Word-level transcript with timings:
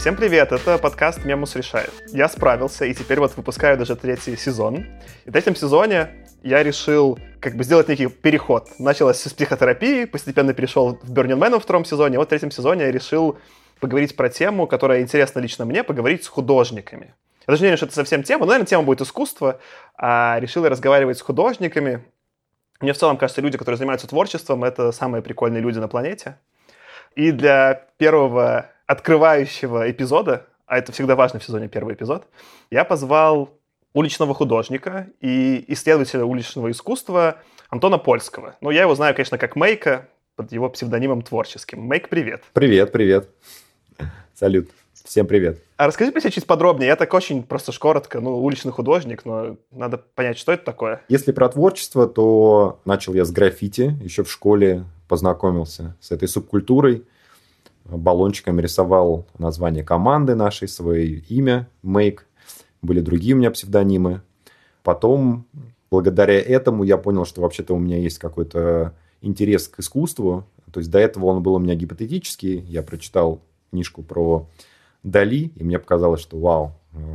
Всем 0.00 0.16
привет, 0.16 0.50
это 0.50 0.78
подкаст 0.78 1.26
«Мемус 1.26 1.54
решает». 1.56 1.92
Я 2.06 2.30
справился, 2.30 2.86
и 2.86 2.94
теперь 2.94 3.20
вот 3.20 3.36
выпускаю 3.36 3.76
даже 3.76 3.96
третий 3.96 4.34
сезон. 4.34 4.86
И 5.26 5.28
в 5.28 5.32
третьем 5.32 5.54
сезоне 5.54 6.24
я 6.42 6.62
решил 6.62 7.18
как 7.38 7.54
бы 7.54 7.64
сделать 7.64 7.88
некий 7.88 8.06
переход. 8.06 8.66
Началось 8.78 9.18
с 9.18 9.30
психотерапии, 9.30 10.06
постепенно 10.06 10.54
перешел 10.54 10.98
в 11.02 11.12
Burning 11.12 11.38
Man 11.38 11.50
во 11.50 11.60
втором 11.60 11.84
сезоне. 11.84 12.16
Вот 12.16 12.28
в 12.28 12.30
третьем 12.30 12.50
сезоне 12.50 12.86
я 12.86 12.90
решил 12.90 13.38
поговорить 13.78 14.16
про 14.16 14.30
тему, 14.30 14.66
которая 14.66 15.02
интересна 15.02 15.38
лично 15.40 15.66
мне, 15.66 15.84
поговорить 15.84 16.24
с 16.24 16.28
художниками. 16.28 17.12
Я 17.46 17.52
даже 17.52 17.60
не 17.60 17.66
уверен, 17.66 17.76
что 17.76 17.84
это 17.84 17.94
совсем 17.94 18.22
тема, 18.22 18.46
но, 18.46 18.52
наверное, 18.52 18.68
тема 18.68 18.84
будет 18.84 19.02
искусство. 19.02 19.60
А 19.98 20.38
решил 20.40 20.64
я 20.64 20.70
разговаривать 20.70 21.18
с 21.18 21.20
художниками. 21.20 22.02
Мне 22.80 22.94
в 22.94 22.96
целом 22.96 23.18
кажется, 23.18 23.42
люди, 23.42 23.58
которые 23.58 23.76
занимаются 23.76 24.08
творчеством, 24.08 24.64
это 24.64 24.92
самые 24.92 25.20
прикольные 25.20 25.60
люди 25.60 25.78
на 25.78 25.88
планете. 25.88 26.38
И 27.16 27.32
для 27.32 27.74
первого 27.98 28.70
открывающего 28.90 29.88
эпизода, 29.88 30.48
а 30.66 30.76
это 30.76 30.90
всегда 30.90 31.14
важно 31.14 31.38
в 31.38 31.44
сезоне 31.44 31.68
первый 31.68 31.94
эпизод, 31.94 32.26
я 32.72 32.84
позвал 32.84 33.50
уличного 33.92 34.34
художника 34.34 35.06
и 35.20 35.64
исследователя 35.68 36.24
уличного 36.24 36.72
искусства 36.72 37.36
Антона 37.68 37.98
Польского. 37.98 38.56
Ну, 38.60 38.70
я 38.70 38.82
его 38.82 38.96
знаю, 38.96 39.14
конечно, 39.14 39.38
как 39.38 39.54
Мейка, 39.54 40.08
под 40.34 40.50
его 40.50 40.68
псевдонимом 40.68 41.22
творческим. 41.22 41.82
Мейк, 41.82 42.08
привет. 42.08 42.42
Привет, 42.52 42.90
привет. 42.90 43.28
Салют. 44.34 44.70
Всем 45.04 45.28
привет. 45.28 45.62
А 45.76 45.86
расскажи 45.86 46.10
про 46.10 46.20
себя 46.20 46.32
чуть 46.32 46.46
подробнее. 46.46 46.88
Я 46.88 46.96
так 46.96 47.14
очень 47.14 47.44
просто 47.44 47.70
коротко, 47.78 48.18
ну, 48.18 48.42
уличный 48.42 48.72
художник, 48.72 49.24
но 49.24 49.56
надо 49.70 49.98
понять, 49.98 50.36
что 50.36 50.50
это 50.50 50.64
такое. 50.64 51.00
Если 51.08 51.30
про 51.30 51.48
творчество, 51.48 52.08
то 52.08 52.80
начал 52.84 53.14
я 53.14 53.24
с 53.24 53.30
граффити. 53.30 53.96
Еще 54.02 54.24
в 54.24 54.32
школе 54.32 54.84
познакомился 55.06 55.96
с 56.00 56.10
этой 56.10 56.26
субкультурой. 56.26 57.04
Баллончиками 57.96 58.60
рисовал 58.60 59.26
название 59.38 59.84
команды 59.84 60.34
нашей, 60.34 60.68
свое 60.68 61.18
имя, 61.28 61.68
Make. 61.84 62.20
Были 62.82 63.00
другие 63.00 63.34
у 63.34 63.38
меня 63.38 63.50
псевдонимы. 63.50 64.22
Потом, 64.82 65.46
благодаря 65.90 66.40
этому, 66.40 66.84
я 66.84 66.96
понял, 66.96 67.24
что 67.24 67.42
вообще-то 67.42 67.74
у 67.74 67.78
меня 67.78 67.98
есть 67.98 68.18
какой-то 68.18 68.94
интерес 69.20 69.68
к 69.68 69.80
искусству. 69.80 70.44
То 70.72 70.80
есть 70.80 70.90
до 70.90 70.98
этого 70.98 71.26
он 71.26 71.42
был 71.42 71.54
у 71.54 71.58
меня 71.58 71.74
гипотетический. 71.74 72.60
Я 72.60 72.82
прочитал 72.82 73.40
книжку 73.70 74.02
про 74.02 74.46
Дали, 75.02 75.50
и 75.56 75.64
мне 75.64 75.78
показалось, 75.78 76.20
что 76.20 76.38
вау, 76.38 76.72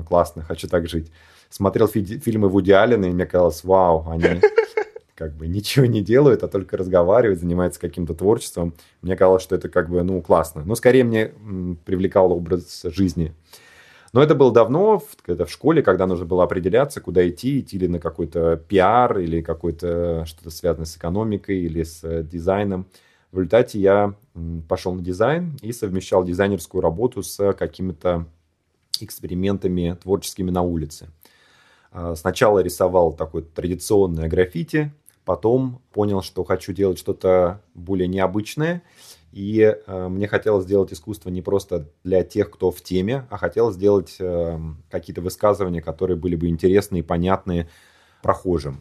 классно, 0.07 0.41
хочу 0.43 0.67
так 0.67 0.87
жить. 0.87 1.11
Смотрел 1.49 1.87
фи- 1.87 2.19
фильмы 2.19 2.49
Вуди 2.49 2.71
Аллена, 2.71 3.05
и 3.05 3.11
мне 3.11 3.25
казалось, 3.25 3.63
вау, 3.63 4.07
они 4.09 4.41
как 5.15 5.33
бы 5.33 5.47
ничего 5.47 5.85
не 5.85 6.01
делают, 6.01 6.43
а 6.43 6.47
только 6.47 6.77
разговаривают, 6.77 7.39
занимаются 7.39 7.79
каким-то 7.79 8.13
творчеством. 8.13 8.73
Мне 9.01 9.15
казалось, 9.15 9.43
что 9.43 9.55
это 9.55 9.69
как 9.69 9.89
бы, 9.89 10.03
ну, 10.03 10.21
классно. 10.21 10.63
Но 10.65 10.75
скорее 10.75 11.03
мне 11.03 11.31
привлекал 11.85 12.31
образ 12.31 12.83
жизни. 12.83 13.33
Но 14.13 14.23
это 14.23 14.33
было 14.33 14.53
давно, 14.53 15.03
это 15.27 15.45
в 15.45 15.51
школе, 15.51 15.81
когда 15.81 16.07
нужно 16.07 16.25
было 16.25 16.43
определяться, 16.43 17.01
куда 17.01 17.27
идти, 17.27 17.59
идти 17.59 17.77
ли 17.77 17.87
на 17.89 17.99
какой-то 17.99 18.55
пиар 18.55 19.19
или 19.19 19.41
какой-то 19.41 20.23
что-то 20.25 20.51
связанное 20.51 20.85
с 20.85 20.95
экономикой 20.95 21.59
или 21.59 21.83
с 21.83 22.01
э, 22.03 22.23
дизайном. 22.23 22.87
В 23.33 23.37
результате 23.37 23.79
я 23.79 24.13
пошел 24.69 24.93
на 24.93 25.01
дизайн 25.01 25.57
и 25.61 25.73
совмещал 25.73 26.23
дизайнерскую 26.23 26.81
работу 26.81 27.23
с 27.23 27.51
какими-то 27.53 28.25
экспериментами 29.01 29.97
творческими 30.01 30.49
на 30.49 30.61
улице. 30.61 31.09
А, 31.91 32.15
сначала 32.15 32.59
рисовал 32.59 33.11
такое 33.13 33.41
традиционное 33.41 34.29
граффити, 34.29 34.93
потом 35.25 35.81
понял, 35.91 36.21
что 36.21 36.43
хочу 36.43 36.71
делать 36.71 36.99
что-то 36.99 37.61
более 37.73 38.07
необычное, 38.07 38.83
и 39.35 39.75
э, 39.85 40.07
мне 40.07 40.29
хотелось 40.29 40.63
сделать 40.63 40.93
искусство 40.93 41.29
не 41.29 41.41
просто 41.41 41.89
для 42.05 42.23
тех, 42.23 42.49
кто 42.51 42.71
в 42.71 42.81
теме, 42.81 43.27
а 43.29 43.37
хотелось 43.37 43.75
сделать 43.75 44.15
э, 44.19 44.57
какие-то 44.89 45.21
высказывания, 45.21 45.81
которые 45.81 46.15
были 46.15 46.37
бы 46.37 46.47
интересны 46.47 46.99
и 46.99 47.01
понятны 47.01 47.67
прохожим. 48.21 48.75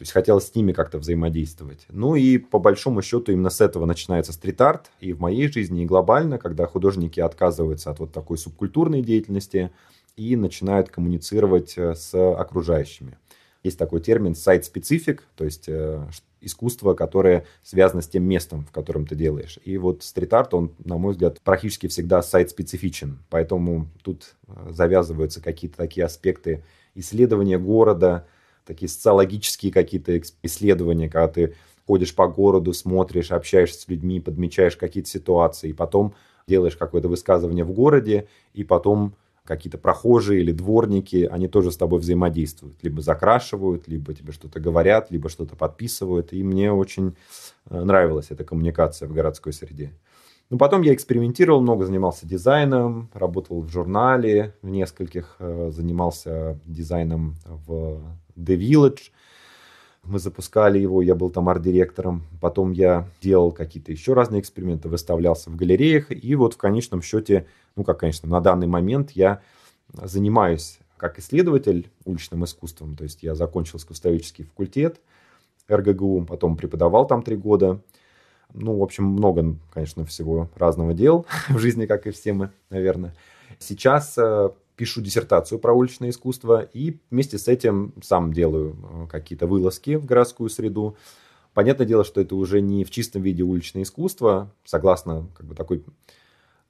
То 0.00 0.02
есть 0.04 0.12
хотелось 0.12 0.46
с 0.46 0.54
ними 0.54 0.72
как-то 0.72 0.96
взаимодействовать. 0.96 1.84
Ну 1.90 2.14
и 2.14 2.38
по 2.38 2.58
большому 2.58 3.02
счету 3.02 3.32
именно 3.32 3.50
с 3.50 3.60
этого 3.60 3.84
начинается 3.84 4.32
стрит-арт. 4.32 4.90
И 5.00 5.12
в 5.12 5.20
моей 5.20 5.52
жизни, 5.52 5.82
и 5.82 5.86
глобально, 5.86 6.38
когда 6.38 6.66
художники 6.66 7.20
отказываются 7.20 7.90
от 7.90 7.98
вот 7.98 8.10
такой 8.10 8.38
субкультурной 8.38 9.02
деятельности 9.02 9.70
и 10.16 10.36
начинают 10.36 10.88
коммуницировать 10.88 11.74
э, 11.76 11.94
с 11.94 12.14
окружающими. 12.14 13.18
Есть 13.62 13.78
такой 13.78 14.00
термин 14.00 14.34
сайт-специфик, 14.34 15.24
то 15.36 15.44
есть 15.44 15.68
э, 15.68 16.02
искусство, 16.40 16.94
которое 16.94 17.44
связано 17.62 18.00
с 18.00 18.08
тем 18.08 18.24
местом, 18.24 18.64
в 18.64 18.70
котором 18.70 19.06
ты 19.06 19.14
делаешь. 19.14 19.58
И 19.64 19.76
вот 19.76 20.02
стрит-арт, 20.02 20.54
он, 20.54 20.72
на 20.82 20.96
мой 20.96 21.12
взгляд, 21.12 21.40
практически 21.42 21.86
всегда 21.86 22.22
сайт-специфичен. 22.22 23.18
Поэтому 23.28 23.88
тут 24.02 24.34
э, 24.46 24.70
завязываются 24.70 25.42
какие-то 25.42 25.76
такие 25.76 26.06
аспекты 26.06 26.64
исследования 26.94 27.58
города, 27.58 28.26
такие 28.64 28.88
социологические 28.88 29.72
какие-то 29.72 30.18
исследования, 30.42 31.08
когда 31.08 31.28
ты 31.28 31.54
ходишь 31.86 32.14
по 32.14 32.28
городу, 32.28 32.72
смотришь, 32.72 33.32
общаешься 33.32 33.80
с 33.80 33.88
людьми, 33.88 34.20
подмечаешь 34.20 34.76
какие-то 34.76 35.10
ситуации, 35.10 35.70
и 35.70 35.74
потом 35.74 36.14
делаешь 36.46 36.76
какое-то 36.76 37.08
высказывание 37.08 37.64
в 37.64 37.72
городе, 37.72 38.28
и 38.54 38.64
потом 38.64 39.14
какие-то 39.50 39.78
прохожие 39.78 40.42
или 40.42 40.52
дворники, 40.52 41.28
они 41.28 41.48
тоже 41.48 41.72
с 41.72 41.76
тобой 41.76 41.98
взаимодействуют. 41.98 42.76
Либо 42.82 43.02
закрашивают, 43.02 43.88
либо 43.88 44.14
тебе 44.14 44.32
что-то 44.32 44.60
говорят, 44.60 45.10
либо 45.10 45.28
что-то 45.28 45.56
подписывают. 45.56 46.32
И 46.32 46.44
мне 46.44 46.72
очень 46.72 47.16
э, 47.68 47.82
нравилась 47.82 48.26
эта 48.30 48.44
коммуникация 48.44 49.08
в 49.08 49.12
городской 49.12 49.52
среде. 49.52 49.92
Ну, 50.50 50.58
потом 50.58 50.82
я 50.82 50.94
экспериментировал 50.94 51.62
много, 51.62 51.84
занимался 51.84 52.28
дизайном, 52.28 53.10
работал 53.12 53.60
в 53.60 53.68
журнале 53.68 54.54
в 54.62 54.68
нескольких, 54.68 55.34
э, 55.40 55.70
занимался 55.72 56.60
дизайном 56.64 57.34
в 57.44 58.00
The 58.36 58.56
Village. 58.56 59.10
Мы 60.02 60.18
запускали 60.18 60.78
его, 60.78 61.02
я 61.02 61.14
был 61.14 61.30
там 61.30 61.48
арт-директором. 61.48 62.22
Потом 62.40 62.72
я 62.72 63.08
делал 63.20 63.52
какие-то 63.52 63.92
еще 63.92 64.14
разные 64.14 64.40
эксперименты, 64.40 64.88
выставлялся 64.88 65.50
в 65.50 65.56
галереях. 65.56 66.10
И 66.10 66.34
вот 66.34 66.54
в 66.54 66.56
конечном 66.56 67.02
счете, 67.02 67.46
ну 67.76 67.84
как, 67.84 68.00
конечно, 68.00 68.28
на 68.28 68.40
данный 68.40 68.66
момент 68.66 69.12
я 69.12 69.40
занимаюсь 69.92 70.78
как 70.96 71.18
исследователь 71.18 71.90
уличным 72.04 72.44
искусством. 72.44 72.96
То 72.96 73.04
есть 73.04 73.22
я 73.22 73.34
закончил 73.34 73.78
искусствоведческий 73.78 74.44
факультет 74.44 75.00
РГГУ, 75.68 76.26
потом 76.26 76.56
преподавал 76.56 77.06
там 77.06 77.22
три 77.22 77.36
года. 77.36 77.80
Ну, 78.52 78.76
в 78.78 78.82
общем, 78.82 79.04
много, 79.04 79.56
конечно, 79.72 80.04
всего 80.04 80.50
разного 80.56 80.92
дел 80.92 81.26
в 81.48 81.58
жизни, 81.58 81.86
как 81.86 82.06
и 82.06 82.10
все 82.10 82.32
мы, 82.32 82.50
наверное. 82.68 83.14
Сейчас 83.58 84.16
э, 84.18 84.50
пишу 84.80 85.02
диссертацию 85.02 85.58
про 85.58 85.74
уличное 85.74 86.08
искусство 86.08 86.62
и 86.62 86.96
вместе 87.10 87.36
с 87.36 87.48
этим 87.48 87.92
сам 88.02 88.32
делаю 88.32 88.78
э, 88.82 89.06
какие-то 89.10 89.46
вылазки 89.46 89.96
в 89.96 90.06
городскую 90.06 90.48
среду. 90.48 90.96
Понятное 91.52 91.86
дело, 91.86 92.02
что 92.02 92.22
это 92.22 92.34
уже 92.34 92.62
не 92.62 92.84
в 92.84 92.90
чистом 92.90 93.20
виде 93.20 93.42
уличное 93.42 93.82
искусство, 93.82 94.50
согласно 94.64 95.26
как 95.36 95.44
бы 95.44 95.54
такой 95.54 95.84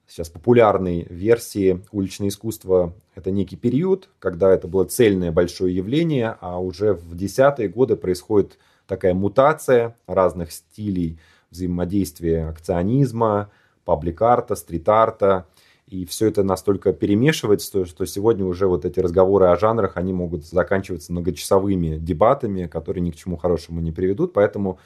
сейчас 0.09 0.28
популярной 0.28 1.06
версии 1.09 1.84
уличное 1.93 2.31
искусство– 2.31 2.94
это 3.15 3.31
некий 3.31 3.54
период, 3.54 4.09
когда 4.19 4.53
это 4.53 4.66
было 4.66 4.84
цельное 4.87 5.31
большое 5.31 5.72
явление, 5.72 6.37
а 6.41 6.59
уже 6.59 6.94
в 6.94 7.15
десятые 7.15 7.69
годы 7.69 7.94
происходит 7.94 8.59
такая 8.88 9.15
мутация 9.15 9.97
разных 10.09 10.50
стилей 10.50 11.21
взаимодействия 11.50 12.48
акционизма, 12.48 13.53
паблик-арта, 13.84 14.57
стрит-арта– 14.57 15.47
и 15.91 16.04
все 16.04 16.28
это 16.28 16.45
настолько 16.45 16.92
перемешивается, 16.92 17.84
что 17.84 18.07
сегодня 18.07 18.45
уже 18.45 18.69
вот 18.69 18.84
эти 18.84 19.01
разговоры 19.01 19.47
о 19.47 19.57
жанрах, 19.57 19.97
они 19.97 20.13
могут 20.13 20.47
заканчиваться 20.47 21.13
многочасовыми 21.13 21.98
дебатами, 21.98 22.66
которые 22.66 23.03
ни 23.03 23.10
к 23.10 23.16
чему 23.16 23.37
хорошему 23.37 23.81
не 23.81 23.91
приведут. 23.91 24.33
Поэтому 24.33 24.78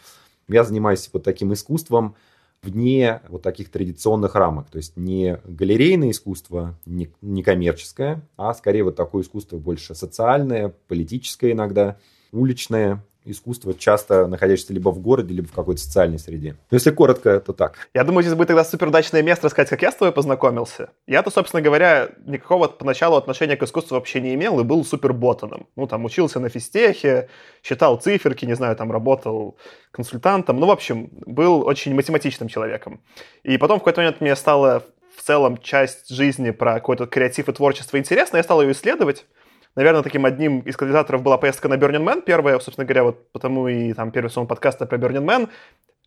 я 0.48 0.64
занимаюсь 0.64 1.08
вот 1.12 1.22
таким 1.22 1.52
искусством 1.52 2.16
вне 2.62 3.20
вот 3.28 3.42
таких 3.42 3.70
традиционных 3.70 4.34
рамок. 4.34 4.70
То 4.70 4.78
есть 4.78 4.96
не 4.96 5.38
галерейное 5.44 6.10
искусство, 6.10 6.78
не, 6.86 7.10
не 7.20 7.42
коммерческое, 7.42 8.26
а 8.38 8.54
скорее 8.54 8.84
вот 8.84 8.96
такое 8.96 9.22
искусство 9.22 9.58
больше 9.58 9.94
социальное, 9.94 10.74
политическое 10.88 11.52
иногда, 11.52 11.98
уличное, 12.32 13.04
искусство, 13.24 13.74
часто 13.74 14.26
находящееся 14.26 14.72
либо 14.72 14.90
в 14.90 15.00
городе, 15.00 15.34
либо 15.34 15.48
в 15.48 15.52
какой-то 15.52 15.80
социальной 15.80 16.18
среде. 16.18 16.56
Но 16.70 16.76
если 16.76 16.90
коротко, 16.90 17.40
то 17.40 17.52
так. 17.52 17.88
Я 17.94 18.04
думаю, 18.04 18.22
здесь 18.22 18.34
будет 18.34 18.48
тогда 18.48 18.64
супер 18.64 18.88
удачное 18.88 19.22
место 19.22 19.46
рассказать, 19.46 19.70
как 19.70 19.82
я 19.82 19.92
с 19.92 19.94
тобой 19.94 20.12
познакомился. 20.12 20.90
Я-то, 21.06 21.30
собственно 21.30 21.62
говоря, 21.62 22.10
никакого 22.26 22.68
поначалу 22.68 23.16
отношения 23.16 23.56
к 23.56 23.62
искусству 23.62 23.94
вообще 23.94 24.20
не 24.20 24.34
имел 24.34 24.60
и 24.60 24.64
был 24.64 24.84
супер 24.84 25.12
ботаном. 25.12 25.66
Ну, 25.76 25.86
там, 25.86 26.04
учился 26.04 26.40
на 26.40 26.48
физтехе, 26.48 27.28
считал 27.62 27.96
циферки, 27.96 28.44
не 28.44 28.54
знаю, 28.54 28.76
там, 28.76 28.92
работал 28.92 29.56
консультантом. 29.90 30.58
Ну, 30.58 30.66
в 30.66 30.70
общем, 30.70 31.10
был 31.26 31.66
очень 31.66 31.94
математичным 31.94 32.48
человеком. 32.48 33.00
И 33.42 33.56
потом 33.58 33.78
в 33.78 33.80
какой-то 33.80 34.00
момент 34.00 34.20
мне 34.20 34.36
стало 34.36 34.82
в 35.16 35.22
целом 35.22 35.58
часть 35.58 36.08
жизни 36.10 36.50
про 36.50 36.74
какой-то 36.74 37.06
креатив 37.06 37.48
и 37.48 37.52
творчество 37.52 37.98
интересно, 37.98 38.36
я 38.36 38.42
стал 38.42 38.62
ее 38.62 38.72
исследовать. 38.72 39.26
Наверное, 39.74 40.02
таким 40.02 40.24
одним 40.24 40.60
из 40.60 40.76
катализаторов 40.76 41.22
была 41.22 41.38
поездка 41.38 41.68
на 41.68 41.74
Burning 41.74 42.04
Man 42.04 42.22
первая, 42.22 42.58
собственно 42.58 42.84
говоря, 42.84 43.04
вот 43.04 43.30
потому 43.32 43.68
и 43.68 43.92
там 43.92 44.10
первый 44.10 44.28
сон 44.28 44.46
подкаста 44.46 44.86
про 44.86 44.98
Burning 44.98 45.24
Man. 45.24 45.48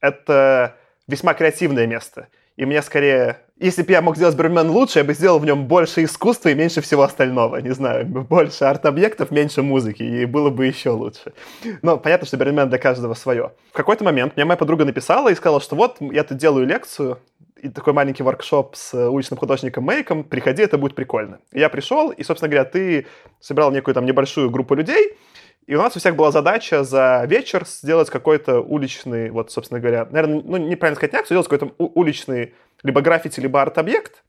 Это 0.02 0.75
весьма 1.08 1.34
креативное 1.34 1.88
место. 1.88 2.28
И 2.56 2.66
мне 2.66 2.81
скорее 2.81 3.42
если 3.60 3.81
бы 3.81 3.92
я 3.92 4.04
мог 4.04 4.16
сделать 4.18 4.36
Бермен 4.36 4.69
лучше, 4.69 5.00
я 5.00 5.04
бы 5.04 5.14
сделал 5.14 5.40
в 5.40 5.46
нем 5.46 5.66
больше 5.66 6.04
искусства 6.04 6.50
и 6.50 6.54
меньше 6.54 6.81
всего 6.81 7.02
остального. 7.02 7.58
Не 7.58 7.72
знаю, 7.72 8.06
больше 8.06 8.66
арт-объектов, 8.66 9.31
меньше 9.31 9.64
музыки, 9.64 10.04
и 10.04 10.25
было 10.25 10.52
бы 10.52 10.68
еще 10.68 10.92
лучше. 10.92 11.34
Но 11.81 11.98
понятно, 11.98 12.28
что 12.28 12.38
Бермен 12.38 12.69
для 12.69 12.78
каждого 12.78 13.16
свое. 13.16 13.52
В 13.72 13.74
какой-то 13.74 14.04
момент 14.04 14.36
мне 14.36 14.46
моя 14.46 14.58
подруга 14.58 14.86
написала 14.86 15.30
и 15.30 15.36
сказала, 15.36 15.60
что 15.60 15.75
вот, 15.75 15.98
я 16.00 16.24
тут 16.24 16.38
делаю 16.38 16.68
лекцию, 16.68 17.18
и 17.62 17.69
такой 17.69 17.94
маленький 17.94 18.24
воркшоп 18.24 18.75
с 18.75 18.94
уличным 19.09 19.38
художником 19.38 19.86
Мейком, 19.86 20.24
приходи, 20.24 20.63
это 20.63 20.77
будет 20.77 20.95
прикольно. 20.95 21.39
Я 21.51 21.69
пришел, 21.69 22.12
и, 22.12 22.24
собственно 22.24 22.50
говоря, 22.50 22.65
ты 22.65 23.07
собирал 23.39 23.71
некую 23.71 23.95
там 23.95 24.06
небольшую 24.06 24.50
группу 24.50 24.75
людей, 24.75 25.18
и 25.65 25.75
у 25.75 25.80
нас 25.80 25.95
у 25.95 26.00
всех 26.00 26.15
была 26.15 26.31
задача 26.31 26.83
за 26.83 27.25
вечер 27.27 27.65
сделать 27.65 28.09
какой-то 28.09 28.62
уличный, 28.62 29.30
вот, 29.30 29.51
собственно 29.51 29.80
говоря, 29.80 30.07
наверное, 30.09 30.42
ну, 30.44 30.57
неправильно 30.57 30.95
сказать 30.95 31.13
не 31.13 31.19
акцию, 31.19 31.36
сделать 31.36 31.48
какой-то 31.48 31.75
уличный 31.77 32.54
либо 32.83 33.01
граффити, 33.01 33.39
либо 33.39 33.62
арт-объект, 33.62 34.24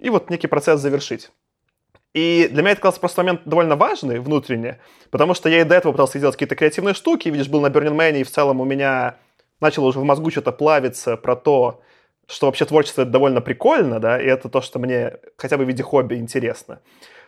и 0.00 0.10
вот 0.10 0.30
некий 0.30 0.48
процесс 0.48 0.80
завершить. 0.80 1.30
И 2.12 2.48
для 2.50 2.62
меня 2.62 2.72
это 2.72 2.80
казался 2.80 3.00
просто 3.00 3.22
момент 3.22 3.42
довольно 3.44 3.76
важный 3.76 4.20
внутренне, 4.20 4.78
потому 5.10 5.34
что 5.34 5.48
я 5.48 5.60
и 5.60 5.64
до 5.64 5.74
этого 5.74 5.92
пытался 5.92 6.18
делать 6.18 6.34
какие-то 6.34 6.56
креативные 6.56 6.94
штуки, 6.94 7.28
видишь, 7.28 7.48
был 7.48 7.60
на 7.60 7.68
Burning 7.68 7.96
Man, 7.96 8.20
и 8.20 8.24
в 8.24 8.30
целом 8.30 8.60
у 8.60 8.64
меня 8.64 9.16
начало 9.60 9.86
уже 9.86 10.00
в 10.00 10.04
мозгу 10.04 10.30
что-то 10.30 10.52
плавиться 10.52 11.16
про 11.16 11.36
то, 11.36 11.82
что 12.26 12.46
вообще 12.46 12.64
творчество 12.64 13.02
это 13.02 13.10
довольно 13.10 13.40
прикольно, 13.40 14.00
да, 14.00 14.20
и 14.20 14.26
это 14.26 14.48
то, 14.48 14.60
что 14.60 14.78
мне 14.78 15.18
хотя 15.36 15.56
бы 15.56 15.64
в 15.64 15.68
виде 15.68 15.82
хобби 15.82 16.14
интересно. 16.16 16.80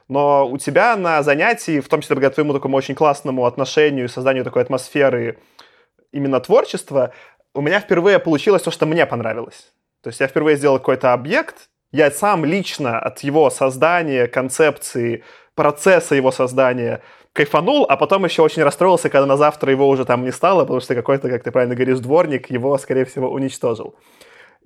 Но 0.09 0.49
у 0.49 0.57
тебя 0.57 0.97
на 0.97 1.23
занятии, 1.23 1.81
в 1.81 1.89
том 1.89 2.01
числе 2.01 2.15
благодаря 2.15 2.35
твоему 2.35 2.53
такому 2.53 2.77
очень 2.77 2.95
классному 2.95 3.45
отношению 3.45 4.05
и 4.05 4.09
созданию 4.09 4.45
такой 4.45 4.63
атмосферы 4.63 5.39
именно 6.13 6.41
творчества, 6.41 7.13
у 7.55 7.61
меня 7.61 7.81
впервые 7.81 8.19
получилось 8.19 8.63
то, 8.63 8.71
что 8.71 8.87
мне 8.87 9.07
понравилось. 9.07 9.73
То 10.03 10.09
есть 10.09 10.21
я 10.21 10.29
впервые 10.29 10.57
сделал 10.57 10.79
какой-то 10.79 11.13
объект, 11.13 11.69
я 11.91 12.11
сам 12.11 12.45
лично 12.45 12.99
от 12.99 13.21
его 13.21 13.51
создания, 13.51 14.29
концепции, 14.29 15.25
процесса 15.55 16.15
его 16.15 16.31
создания 16.31 17.03
кайфанул, 17.33 17.87
а 17.89 17.97
потом 17.97 18.25
еще 18.25 18.43
очень 18.43 18.63
расстроился, 18.63 19.11
когда 19.11 19.27
на 19.27 19.37
завтра 19.37 19.71
его 19.71 19.89
уже 19.89 20.05
там 20.05 20.25
не 20.25 20.33
стало, 20.33 20.63
потому 20.63 20.81
что 20.81 20.95
какой-то, 20.95 21.29
как 21.29 21.43
ты 21.43 21.51
правильно 21.51 21.75
говоришь, 21.75 21.99
дворник 21.99 22.51
его, 22.51 22.77
скорее 22.79 23.05
всего, 23.05 23.31
уничтожил. 23.31 23.95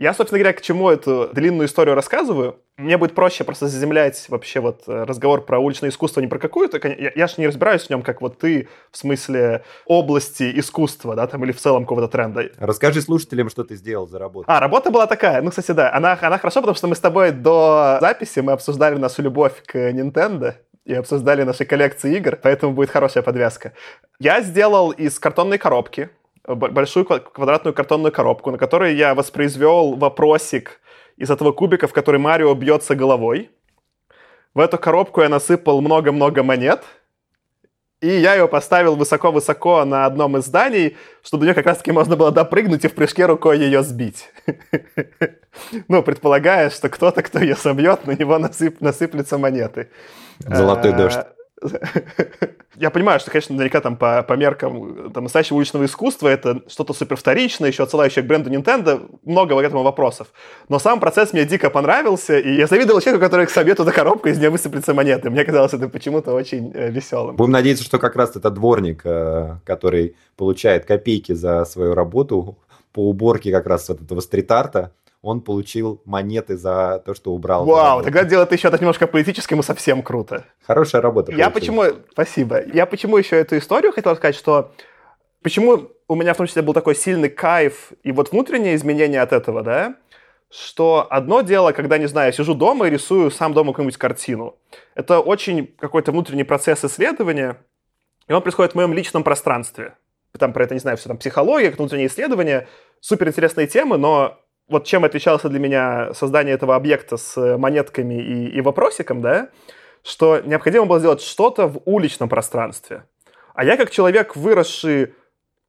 Я, 0.01 0.15
собственно 0.15 0.39
говоря, 0.39 0.57
к 0.57 0.63
чему 0.63 0.89
эту 0.89 1.29
длинную 1.35 1.69
историю 1.69 1.95
рассказываю? 1.95 2.57
Мне 2.79 2.97
будет 2.97 3.15
проще 3.15 3.45
просто 3.45 3.69
заземлять 3.69 4.25
вообще 4.31 4.61
вот 4.61 4.85
э, 4.87 5.05
разговор 5.05 5.45
про 5.45 5.59
уличное 5.59 5.91
искусство 5.91 6.23
не 6.23 6.27
про 6.27 6.39
какую-то... 6.39 6.79
Я, 6.89 7.13
я 7.15 7.27
же 7.27 7.35
не 7.37 7.47
разбираюсь 7.47 7.83
в 7.83 7.91
нем, 7.91 8.01
как 8.01 8.23
вот 8.23 8.39
ты, 8.39 8.71
в 8.91 8.97
смысле 8.97 9.63
области 9.85 10.59
искусства, 10.59 11.15
да, 11.15 11.27
там, 11.27 11.45
или 11.45 11.53
в 11.53 11.61
целом 11.61 11.85
какого-то 11.85 12.09
тренда. 12.09 12.51
Расскажи 12.57 13.03
слушателям, 13.03 13.51
что 13.51 13.63
ты 13.63 13.77
сделал 13.77 14.09
за 14.09 14.19
работу. 14.19 14.47
А, 14.49 14.59
работа 14.59 14.91
была 14.91 15.07
такая. 15.07 15.43
Ну, 15.43 15.51
кстати, 15.51 15.73
да, 15.73 15.93
она, 15.93 16.17
она 16.19 16.39
хорошо, 16.39 16.63
потому 16.63 16.77
что 16.77 16.87
мы 16.87 16.95
с 16.95 17.01
тобой 17.01 17.33
до 17.33 17.99
записи 18.01 18.41
мы 18.41 18.53
обсуждали 18.53 18.97
нашу 18.97 19.21
любовь 19.21 19.63
к 19.67 19.77
Nintendo 19.77 20.55
и 20.87 20.95
обсуждали 20.95 21.43
наши 21.43 21.67
коллекции 21.67 22.17
игр, 22.17 22.39
поэтому 22.43 22.73
будет 22.73 22.89
хорошая 22.89 23.23
подвязка. 23.23 23.75
Я 24.19 24.41
сделал 24.41 24.93
из 24.93 25.19
картонной 25.19 25.59
коробки 25.59 26.09
большую 26.55 27.05
квадратную 27.05 27.75
картонную 27.75 28.13
коробку, 28.13 28.51
на 28.51 28.59
которой 28.59 28.95
я 28.95 29.15
воспроизвел 29.15 29.95
вопросик 29.97 30.81
из 31.17 31.31
этого 31.31 31.53
кубика, 31.53 31.87
в 31.87 31.93
который 31.93 32.19
Марио 32.19 32.55
бьется 32.55 32.95
головой. 32.95 33.51
В 34.55 34.61
эту 34.61 34.79
коробку 34.79 35.21
я 35.21 35.29
насыпал 35.29 35.81
много-много 35.81 36.43
монет, 36.43 36.83
и 38.01 38.09
я 38.09 38.35
ее 38.35 38.49
поставил 38.49 38.97
высоко-высоко 38.97 39.85
на 39.85 40.07
одном 40.07 40.37
из 40.39 40.47
зданий, 40.47 40.97
чтобы 41.23 41.43
до 41.43 41.47
нее 41.47 41.55
как 41.55 41.67
раз-таки 41.67 41.93
можно 41.93 42.17
было 42.17 42.33
допрыгнуть 42.33 42.85
и 42.85 42.89
в 42.89 42.95
прыжке 42.95 43.27
рукой 43.27 43.59
ее 43.59 43.83
сбить. 43.83 44.31
Ну, 45.89 46.01
предполагая, 46.05 46.71
что 46.71 46.89
кто-то, 46.89 47.23
кто 47.23 47.41
ее 47.41 47.57
собьет, 47.57 48.07
на 48.07 48.13
него 48.13 48.39
насыплются 48.39 49.37
монеты. 49.37 49.91
Золотой 50.39 50.93
дождь. 50.93 51.19
Я 52.81 52.89
понимаю, 52.89 53.21
что, 53.21 53.31
конечно, 53.31 53.55
наверняка 53.55 53.83
там 53.83 53.95
по, 53.95 54.23
по 54.23 54.33
меркам 54.33 55.13
там, 55.13 55.25
настоящего 55.25 55.59
уличного 55.59 55.85
искусства 55.85 56.29
это 56.29 56.63
что-то 56.67 56.95
супер 56.95 57.17
вторичное, 57.17 57.69
еще 57.69 57.83
отсылающее 57.83 58.25
к 58.25 58.27
бренду 58.27 58.49
Nintendo, 58.49 59.07
много 59.23 59.55
к 59.55 59.63
этому 59.63 59.83
вопросов. 59.83 60.29
Но 60.71 60.79
сам 60.79 60.99
процесс 60.99 61.35
мне 61.35 61.45
дико 61.45 61.69
понравился, 61.69 62.39
и 62.39 62.55
я 62.55 62.67
завидовал 62.67 63.03
человеку, 63.03 63.23
который 63.23 63.45
к 63.45 63.51
себе 63.51 63.75
туда 63.75 63.93
коробку, 63.93 64.31
из 64.31 64.39
нее 64.39 64.49
высыплются 64.49 64.95
монеты. 64.95 65.29
Мне 65.29 65.45
казалось 65.45 65.75
это 65.75 65.91
почему-то 65.91 66.33
очень 66.33 66.73
э, 66.75 66.91
веселым. 66.91 67.37
Будем 67.37 67.53
надеяться, 67.53 67.85
что 67.85 67.99
как 67.99 68.17
раз 68.17 68.35
это 68.35 68.51
дворник, 68.51 69.03
э, 69.05 69.57
который 69.67 70.17
получает 70.39 70.87
копейки 70.87 71.33
за 71.33 71.67
свою 71.67 71.95
работу 71.95 72.57
по 72.95 73.11
уборке 73.11 73.53
как 73.53 73.67
раз 73.67 73.91
вот 73.91 74.01
этого 74.01 74.21
стрит-арта, 74.21 74.93
он 75.23 75.43
получил 75.43 76.01
монеты 76.05 76.57
за 76.57 77.03
то, 77.05 77.15
что 77.15 77.33
убрал. 77.33 77.67
Вау, 77.67 78.03
тогда 78.03 78.25
дело 78.25 78.47
ты 78.47 78.55
еще 78.55 78.69
это 78.69 78.79
немножко 78.79 79.07
политически, 79.07 79.53
ему 79.53 79.63
совсем 79.63 80.03
круто. 80.03 80.45
Хорошая 80.67 81.03
работа. 81.03 81.33
Я 81.33 81.51
почему, 81.51 81.85
спасибо. 82.11 82.63
Я 82.73 82.87
почему 82.87 83.19
еще 83.19 83.37
эту 83.37 83.59
историю 83.59 83.93
хотел 83.93 84.17
сказать, 84.17 84.35
что 84.35 84.73
почему 85.43 85.91
у 86.09 86.15
меня 86.15 86.33
в 86.33 86.39
том 86.39 86.47
числе 86.47 86.63
был 86.63 86.73
такой 86.73 86.95
сильный 86.95 87.29
кайф 87.29 87.93
и 88.03 88.13
вот 88.13 88.33
внутреннее 88.33 88.75
изменение 88.75 89.21
от 89.21 89.33
этого, 89.33 89.63
да, 89.63 89.97
что 90.51 91.07
одно 91.11 91.43
дело, 91.43 91.73
когда, 91.73 91.99
не 91.99 92.07
знаю, 92.07 92.29
я 92.29 92.33
сижу 92.33 92.55
дома 92.55 92.87
и 92.87 92.91
рисую 92.91 93.31
сам 93.31 93.53
дома 93.53 93.73
какую-нибудь 93.73 93.99
картину. 93.99 94.57
Это 94.95 95.21
очень 95.21 95.67
какой-то 95.79 96.13
внутренний 96.13 96.45
процесс 96.45 96.85
исследования, 96.85 97.59
и 98.27 98.33
он 98.33 98.43
происходит 98.43 98.73
в 98.73 98.75
моем 98.75 98.93
личном 98.95 99.23
пространстве. 99.23 99.95
Там 100.39 100.53
про 100.53 100.65
это, 100.65 100.75
не 100.75 100.81
знаю, 100.81 100.97
все 100.97 101.09
там 101.09 101.19
психология, 101.19 101.71
внутренние 101.71 102.07
исследования, 102.07 102.69
супер 103.01 103.29
интересные 103.29 103.67
темы, 103.67 103.99
но 103.99 104.41
вот 104.71 104.87
чем 104.87 105.05
отличался 105.05 105.49
для 105.49 105.59
меня 105.59 106.15
создание 106.15 106.55
этого 106.55 106.77
объекта 106.77 107.17
с 107.17 107.59
монетками 107.59 108.15
и, 108.15 108.49
и 108.49 108.61
вопросиком, 108.61 109.21
да, 109.21 109.51
что 110.03 110.41
необходимо 110.41 110.87
было 110.87 110.99
сделать 110.99 111.21
что-то 111.21 111.67
в 111.67 111.83
уличном 111.85 112.29
пространстве. 112.29 113.05
А 113.55 113.65
я 113.65 113.77
как 113.77 113.91
человек, 113.91 114.37
выросший 114.37 115.15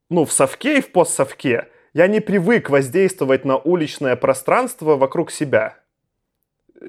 ну, 0.10 0.26
в 0.26 0.32
совке 0.32 0.78
и 0.78 0.82
в 0.82 0.92
постсовке, 0.92 1.68
я 1.94 2.08
не 2.08 2.22
привык 2.22 2.70
воздействовать 2.70 3.44
на 3.44 3.58
уличное 3.58 4.16
пространство 4.16 4.96
вокруг 4.96 5.32
себя 5.32 5.81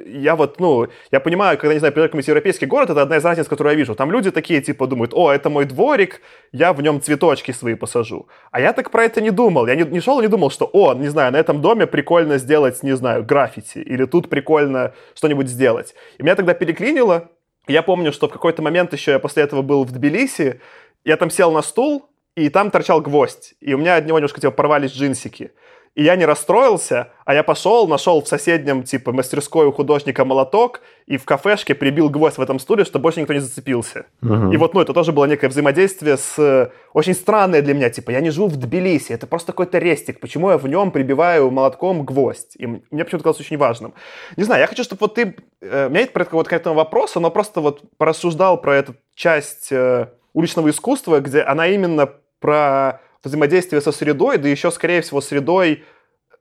я 0.07 0.37
вот, 0.37 0.59
ну, 0.61 0.89
я 1.11 1.21
понимаю, 1.21 1.59
когда, 1.59 1.75
не 1.75 1.79
знаю, 1.79 1.93
приезжаю 1.93 2.23
в 2.23 2.29
европейский 2.29 2.67
город, 2.67 2.91
это 2.91 3.03
одна 3.03 3.17
из 3.17 3.25
разниц, 3.25 3.47
которую 3.47 3.73
я 3.73 3.79
вижу. 3.79 3.95
Там 3.95 4.11
люди 4.11 4.31
такие, 4.31 4.61
типа, 4.63 4.87
думают, 4.87 5.13
о, 5.15 5.31
это 5.31 5.51
мой 5.51 5.65
дворик, 5.65 6.21
я 6.53 6.73
в 6.73 6.83
нем 6.83 7.01
цветочки 7.01 7.53
свои 7.53 7.75
посажу. 7.75 8.27
А 8.51 8.61
я 8.61 8.73
так 8.73 8.91
про 8.91 9.05
это 9.05 9.21
не 9.21 9.31
думал. 9.31 9.67
Я 9.67 9.75
не, 9.75 9.85
не 9.85 10.01
шел 10.01 10.19
и 10.21 10.23
не 10.23 10.29
думал, 10.29 10.51
что, 10.51 10.69
о, 10.73 10.95
не 10.95 11.09
знаю, 11.09 11.33
на 11.33 11.37
этом 11.37 11.61
доме 11.61 11.87
прикольно 11.87 12.39
сделать, 12.39 12.83
не 12.83 12.97
знаю, 12.97 13.25
граффити, 13.25 13.79
или 13.79 14.05
тут 14.07 14.29
прикольно 14.29 14.95
что-нибудь 15.15 15.49
сделать. 15.49 15.95
И 16.19 16.23
меня 16.23 16.37
тогда 16.37 16.55
переклинило. 16.55 17.31
Я 17.69 17.83
помню, 17.83 18.13
что 18.13 18.29
в 18.29 18.33
какой-то 18.33 18.63
момент 18.63 18.93
еще 18.93 19.13
я 19.13 19.19
после 19.19 19.43
этого 19.45 19.63
был 19.63 19.85
в 19.85 19.93
Тбилиси, 19.93 20.61
я 21.05 21.17
там 21.17 21.31
сел 21.31 21.53
на 21.53 21.63
стул, 21.63 22.09
и 22.35 22.49
там 22.49 22.71
торчал 22.71 23.01
гвоздь, 23.01 23.55
и 23.61 23.75
у 23.75 23.79
меня 23.79 23.97
от 23.97 24.07
него 24.07 24.19
немножко 24.19 24.41
типа 24.41 24.53
порвались 24.53 24.93
джинсики. 24.93 25.53
И 25.95 26.03
я 26.03 26.17
не 26.17 26.25
расстроился, 26.25 27.09
а 27.27 27.35
я 27.35 27.43
пошел, 27.43 27.87
нашел 27.87 28.23
в 28.23 28.29
соседнем, 28.29 28.83
типа, 28.83 29.13
мастерской 29.13 29.67
у 29.67 29.73
художника 29.73 30.25
молоток 30.25 30.81
и 31.07 31.19
в 31.19 31.25
кафешке 31.27 31.75
прибил 31.75 32.09
гвоздь 32.09 32.39
в 32.39 32.41
этом 32.41 32.59
стуле, 32.59 32.85
чтобы 32.85 33.03
больше 33.03 33.21
никто 33.21 33.35
не 33.35 33.41
зацепился. 33.41 34.07
Uh-huh. 34.23 34.55
И 34.55 34.57
вот, 34.57 34.73
ну, 34.73 34.81
это 34.81 34.95
тоже 34.95 35.13
было 35.13 35.27
некое 35.27 35.49
взаимодействие 35.49 36.17
с... 36.17 36.73
Очень 36.95 37.13
странное 37.15 37.61
для 37.61 37.75
меня, 37.75 37.91
типа, 37.91 38.11
я 38.11 38.21
не 38.21 38.31
живу 38.31 38.49
в 38.49 38.57
Тбилиси, 38.57 39.13
это 39.13 39.27
просто 39.27 39.53
какой-то 39.53 39.79
рестик, 39.79 40.19
почему 40.21 40.51
я 40.51 40.57
в 40.57 40.67
нем 40.67 40.93
прибиваю 40.93 41.51
молотком 41.51 42.05
гвоздь? 42.07 42.57
И 42.57 42.67
мне 42.67 43.05
почему-то 43.05 43.25
казалось 43.25 43.41
очень 43.41 43.59
важным. 43.59 43.93
Не 44.37 44.45
знаю, 44.45 44.63
я 44.63 44.67
хочу, 44.67 44.85
чтобы 44.85 45.01
вот 45.01 45.15
ты... 45.15 45.37
Э, 45.61 45.89
у 45.89 45.91
меня 45.91 46.01
нет 46.01 46.33
вот 46.33 46.49
к 46.49 46.53
этому 46.55 46.75
вопроса, 46.75 47.21
но 47.21 47.31
просто 47.31 47.61
вот 47.61 47.83
порассуждал 47.99 48.59
про 48.59 48.77
эту 48.77 48.95
часть 49.15 49.71
э, 49.71 50.09
уличного 50.33 50.71
искусства, 50.71 51.21
где 51.21 51.43
она 51.43 51.69
именно 51.69 52.09
про 52.41 53.01
взаимодействие 53.23 53.81
со 53.81 53.93
средой, 53.93 54.39
да 54.39 54.49
еще, 54.49 54.71
скорее 54.71 55.01
всего, 55.03 55.21
средой, 55.21 55.85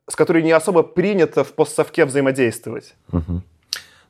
с 0.07 0.15
которой 0.15 0.43
не 0.43 0.51
особо 0.51 0.83
принято 0.83 1.43
в 1.43 1.53
постсовке 1.53 2.05
взаимодействовать. 2.05 2.95
Угу. 3.11 3.41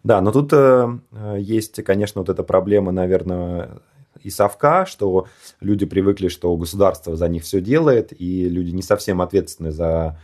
Да, 0.03 0.21
но 0.21 0.31
тут 0.31 0.51
э, 0.53 0.97
есть, 1.37 1.83
конечно, 1.83 2.21
вот 2.21 2.29
эта 2.29 2.43
проблема, 2.43 2.91
наверное, 2.91 3.81
и 4.23 4.29
совка, 4.29 4.85
что 4.85 5.27
люди 5.59 5.85
привыкли, 5.85 6.27
что 6.27 6.55
государство 6.57 7.15
за 7.15 7.27
них 7.27 7.43
все 7.43 7.61
делает, 7.61 8.13
и 8.19 8.49
люди 8.49 8.71
не 8.71 8.81
совсем 8.81 9.21
ответственны 9.21 9.71
за 9.71 10.19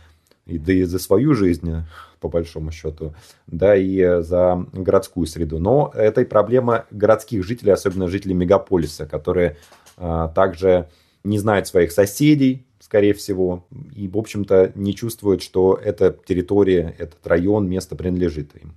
и 0.46 0.58
да 0.58 0.72
и 0.72 0.84
за 0.84 0.98
свою 0.98 1.34
жизнь, 1.34 1.84
по 2.20 2.28
большому 2.28 2.72
счету, 2.72 3.14
да, 3.46 3.76
и 3.76 4.22
за 4.22 4.66
городскую 4.72 5.26
среду. 5.26 5.58
Но 5.58 5.92
это 5.94 6.22
и 6.22 6.24
проблема 6.24 6.86
городских 6.90 7.44
жителей, 7.44 7.72
особенно 7.72 8.08
жителей 8.08 8.34
мегаполиса, 8.34 9.06
которые 9.06 9.58
а, 9.98 10.28
также 10.28 10.88
не 11.24 11.38
знают 11.38 11.66
своих 11.66 11.92
соседей, 11.92 12.66
скорее 12.80 13.14
всего, 13.14 13.66
и, 13.94 14.08
в 14.08 14.16
общем-то, 14.16 14.72
не 14.74 14.94
чувствуют, 14.94 15.42
что 15.42 15.78
эта 15.82 16.16
территория, 16.26 16.94
этот 16.98 17.26
район, 17.26 17.68
место 17.68 17.96
принадлежит 17.96 18.54
им. 18.56 18.74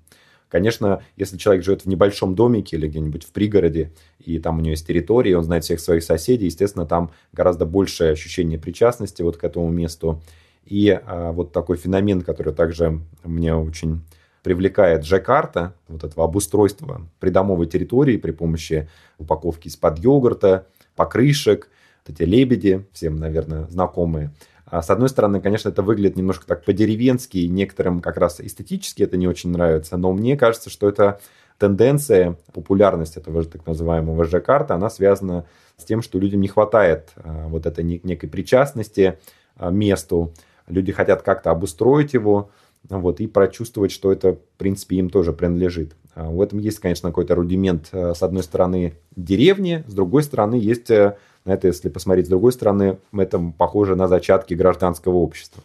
Конечно, 0.52 1.02
если 1.16 1.38
человек 1.38 1.64
живет 1.64 1.84
в 1.84 1.86
небольшом 1.86 2.36
домике 2.36 2.76
или 2.76 2.90
где-нибудь 2.90 3.24
в 3.24 3.32
пригороде, 3.32 3.94
и 4.20 4.38
там 4.38 4.58
у 4.58 4.62
него 4.62 4.72
есть 4.72 4.86
территория, 4.86 5.38
он 5.38 5.46
знает 5.46 5.64
всех 5.64 5.80
своих 5.80 6.04
соседей, 6.04 6.48
естественно, 6.48 6.86
там 6.86 7.12
гораздо 7.32 7.66
большее 7.66 8.12
ощущение 8.12 8.60
причастности 8.60 9.22
вот 9.22 9.38
к 9.38 9.46
этому 9.46 9.70
месту. 9.70 10.22
И 10.66 10.90
а, 10.90 11.32
вот 11.32 11.54
такой 11.54 11.78
феномен, 11.78 12.22
который 12.22 12.54
также 12.54 13.00
мне 13.24 13.56
очень 13.56 14.02
привлекает 14.44 15.04
Джакарта, 15.04 15.74
вот 15.88 16.04
этого 16.04 16.26
обустройства 16.26 17.08
придомовой 17.22 17.68
территории 17.68 18.18
при 18.18 18.32
помощи 18.32 18.90
упаковки 19.20 19.70
из-под 19.70 20.00
йогурта, 20.00 20.68
покрышек, 20.98 21.70
вот 22.05 22.15
эти 22.15 22.24
лебеди, 22.24 22.86
всем, 22.93 23.17
наверное, 23.17 23.67
знакомые. 23.67 24.31
А 24.65 24.81
с 24.81 24.89
одной 24.89 25.10
стороны, 25.10 25.41
конечно, 25.41 25.67
это 25.67 25.84
выглядит 25.84 26.15
немножко 26.15 26.46
так 26.46 26.63
по-деревенски, 26.63 27.39
и 27.39 27.50
некоторым 27.50 28.00
как 28.00 28.17
раз 28.17 28.39
эстетически 28.39 29.03
это 29.03 29.17
не 29.17 29.27
очень 29.27 29.51
нравится, 29.51 29.98
но 29.98 30.13
мне 30.13 30.38
кажется, 30.38 30.70
что 30.70 30.88
это 30.88 31.20
тенденция, 31.62 32.38
популярность 32.53 33.17
этого 33.17 33.43
так 33.43 33.67
называемого 33.67 34.24
Ж-карта, 34.24 34.75
она 34.75 34.89
связана 34.89 35.46
с 35.77 35.84
тем, 35.84 36.01
что 36.01 36.17
людям 36.17 36.41
не 36.41 36.48
хватает 36.48 37.10
а, 37.17 37.48
вот 37.50 37.65
этой 37.65 37.84
некой 37.84 38.29
причастности 38.29 39.20
а, 39.58 39.70
месту, 39.70 40.34
люди 40.67 40.91
хотят 40.91 41.22
как-то 41.22 41.51
обустроить 41.51 42.13
его, 42.13 42.50
вот, 42.89 43.20
и 43.20 43.27
прочувствовать, 43.27 43.91
что 43.91 44.12
это, 44.12 44.34
в 44.34 44.39
принципе, 44.58 44.96
им 44.96 45.12
тоже 45.12 45.34
принадлежит. 45.34 45.96
А, 46.15 46.29
в 46.31 46.41
этом 46.41 46.58
есть, 46.58 46.79
конечно, 46.79 47.10
какой-то 47.10 47.36
рудимент, 47.36 47.89
с 47.91 48.24
одной 48.24 48.41
стороны, 48.41 48.93
деревни, 49.15 49.84
с 49.86 49.93
другой 49.93 50.24
стороны, 50.24 50.55
есть, 50.55 50.89
э, 50.89 51.17
это, 51.46 51.68
если 51.68 51.90
посмотреть 51.90 52.28
с 52.28 52.30
другой 52.30 52.52
стороны, 52.52 52.98
это 53.14 53.40
похоже 53.58 53.96
на 53.96 54.08
зачатки 54.08 54.54
гражданского 54.54 55.16
общества. 55.16 55.64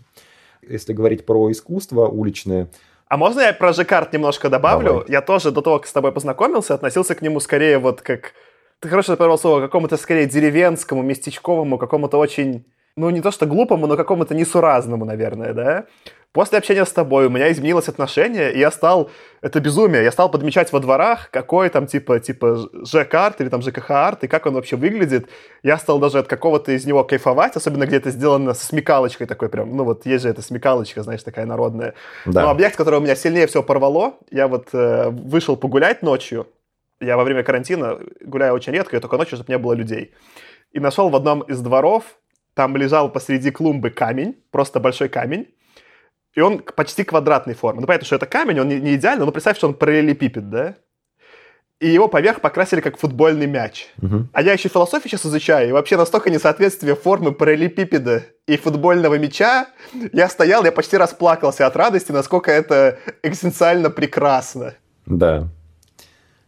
Если 0.63 0.93
говорить 0.93 1.27
про 1.27 1.51
искусство 1.51 2.07
уличное, 2.07 2.69
а 3.09 3.17
можно 3.17 3.41
я 3.41 3.53
про 3.53 3.73
Жекарт 3.73 4.13
немножко 4.13 4.49
добавлю? 4.49 4.89
Давай. 4.89 5.05
Я 5.09 5.23
тоже 5.23 5.53
до 5.53 5.63
того, 5.63 5.79
как 5.79 5.87
с 5.87 5.93
тобой 5.93 6.11
познакомился, 6.11 6.75
относился 6.75 7.15
к 7.15 7.23
нему 7.23 7.41
скорее 7.41 7.79
вот 7.79 8.01
как... 8.01 8.33
Ты 8.81 8.89
хорошо 8.89 9.13
подобрал 9.13 9.39
слово, 9.39 9.61
какому-то 9.61 9.97
скорее 9.97 10.27
деревенскому, 10.27 11.03
местечковому, 11.03 11.79
какому-то 11.79 12.19
очень... 12.19 12.65
Ну, 12.99 13.11
не 13.11 13.21
то 13.21 13.31
что 13.31 13.45
глупому, 13.45 13.87
но 13.87 13.97
какому-то 13.97 14.35
несуразному, 14.35 15.05
наверное, 15.05 15.53
да? 15.53 15.85
После 16.33 16.59
общения 16.59 16.85
с 16.85 16.93
тобой 16.93 17.27
у 17.27 17.31
меня 17.31 17.53
изменилось 17.53 17.89
отношение, 17.89 18.53
и 18.55 18.59
я 18.59 18.71
стал, 18.71 19.11
это 19.43 19.61
безумие, 19.61 20.03
я 20.03 20.11
стал 20.11 20.31
подмечать 20.31 20.73
во 20.73 20.81
дворах, 20.81 21.31
какой 21.31 21.69
там 21.69 21.87
типа, 21.87 22.21
типа 22.21 22.69
ЖК-арт 22.85 23.41
или 23.41 23.49
там 23.51 23.61
ЖКХ-арт, 23.61 24.25
и 24.25 24.29
как 24.29 24.47
он 24.47 24.55
вообще 24.55 24.77
выглядит. 24.77 25.29
Я 25.63 25.77
стал 25.79 25.99
даже 25.99 26.19
от 26.19 26.27
какого-то 26.27 26.73
из 26.73 26.87
него 26.87 27.05
кайфовать, 27.05 27.57
особенно 27.57 27.87
где 27.87 27.97
это 27.97 28.11
сделано 28.11 28.55
со 28.55 28.65
смекалочкой 28.65 29.27
такой 29.27 29.51
прям, 29.51 29.77
ну 29.77 29.85
вот 29.85 30.07
есть 30.07 30.23
же 30.23 30.31
эта 30.31 30.41
смекалочка, 30.41 31.03
знаешь, 31.03 31.23
такая 31.23 31.45
народная. 31.45 31.95
Да. 32.25 32.43
Но 32.43 32.51
объект, 32.51 32.77
который 32.77 32.99
у 32.99 33.03
меня 33.03 33.15
сильнее 33.15 33.47
всего 33.47 33.63
порвало, 33.63 34.15
я 34.31 34.49
вот 34.49 34.69
э, 34.73 35.11
вышел 35.11 35.57
погулять 35.57 36.03
ночью, 36.03 36.47
я 37.01 37.17
во 37.17 37.25
время 37.25 37.43
карантина 37.43 37.99
гуляю 38.23 38.55
очень 38.55 38.73
редко, 38.73 38.97
и 38.97 39.01
только 39.01 39.17
ночью, 39.19 39.37
чтобы 39.37 39.53
не 39.53 39.59
было 39.59 39.75
людей. 39.75 40.13
И 40.73 40.81
нашел 40.81 41.09
в 41.11 41.17
одном 41.17 41.41
из 41.41 41.61
дворов, 41.61 42.19
там 42.57 42.75
лежал 42.75 43.13
посреди 43.13 43.51
клумбы 43.51 43.91
камень, 43.91 44.35
просто 44.51 44.81
большой 44.81 45.11
камень, 45.11 45.47
и 46.33 46.41
он 46.41 46.61
почти 46.61 47.05
квадратной 47.05 47.55
формы. 47.55 47.83
Ну, 47.83 47.87
понятно, 47.87 48.07
что 48.07 48.17
это 48.17 48.25
камень, 48.25 48.59
он 48.59 48.69
не, 48.69 48.95
идеальный, 48.97 49.27
но 49.27 49.31
представь, 49.31 49.59
что 49.59 49.69
он 49.69 49.75
параллелепипед, 49.75 50.49
да? 50.49 50.75
И 51.81 51.89
его 51.89 52.09
поверх 52.09 52.41
покрасили 52.41 52.81
как 52.81 52.97
футбольный 52.97 53.47
мяч. 53.47 53.89
Угу. 54.01 54.29
А 54.33 54.41
я 54.41 54.55
еще 54.55 54.71
философию 54.71 55.11
сейчас 55.11 55.27
изучаю, 55.27 55.69
и 55.69 55.73
вообще 55.73 55.99
настолько 55.99 56.31
несоответствие 56.31 56.97
формы 56.97 57.33
параллелепипеда 57.33 58.25
и 58.47 58.57
футбольного 58.57 59.19
мяча, 59.19 59.69
я 60.15 60.27
стоял, 60.31 60.65
я 60.65 60.73
почти 60.73 60.97
расплакался 60.97 61.67
от 61.67 61.77
радости, 61.77 62.11
насколько 62.11 62.51
это 62.51 62.99
экзистенциально 63.23 63.91
прекрасно. 63.91 64.73
Да. 65.05 65.49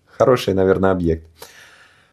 Хороший, 0.06 0.54
наверное, 0.54 0.90
объект. 0.90 1.28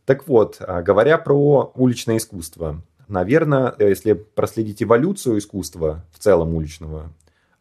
Так 0.03 0.27
вот, 0.27 0.57
а, 0.59 0.81
говоря 0.81 1.17
про 1.17 1.71
уличное 1.75 2.17
искусство, 2.17 2.81
наверное, 3.07 3.75
если 3.79 4.13
проследить 4.13 4.81
эволюцию 4.83 5.37
искусства 5.37 6.03
в 6.11 6.19
целом 6.19 6.55
уличного, 6.55 7.11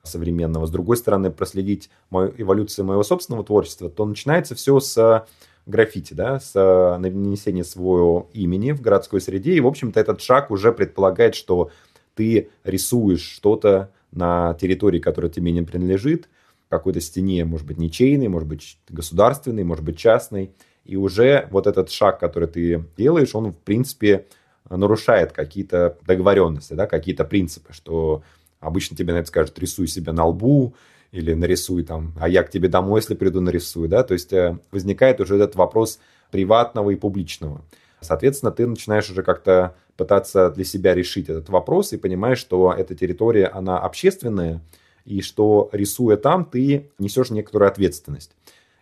современного. 0.02 0.66
С 0.66 0.70
другой 0.70 0.96
стороны, 0.96 1.30
проследить 1.30 1.90
мою 2.10 2.32
эволюцию 2.36 2.84
моего 2.84 3.02
собственного 3.02 3.44
творчества, 3.44 3.88
то 3.88 4.04
начинается 4.04 4.54
все 4.54 4.78
с 4.78 5.26
граффити, 5.66 6.12
да, 6.14 6.40
с 6.40 6.54
нанесения 6.54 7.64
своего 7.64 8.28
имени 8.32 8.72
в 8.72 8.82
городской 8.82 9.20
среде. 9.20 9.54
И, 9.54 9.60
в 9.60 9.66
общем-то, 9.66 9.98
этот 9.98 10.20
шаг 10.20 10.50
уже 10.50 10.72
предполагает, 10.72 11.34
что 11.34 11.70
ты 12.14 12.50
рисуешь 12.64 13.22
что-то 13.22 13.90
на 14.12 14.54
территории, 14.60 14.98
которая 14.98 15.30
тебе 15.30 15.52
не 15.52 15.62
принадлежит, 15.62 16.28
какой-то 16.68 17.00
стене, 17.00 17.44
может 17.44 17.66
быть, 17.66 17.78
ничейной, 17.78 18.28
может 18.28 18.48
быть, 18.48 18.78
государственной, 18.88 19.64
может 19.64 19.84
быть, 19.84 19.96
частной. 19.96 20.50
И 20.84 20.96
уже 20.96 21.48
вот 21.50 21.66
этот 21.66 21.90
шаг, 21.90 22.20
который 22.20 22.48
ты 22.48 22.84
делаешь, 22.96 23.34
он, 23.34 23.52
в 23.52 23.56
принципе, 23.56 24.26
нарушает 24.68 25.32
какие-то 25.32 25.98
договоренности, 26.06 26.74
да, 26.74 26.86
какие-то 26.86 27.24
принципы, 27.24 27.72
что 27.72 28.22
Обычно 28.64 28.96
тебе 28.96 29.12
на 29.12 29.18
это 29.18 29.28
скажут, 29.28 29.58
рисуй 29.58 29.86
себя 29.86 30.12
на 30.12 30.24
лбу, 30.24 30.74
или 31.12 31.32
нарисуй 31.34 31.84
там, 31.84 32.12
а 32.18 32.28
я 32.28 32.42
к 32.42 32.50
тебе 32.50 32.68
домой, 32.68 33.00
если 33.00 33.14
приду, 33.14 33.40
нарисую, 33.40 33.88
да, 33.88 34.02
то 34.02 34.14
есть 34.14 34.32
э, 34.32 34.58
возникает 34.72 35.20
уже 35.20 35.36
этот 35.36 35.54
вопрос 35.54 36.00
приватного 36.32 36.90
и 36.90 36.96
публичного. 36.96 37.60
Соответственно, 38.00 38.50
ты 38.50 38.66
начинаешь 38.66 39.08
уже 39.10 39.22
как-то 39.22 39.76
пытаться 39.96 40.50
для 40.50 40.64
себя 40.64 40.92
решить 40.92 41.28
этот 41.28 41.50
вопрос 41.50 41.92
и 41.92 41.98
понимаешь, 41.98 42.38
что 42.38 42.74
эта 42.76 42.96
территория, 42.96 43.46
она 43.46 43.78
общественная, 43.78 44.60
и 45.04 45.20
что 45.20 45.68
рисуя 45.72 46.16
там, 46.16 46.46
ты 46.46 46.90
несешь 46.98 47.30
некоторую 47.30 47.68
ответственность. 47.68 48.32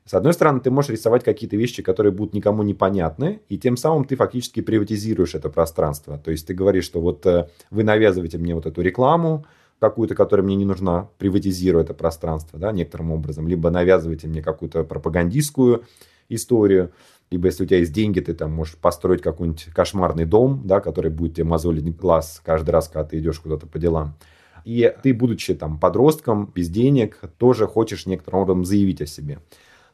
С 0.05 0.15
одной 0.15 0.33
стороны, 0.33 0.61
ты 0.61 0.71
можешь 0.71 0.91
рисовать 0.91 1.23
какие-то 1.23 1.57
вещи, 1.57 1.83
которые 1.83 2.13
будут 2.13 2.35
никому 2.35 2.63
непонятны, 2.63 3.41
и 3.49 3.57
тем 3.57 3.77
самым 3.77 4.05
ты 4.05 4.17
фактически 4.17 4.61
приватизируешь 4.61 5.35
это 5.35 5.49
пространство. 5.49 6.19
То 6.19 6.31
есть 6.33 6.47
ты 6.47 6.55
говоришь, 6.55 6.85
что 6.85 7.01
вот 7.01 7.25
э, 7.25 7.49
вы 7.71 7.85
навязываете 7.85 8.39
мне 8.39 8.55
вот 8.55 8.67
эту 8.67 8.81
рекламу, 8.83 9.47
какую-то, 9.79 10.15
которая 10.15 10.45
мне 10.45 10.57
не 10.57 10.65
нужна, 10.65 11.09
приватизирую 11.19 11.83
это 11.83 11.95
пространство, 11.95 12.59
да, 12.59 12.71
некоторым 12.73 13.11
образом, 13.13 13.49
либо 13.49 13.71
навязывайте 13.71 14.29
мне 14.29 14.43
какую-то 14.43 14.85
пропагандистскую 14.85 15.85
историю, 16.29 16.93
либо 17.33 17.47
если 17.47 17.65
у 17.65 17.67
тебя 17.67 17.79
есть 17.79 17.93
деньги, 17.93 18.21
ты 18.21 18.35
там 18.35 18.53
можешь 18.53 18.77
построить 18.77 19.23
какой-нибудь 19.23 19.65
кошмарный 19.75 20.25
дом, 20.25 20.63
да, 20.65 20.81
который 20.81 21.11
будет 21.11 21.35
тебе 21.35 21.45
мозолить 21.45 21.97
глаз 21.97 22.41
каждый 22.45 22.71
раз, 22.71 22.89
когда 22.89 23.05
ты 23.05 23.19
идешь 23.19 23.41
куда-то 23.41 23.67
по 23.67 23.79
делам. 23.79 24.17
И 24.65 24.95
ты, 25.03 25.15
будучи 25.15 25.55
там 25.55 25.81
подростком, 25.81 26.53
без 26.55 26.69
денег, 26.69 27.19
тоже 27.39 27.67
хочешь 27.67 28.07
некоторым 28.07 28.43
образом 28.43 28.65
заявить 28.65 29.01
о 29.01 29.07
себе. 29.07 29.41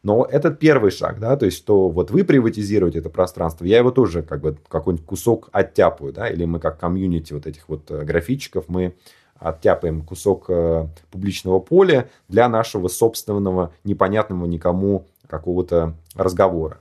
Но 0.03 0.25
это 0.25 0.51
первый 0.51 0.91
шаг, 0.91 1.19
да, 1.19 1.37
то 1.37 1.47
есть, 1.47 1.59
что 1.59 1.89
вот 1.89 2.11
вы 2.11 2.25
приватизируете 2.25 3.01
это 3.01 3.11
пространство, 3.11 3.65
я 3.65 3.79
его 3.79 3.91
тоже 3.91 4.23
как 4.23 4.41
бы 4.41 4.57
какой-нибудь 4.69 5.07
кусок 5.07 5.49
оттяпаю, 5.53 6.13
да, 6.13 6.29
или 6.29 6.45
мы 6.45 6.61
как 6.61 6.79
комьюнити 6.79 7.33
вот 7.33 7.47
этих 7.47 7.69
вот 7.69 7.91
э, 7.91 8.05
графичиков, 8.05 8.67
мы 8.69 8.95
оттяпаем 9.39 10.03
кусок 10.03 10.47
э, 10.49 10.87
публичного 11.11 11.59
поля 11.59 12.09
для 12.29 12.49
нашего 12.49 12.89
собственного 12.89 13.73
непонятного 13.85 14.47
никому 14.47 15.07
какого-то 15.27 15.95
разговора. 16.15 16.79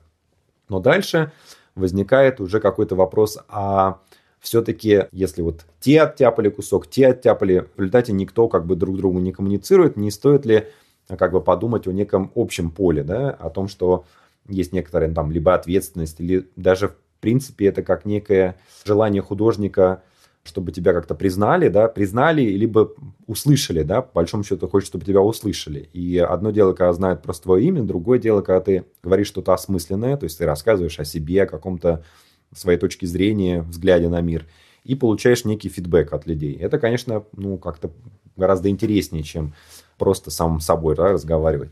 Но 0.70 0.80
дальше 0.80 1.32
возникает 1.76 2.40
уже 2.40 2.60
какой-то 2.60 2.96
вопрос, 2.96 3.40
а 3.48 4.00
все-таки, 4.40 5.06
если 5.12 5.42
вот 5.42 5.66
те 5.80 6.02
оттяпали 6.02 6.50
кусок, 6.50 6.88
те 6.88 7.08
оттяпали, 7.08 7.68
в 7.76 7.80
результате 7.80 8.14
никто 8.14 8.48
как 8.48 8.66
бы 8.66 8.76
друг 8.76 8.98
другу 8.98 9.20
не 9.20 9.32
коммуницирует, 9.32 9.98
не 9.98 10.12
стоит 10.12 10.46
ли 10.46 10.68
как 11.08 11.32
бы 11.32 11.42
подумать 11.42 11.88
о 11.88 11.92
неком 11.92 12.32
общем 12.36 12.72
поле, 12.72 13.04
да, 13.04 13.32
о 13.32 13.50
том, 13.50 13.68
что 13.68 14.06
есть 14.48 14.74
некоторая 14.74 15.14
там 15.14 15.32
либо 15.32 15.54
ответственность, 15.54 16.20
или 16.20 16.50
даже 16.56 16.90
в 16.90 16.96
принципе 17.20 17.68
это 17.68 17.84
как 17.84 18.06
некое 18.06 18.56
желание 18.86 19.22
художника 19.22 20.04
чтобы 20.48 20.72
тебя 20.72 20.94
как-то 20.94 21.14
признали, 21.14 21.68
да, 21.68 21.88
признали, 21.88 22.42
либо 22.42 22.94
услышали, 23.28 23.84
да, 23.84 24.02
по 24.02 24.16
большому 24.16 24.44
счету 24.44 24.68
хочешь, 24.68 24.88
чтобы 24.88 25.06
тебя 25.06 25.22
услышали. 25.22 25.90
И 25.94 26.18
одно 26.18 26.52
дело, 26.52 26.74
когда 26.74 26.94
знают 26.94 27.22
просто 27.22 27.44
твое 27.44 27.66
имя, 27.66 27.84
другое 27.84 28.18
дело, 28.18 28.42
когда 28.42 28.62
ты 28.62 28.86
говоришь 29.04 29.28
что-то 29.28 29.54
осмысленное, 29.54 30.18
то 30.18 30.24
есть 30.24 30.38
ты 30.38 30.46
рассказываешь 30.46 31.00
о 31.00 31.06
себе, 31.06 31.44
о 31.44 31.48
каком-то 31.48 32.04
своей 32.56 32.80
точке 32.80 33.06
зрения, 33.06 33.62
взгляде 33.62 34.08
на 34.08 34.22
мир, 34.22 34.46
и 34.84 34.96
получаешь 34.96 35.44
некий 35.44 35.70
фидбэк 35.70 36.14
от 36.14 36.26
людей. 36.26 36.56
Это, 36.56 36.80
конечно, 36.80 37.26
ну, 37.34 37.58
как-то 37.58 37.92
гораздо 38.38 38.70
интереснее, 38.70 39.24
чем 39.24 39.54
просто 39.98 40.32
сам 40.32 40.60
собой 40.60 40.96
да, 40.96 41.12
разговаривать. 41.12 41.72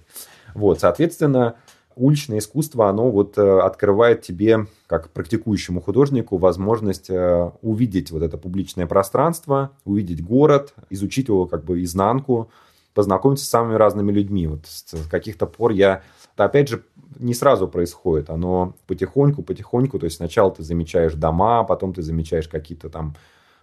Вот, 0.53 0.79
соответственно, 0.79 1.55
уличное 1.95 2.39
искусство, 2.39 2.89
оно 2.89 3.09
вот 3.11 3.37
э, 3.37 3.59
открывает 3.59 4.21
тебе, 4.21 4.67
как 4.87 5.09
практикующему 5.11 5.81
художнику, 5.81 6.37
возможность 6.37 7.09
э, 7.09 7.51
увидеть 7.61 8.11
вот 8.11 8.21
это 8.21 8.37
публичное 8.37 8.87
пространство, 8.87 9.71
увидеть 9.85 10.23
город, 10.23 10.73
изучить 10.89 11.27
его 11.27 11.45
как 11.45 11.63
бы 11.63 11.83
изнанку, 11.83 12.49
познакомиться 12.93 13.45
с 13.45 13.49
самыми 13.49 13.75
разными 13.75 14.11
людьми. 14.11 14.47
Вот 14.47 14.65
с 14.65 15.07
каких-то 15.09 15.45
пор 15.45 15.71
я... 15.71 16.01
Это, 16.33 16.45
опять 16.45 16.67
же, 16.67 16.83
не 17.19 17.33
сразу 17.33 17.67
происходит, 17.67 18.29
оно 18.29 18.73
потихоньку, 18.87 19.41
потихоньку, 19.41 19.99
то 19.99 20.05
есть 20.05 20.17
сначала 20.17 20.51
ты 20.51 20.63
замечаешь 20.63 21.13
дома, 21.13 21.63
потом 21.63 21.93
ты 21.93 22.01
замечаешь 22.01 22.47
какие-то 22.47 22.89
там 22.89 23.15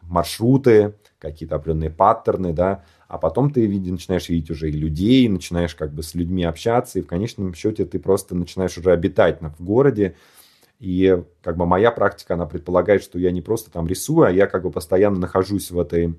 маршруты, 0.02 0.94
какие-то 1.18 1.56
определенные 1.56 1.90
паттерны, 1.90 2.52
да, 2.52 2.82
а 3.12 3.18
потом 3.18 3.50
ты 3.50 3.66
види, 3.66 3.90
начинаешь 3.90 4.30
видеть 4.30 4.50
уже 4.50 4.70
и 4.70 4.72
людей, 4.72 5.28
начинаешь 5.28 5.74
как 5.74 5.92
бы 5.92 6.02
с 6.02 6.14
людьми 6.14 6.44
общаться, 6.44 6.98
и 6.98 7.02
в 7.02 7.06
конечном 7.06 7.52
счете 7.52 7.84
ты 7.84 7.98
просто 7.98 8.34
начинаешь 8.34 8.78
уже 8.78 8.90
обитать 8.90 9.42
в 9.42 9.62
городе, 9.62 10.16
и 10.80 11.22
как 11.42 11.58
бы 11.58 11.66
моя 11.66 11.90
практика, 11.90 12.32
она 12.32 12.46
предполагает, 12.46 13.02
что 13.02 13.18
я 13.18 13.30
не 13.30 13.42
просто 13.42 13.70
там 13.70 13.86
рисую, 13.86 14.26
а 14.26 14.30
я 14.30 14.46
как 14.46 14.62
бы 14.62 14.70
постоянно 14.70 15.18
нахожусь 15.18 15.70
в 15.70 15.78
этой 15.78 16.14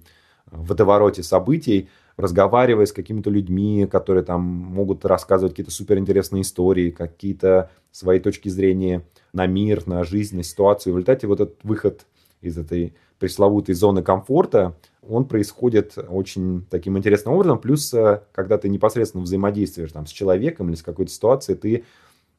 в 0.52 0.68
водовороте 0.68 1.24
событий, 1.24 1.90
разговаривая 2.16 2.86
с 2.86 2.94
какими-то 2.94 3.32
людьми, 3.32 3.88
которые 3.92 4.24
там 4.24 4.44
могут 4.44 5.04
рассказывать 5.04 5.54
какие-то 5.54 5.72
суперинтересные 5.72 6.44
истории, 6.44 6.92
какие-то 6.92 7.72
свои 7.92 8.20
точки 8.20 8.50
зрения 8.50 9.02
на 9.34 9.48
мир, 9.48 9.88
на 9.88 10.04
жизнь, 10.04 10.36
на 10.36 10.44
ситуацию. 10.44 10.94
В 10.94 10.98
результате 10.98 11.26
вот 11.26 11.42
этот 11.42 11.64
выход 11.64 12.06
из 12.42 12.56
этой 12.56 12.94
пресловутой 13.24 13.74
зоны 13.74 14.04
комфорта, 14.04 14.76
он 15.02 15.26
происходит 15.26 15.98
очень 15.98 16.66
таким 16.70 16.98
интересным 16.98 17.36
образом. 17.36 17.58
Плюс, 17.58 17.94
э, 17.94 18.22
когда 18.34 18.58
ты 18.58 18.68
непосредственно 18.68 19.24
взаимодействуешь 19.24 19.94
там, 19.94 20.06
с 20.06 20.10
человеком 20.10 20.68
или 20.68 20.76
с 20.76 20.84
какой-то 20.84 21.10
ситуацией, 21.10 21.58
ты 21.58 21.86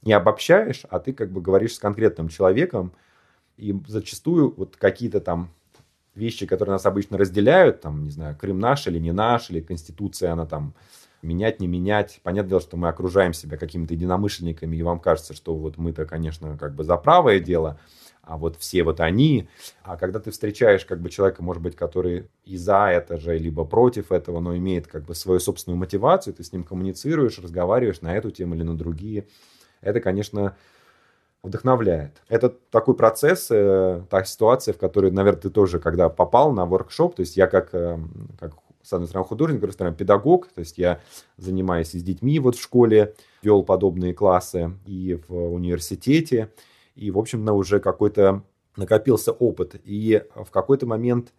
не 0.02 0.12
обобщаешь, 0.12 0.82
а 0.90 0.98
ты 0.98 1.14
как 1.14 1.32
бы 1.32 1.40
говоришь 1.40 1.76
с 1.76 1.78
конкретным 1.78 2.28
человеком, 2.28 2.92
и 3.56 3.74
зачастую 3.88 4.52
вот 4.58 4.76
какие-то 4.76 5.20
там 5.20 5.48
вещи, 6.14 6.44
которые 6.44 6.74
нас 6.74 6.84
обычно 6.84 7.16
разделяют, 7.16 7.80
там, 7.80 8.04
не 8.04 8.10
знаю, 8.10 8.36
Крым 8.38 8.58
наш 8.58 8.86
или 8.86 8.98
не 8.98 9.12
наш, 9.12 9.48
или 9.48 9.62
Конституция, 9.62 10.32
она 10.32 10.44
там 10.44 10.74
менять, 11.22 11.60
не 11.60 11.66
менять. 11.66 12.20
Понятное 12.22 12.50
дело, 12.50 12.60
что 12.60 12.76
мы 12.76 12.88
окружаем 12.88 13.32
себя 13.32 13.56
какими-то 13.56 13.94
единомышленниками, 13.94 14.76
и 14.76 14.82
вам 14.82 15.00
кажется, 15.00 15.32
что 15.32 15.54
вот 15.54 15.78
мы-то, 15.78 16.04
конечно, 16.04 16.58
как 16.58 16.74
бы 16.74 16.84
за 16.84 16.98
правое 16.98 17.40
дело, 17.40 17.80
а 18.26 18.36
вот 18.36 18.56
все 18.56 18.82
вот 18.82 19.00
они. 19.00 19.48
А 19.82 19.96
когда 19.96 20.18
ты 20.18 20.30
встречаешь 20.30 20.84
как 20.84 21.00
бы 21.00 21.10
человека, 21.10 21.42
может 21.42 21.62
быть, 21.62 21.76
который 21.76 22.28
и 22.44 22.56
за 22.56 22.88
это 22.88 23.18
же, 23.18 23.36
либо 23.38 23.64
против 23.64 24.12
этого, 24.12 24.40
но 24.40 24.56
имеет 24.56 24.86
как 24.86 25.04
бы 25.04 25.14
свою 25.14 25.40
собственную 25.40 25.78
мотивацию, 25.78 26.34
ты 26.34 26.42
с 26.42 26.52
ним 26.52 26.64
коммуницируешь, 26.64 27.38
разговариваешь 27.38 28.00
на 28.00 28.16
эту 28.16 28.30
тему 28.30 28.54
или 28.54 28.62
на 28.62 28.76
другие, 28.76 29.26
это, 29.80 30.00
конечно, 30.00 30.56
вдохновляет. 31.42 32.22
Это 32.28 32.48
такой 32.48 32.94
процесс, 32.94 33.48
э, 33.50 34.02
та 34.08 34.24
ситуация, 34.24 34.72
в 34.72 34.78
которой, 34.78 35.10
наверное, 35.10 35.42
ты 35.42 35.50
тоже, 35.50 35.78
когда 35.78 36.08
попал 36.08 36.52
на 36.52 36.64
воркшоп, 36.64 37.16
то 37.16 37.20
есть 37.20 37.36
я 37.36 37.46
как, 37.46 37.74
э, 37.74 37.98
как 38.40 38.54
с 38.82 38.92
одной 38.92 39.08
стороны, 39.08 39.26
художник, 39.26 39.58
с 39.58 39.60
другой 39.60 39.72
стороны, 39.72 39.96
педагог, 39.96 40.48
то 40.48 40.60
есть 40.60 40.78
я 40.78 41.00
занимаюсь 41.36 41.90
с 41.90 42.02
детьми 42.02 42.38
вот 42.38 42.56
в 42.56 42.62
школе, 42.62 43.14
вел 43.42 43.62
подобные 43.62 44.14
классы 44.14 44.72
и 44.86 45.18
в 45.28 45.54
университете, 45.54 46.50
и, 46.94 47.10
в 47.10 47.18
общем, 47.18 47.48
уже 47.48 47.80
какой-то 47.80 48.42
накопился 48.76 49.32
опыт. 49.32 49.80
И 49.84 50.22
в 50.34 50.50
какой-то 50.50 50.86
момент 50.86 51.32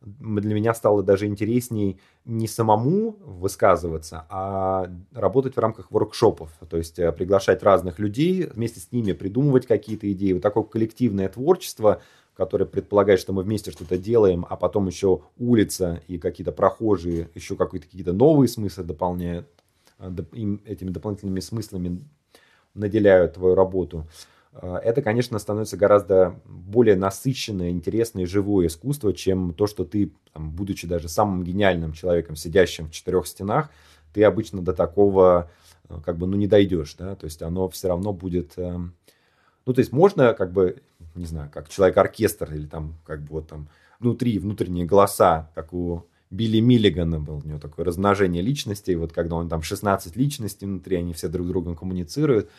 для 0.00 0.54
меня 0.54 0.74
стало 0.74 1.02
даже 1.02 1.26
интересней 1.26 1.98
не 2.24 2.46
самому 2.46 3.16
высказываться, 3.20 4.26
а 4.28 4.90
работать 5.12 5.56
в 5.56 5.58
рамках 5.58 5.90
воркшопов, 5.90 6.50
то 6.70 6.76
есть 6.76 6.98
э, 7.00 7.10
приглашать 7.10 7.64
разных 7.64 7.98
людей, 7.98 8.46
вместе 8.46 8.78
с 8.78 8.92
ними 8.92 9.12
придумывать 9.12 9.66
какие-то 9.66 10.10
идеи. 10.12 10.34
Вот 10.34 10.42
такое 10.42 10.62
коллективное 10.62 11.28
творчество, 11.28 12.00
которое 12.36 12.66
предполагает, 12.66 13.18
что 13.18 13.32
мы 13.32 13.42
вместе 13.42 13.72
что-то 13.72 13.98
делаем, 13.98 14.46
а 14.48 14.56
потом 14.56 14.86
еще 14.86 15.22
улица 15.36 16.00
и 16.06 16.18
какие-то 16.18 16.52
прохожие 16.52 17.28
еще 17.34 17.56
какие-то 17.56 18.12
новые 18.12 18.46
смыслы 18.46 18.84
дополняют, 18.84 19.48
э, 19.98 20.10
им 20.32 20.62
этими 20.64 20.90
дополнительными 20.90 21.40
смыслами 21.40 22.04
наделяют 22.74 23.34
твою 23.34 23.56
работу. 23.56 24.06
Э, 24.60 24.76
это, 24.82 25.02
конечно, 25.02 25.38
становится 25.38 25.76
гораздо 25.76 26.40
более 26.44 26.96
насыщенное, 26.96 27.70
интересное 27.70 28.26
живое 28.26 28.66
искусство, 28.66 29.12
чем 29.12 29.54
то, 29.54 29.66
что 29.66 29.84
ты, 29.84 30.12
там, 30.32 30.50
будучи 30.50 30.86
даже 30.86 31.08
самым 31.08 31.44
гениальным 31.44 31.92
человеком, 31.92 32.36
сидящим 32.36 32.88
в 32.88 32.92
четырех 32.92 33.26
стенах, 33.26 33.70
ты 34.12 34.24
обычно 34.24 34.62
до 34.62 34.72
такого 34.72 35.50
э, 35.88 35.98
как 36.04 36.18
бы, 36.18 36.26
ну, 36.26 36.36
не 36.36 36.46
дойдешь, 36.46 36.94
да, 36.98 37.14
то 37.14 37.24
есть 37.24 37.42
оно 37.42 37.68
все 37.68 37.88
равно 37.88 38.12
будет, 38.12 38.54
э, 38.56 38.76
ну, 39.66 39.72
то 39.72 39.78
есть 39.78 39.92
можно, 39.92 40.34
как 40.34 40.52
бы, 40.52 40.82
не 41.14 41.26
знаю, 41.26 41.50
как 41.52 41.68
человек-оркестр 41.68 42.52
или 42.54 42.66
там, 42.66 42.94
как 43.06 43.22
бы, 43.22 43.28
вот 43.30 43.48
там, 43.48 43.68
внутри, 44.00 44.38
внутренние 44.38 44.86
голоса, 44.86 45.50
как 45.54 45.72
у 45.72 46.04
Билли 46.30 46.60
Миллигана 46.60 47.20
был, 47.20 47.40
у 47.44 47.48
него 47.48 47.58
такое 47.58 47.84
размножение 47.84 48.42
личностей, 48.42 48.96
вот 48.96 49.12
когда 49.12 49.36
он 49.36 49.48
там 49.48 49.62
16 49.62 50.16
личностей 50.16 50.66
внутри, 50.66 50.96
они 50.96 51.12
все 51.12 51.28
друг 51.28 51.46
с 51.46 51.48
другом 51.48 51.76
коммуницируют, 51.76 52.50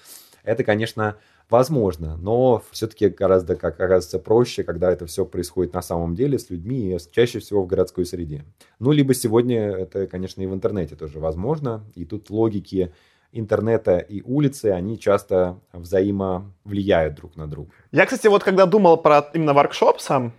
это, 0.43 0.63
конечно, 0.63 1.17
возможно, 1.49 2.17
но 2.17 2.63
все-таки 2.71 3.09
гораздо, 3.09 3.55
как 3.55 3.75
оказывается, 3.75 4.19
проще, 4.19 4.63
когда 4.63 4.91
это 4.91 5.05
все 5.05 5.25
происходит 5.25 5.73
на 5.73 5.81
самом 5.81 6.15
деле 6.15 6.38
с 6.38 6.49
людьми 6.49 6.95
и 6.95 6.97
чаще 7.12 7.39
всего 7.39 7.63
в 7.63 7.67
городской 7.67 8.05
среде. 8.05 8.45
Ну, 8.79 8.91
либо 8.91 9.13
сегодня 9.13 9.71
это, 9.71 10.07
конечно, 10.07 10.41
и 10.41 10.45
в 10.45 10.53
интернете 10.53 10.95
тоже 10.95 11.19
возможно, 11.19 11.83
и 11.95 12.05
тут 12.05 12.29
логики 12.29 12.93
интернета 13.31 13.97
и 13.97 14.21
улицы, 14.21 14.67
они 14.67 14.97
часто 14.97 15.59
взаимовлияют 15.73 17.15
друг 17.15 17.35
на 17.35 17.47
друга. 17.47 17.71
Я, 17.91 18.05
кстати, 18.05 18.27
вот 18.27 18.43
когда 18.43 18.65
думал 18.65 18.97
про 18.97 19.29
именно 19.33 19.53
воркшоп 19.53 19.99
сам, 19.99 20.33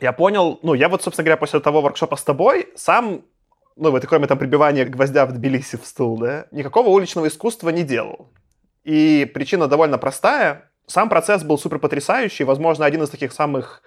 я 0.00 0.12
понял, 0.12 0.58
ну, 0.62 0.74
я 0.74 0.88
вот, 0.88 1.02
собственно 1.02 1.24
говоря, 1.24 1.36
после 1.38 1.60
того 1.60 1.80
воркшопа 1.82 2.16
с 2.16 2.22
тобой 2.22 2.68
сам 2.76 3.22
ну, 3.76 3.90
вот 3.90 4.04
кроме 4.06 4.26
там 4.26 4.38
прибивания 4.38 4.84
гвоздя 4.84 5.24
в 5.24 5.32
Тбилиси 5.32 5.76
в 5.76 5.86
стул, 5.86 6.18
да, 6.18 6.46
никакого 6.50 6.88
уличного 6.90 7.28
искусства 7.28 7.70
не 7.70 7.82
делал. 7.82 8.28
И 8.84 9.30
причина 9.32 9.66
довольно 9.66 9.98
простая. 9.98 10.70
Сам 10.86 11.08
процесс 11.08 11.44
был 11.44 11.58
супер 11.58 11.78
потрясающий, 11.78 12.44
возможно, 12.44 12.84
один 12.84 13.02
из 13.02 13.10
таких 13.10 13.32
самых 13.32 13.82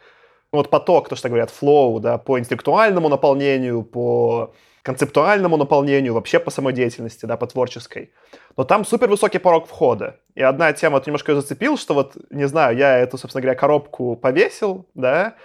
ну, 0.54 0.60
вот 0.60 0.70
поток, 0.70 1.10
то, 1.10 1.16
что 1.16 1.30
говорят, 1.30 1.50
флоу, 1.50 2.00
да, 2.00 2.18
по 2.18 2.40
интеллектуальному 2.40 3.10
наполнению, 3.10 3.84
по 3.84 4.54
концептуальному 4.84 5.58
наполнению, 5.58 6.14
вообще 6.14 6.40
по 6.40 6.52
самодеятельности, 6.52 7.26
да, 7.26 7.38
по 7.38 7.48
творческой. 7.48 8.12
Но 8.56 8.64
там 8.64 8.86
супер 8.86 9.10
высокий 9.10 9.40
порог 9.40 9.68
входа. 9.68 10.18
И 10.36 10.44
одна 10.44 10.72
тема 10.74 10.98
вот 10.98 11.08
немножко 11.08 11.32
ее 11.32 11.42
зацепил, 11.42 11.78
что 11.78 11.94
вот, 11.94 12.16
не 12.30 12.48
знаю, 12.48 12.78
я 12.78 13.00
эту, 13.00 13.18
собственно 13.18 13.42
говоря, 13.42 13.58
коробку 13.58 14.16
повесил, 14.16 14.86
да, 14.94 15.36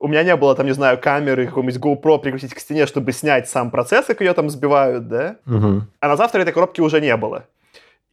у 0.00 0.06
меня 0.06 0.22
не 0.22 0.36
было 0.36 0.54
там, 0.54 0.66
не 0.66 0.72
знаю, 0.72 0.98
камеры, 0.98 1.46
какого-нибудь 1.46 1.80
GoPro 1.80 2.18
прикрутить 2.18 2.54
к 2.54 2.58
стене, 2.58 2.86
чтобы 2.86 3.12
снять 3.12 3.48
сам 3.48 3.70
процесс, 3.70 4.06
как 4.06 4.20
ее 4.20 4.32
там 4.34 4.50
сбивают, 4.50 5.08
да. 5.08 5.36
Угу. 5.46 5.82
А 6.00 6.08
на 6.08 6.16
завтра 6.16 6.42
этой 6.42 6.52
коробки 6.52 6.80
уже 6.80 7.00
не 7.00 7.16
было. 7.16 7.46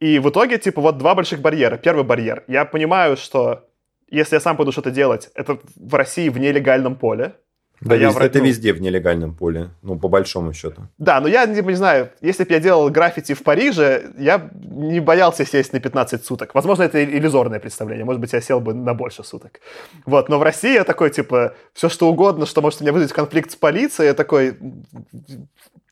И 0.00 0.18
в 0.18 0.28
итоге, 0.28 0.58
типа, 0.58 0.80
вот 0.80 0.98
два 0.98 1.14
больших 1.14 1.40
барьера. 1.40 1.78
Первый 1.78 2.04
барьер. 2.04 2.44
Я 2.48 2.64
понимаю, 2.64 3.16
что 3.16 3.68
если 4.08 4.36
я 4.36 4.40
сам 4.40 4.56
буду 4.56 4.72
что-то 4.72 4.90
делать, 4.90 5.30
это 5.34 5.58
в 5.74 5.94
России 5.94 6.28
в 6.28 6.38
нелегальном 6.38 6.96
поле. 6.96 7.36
Да, 7.80 7.94
а 7.94 7.98
везде, 7.98 8.24
это 8.24 8.38
ну, 8.38 8.44
везде 8.44 8.72
в 8.72 8.80
нелегальном 8.80 9.34
поле, 9.34 9.68
ну, 9.82 9.98
по 9.98 10.08
большому 10.08 10.52
счету. 10.52 10.82
Да, 10.98 11.20
но 11.20 11.28
я 11.28 11.44
не, 11.46 11.60
не 11.60 11.74
знаю, 11.74 12.10
если 12.22 12.44
бы 12.44 12.52
я 12.52 12.60
делал 12.60 12.88
граффити 12.90 13.34
в 13.34 13.42
Париже, 13.42 14.12
я 14.18 14.50
не 14.52 15.00
боялся 15.00 15.44
сесть 15.44 15.72
на 15.72 15.80
15 15.80 16.24
суток. 16.24 16.54
Возможно, 16.54 16.84
это 16.84 17.04
иллюзорное 17.04 17.60
представление, 17.60 18.04
может 18.04 18.20
быть, 18.20 18.32
я 18.32 18.40
сел 18.40 18.60
бы 18.60 18.72
на 18.72 18.94
больше 18.94 19.24
суток. 19.24 19.60
Вот, 20.06 20.28
но 20.28 20.38
в 20.38 20.42
России 20.42 20.72
я 20.72 20.84
такой, 20.84 21.10
типа, 21.10 21.54
все 21.74 21.88
что 21.88 22.08
угодно, 22.08 22.46
что 22.46 22.62
может 22.62 22.80
меня 22.80 22.92
вызвать 22.92 23.12
конфликт 23.12 23.50
с 23.50 23.56
полицией, 23.56 24.08
я 24.08 24.14
такой, 24.14 24.56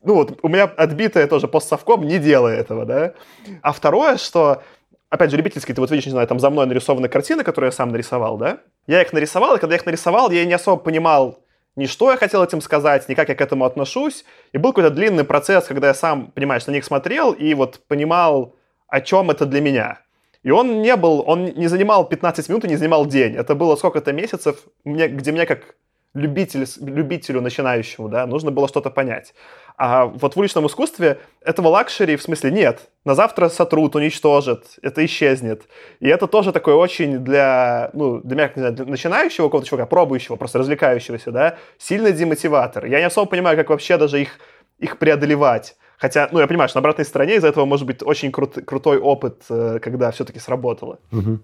ну 0.03 0.15
вот, 0.15 0.39
у 0.41 0.47
меня 0.47 0.63
отбитая 0.63 1.27
тоже 1.27 1.47
постсовком, 1.47 2.03
не 2.03 2.17
делая 2.17 2.57
этого, 2.57 2.85
да. 2.85 3.13
А 3.61 3.71
второе, 3.71 4.17
что 4.17 4.63
опять 5.09 5.31
же, 5.31 5.37
любительский, 5.37 5.73
ты 5.73 5.81
вот 5.81 5.91
видишь, 5.91 6.05
не 6.05 6.11
знаю, 6.11 6.27
там 6.27 6.39
за 6.39 6.49
мной 6.49 6.65
нарисованы 6.65 7.07
картины, 7.09 7.43
которые 7.43 7.69
я 7.69 7.71
сам 7.71 7.89
нарисовал, 7.89 8.37
да? 8.37 8.59
Я 8.87 9.01
их 9.01 9.13
нарисовал, 9.13 9.55
и 9.55 9.59
когда 9.59 9.75
я 9.75 9.79
их 9.79 9.85
нарисовал, 9.85 10.29
я 10.31 10.45
не 10.45 10.53
особо 10.53 10.81
понимал, 10.81 11.44
ни 11.75 11.87
что 11.87 12.11
я 12.11 12.17
хотел 12.17 12.43
этим 12.43 12.61
сказать, 12.61 13.09
ни 13.09 13.13
как 13.15 13.29
я 13.29 13.35
к 13.35 13.41
этому 13.41 13.65
отношусь. 13.65 14.25
И 14.53 14.57
был 14.57 14.71
какой-то 14.71 14.89
длинный 14.89 15.23
процесс, 15.23 15.65
когда 15.65 15.87
я 15.87 15.93
сам, 15.93 16.31
понимаешь, 16.31 16.65
на 16.67 16.71
них 16.71 16.85
смотрел 16.85 17.31
и 17.31 17.53
вот 17.53 17.81
понимал, 17.87 18.55
о 18.87 19.01
чем 19.01 19.31
это 19.31 19.45
для 19.45 19.61
меня. 19.61 19.99
И 20.43 20.51
он 20.51 20.81
не 20.81 20.95
был, 20.95 21.23
он 21.25 21.45
не 21.45 21.67
занимал 21.67 22.07
15 22.07 22.49
минут 22.49 22.65
и 22.65 22.67
не 22.67 22.75
занимал 22.75 23.05
день. 23.05 23.35
Это 23.35 23.55
было 23.55 23.75
сколько-то 23.75 24.13
месяцев, 24.13 24.59
где 24.85 25.31
мне 25.31 25.45
как 25.45 25.75
любитель, 26.15 26.65
любителю 26.81 27.41
начинающему, 27.41 28.09
да, 28.09 28.25
нужно 28.25 28.49
было 28.49 28.67
что-то 28.67 28.89
понять. 28.89 29.35
А 29.77 30.05
вот 30.05 30.35
в 30.35 30.39
уличном 30.39 30.67
искусстве 30.67 31.19
этого 31.41 31.67
luxury 31.67 32.15
в 32.15 32.21
смысле 32.21 32.49
нет. 32.51 32.89
На 33.03 33.13
завтра 33.13 33.49
сотрут, 33.49 33.95
уничтожат, 33.95 34.65
это 34.81 35.05
исчезнет. 35.05 35.63
И 35.99 36.07
это 36.07 36.27
тоже 36.27 36.53
такое 36.53 36.75
очень 36.75 37.19
для, 37.19 37.89
ну, 37.93 38.21
для 38.21 38.35
меня, 38.35 38.47
не 38.55 38.59
знаю, 38.61 38.73
для 38.73 38.85
начинающего 38.85 39.47
какого-то 39.47 39.67
человека, 39.67 39.89
пробующего, 39.89 40.37
просто 40.37 40.59
развлекающегося, 40.59 41.31
да, 41.31 41.57
сильный 41.77 42.13
демотиватор. 42.13 42.85
Я 42.85 42.99
не 42.99 43.05
особо 43.05 43.29
понимаю, 43.29 43.57
как 43.57 43.69
вообще 43.69 43.97
даже 43.97 44.21
их, 44.21 44.39
их 44.79 44.97
преодолевать. 44.97 45.75
Хотя, 45.97 46.29
ну, 46.31 46.39
я 46.39 46.47
понимаю, 46.47 46.69
что 46.69 46.77
на 46.77 46.81
обратной 46.81 47.05
стороне 47.05 47.35
из-за 47.35 47.47
этого 47.49 47.65
может 47.65 47.85
быть 47.85 48.01
очень 48.01 48.31
крут, 48.31 48.57
крутой 48.65 48.97
опыт, 48.97 49.43
э, 49.49 49.79
когда 49.81 50.11
все-таки 50.11 50.39
сработало. 50.39 50.99
Угу. 51.11 51.39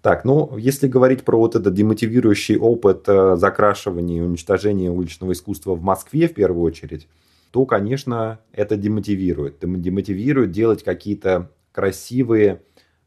Так, 0.00 0.24
ну, 0.24 0.56
если 0.56 0.86
говорить 0.86 1.24
про 1.24 1.38
вот 1.38 1.56
этот 1.56 1.74
демотивирующий 1.74 2.56
опыт 2.56 3.08
э, 3.08 3.36
закрашивания 3.36 4.18
и 4.18 4.20
уничтожения 4.20 4.90
уличного 4.90 5.32
искусства 5.32 5.74
в 5.74 5.82
Москве 5.82 6.28
в 6.28 6.34
первую 6.34 6.62
очередь, 6.62 7.08
то, 7.50 7.66
конечно, 7.66 8.38
это 8.52 8.76
демотивирует. 8.76 9.58
Демотивирует 9.60 10.52
делать 10.52 10.84
какие-то 10.84 11.50
красивые, 11.72 12.62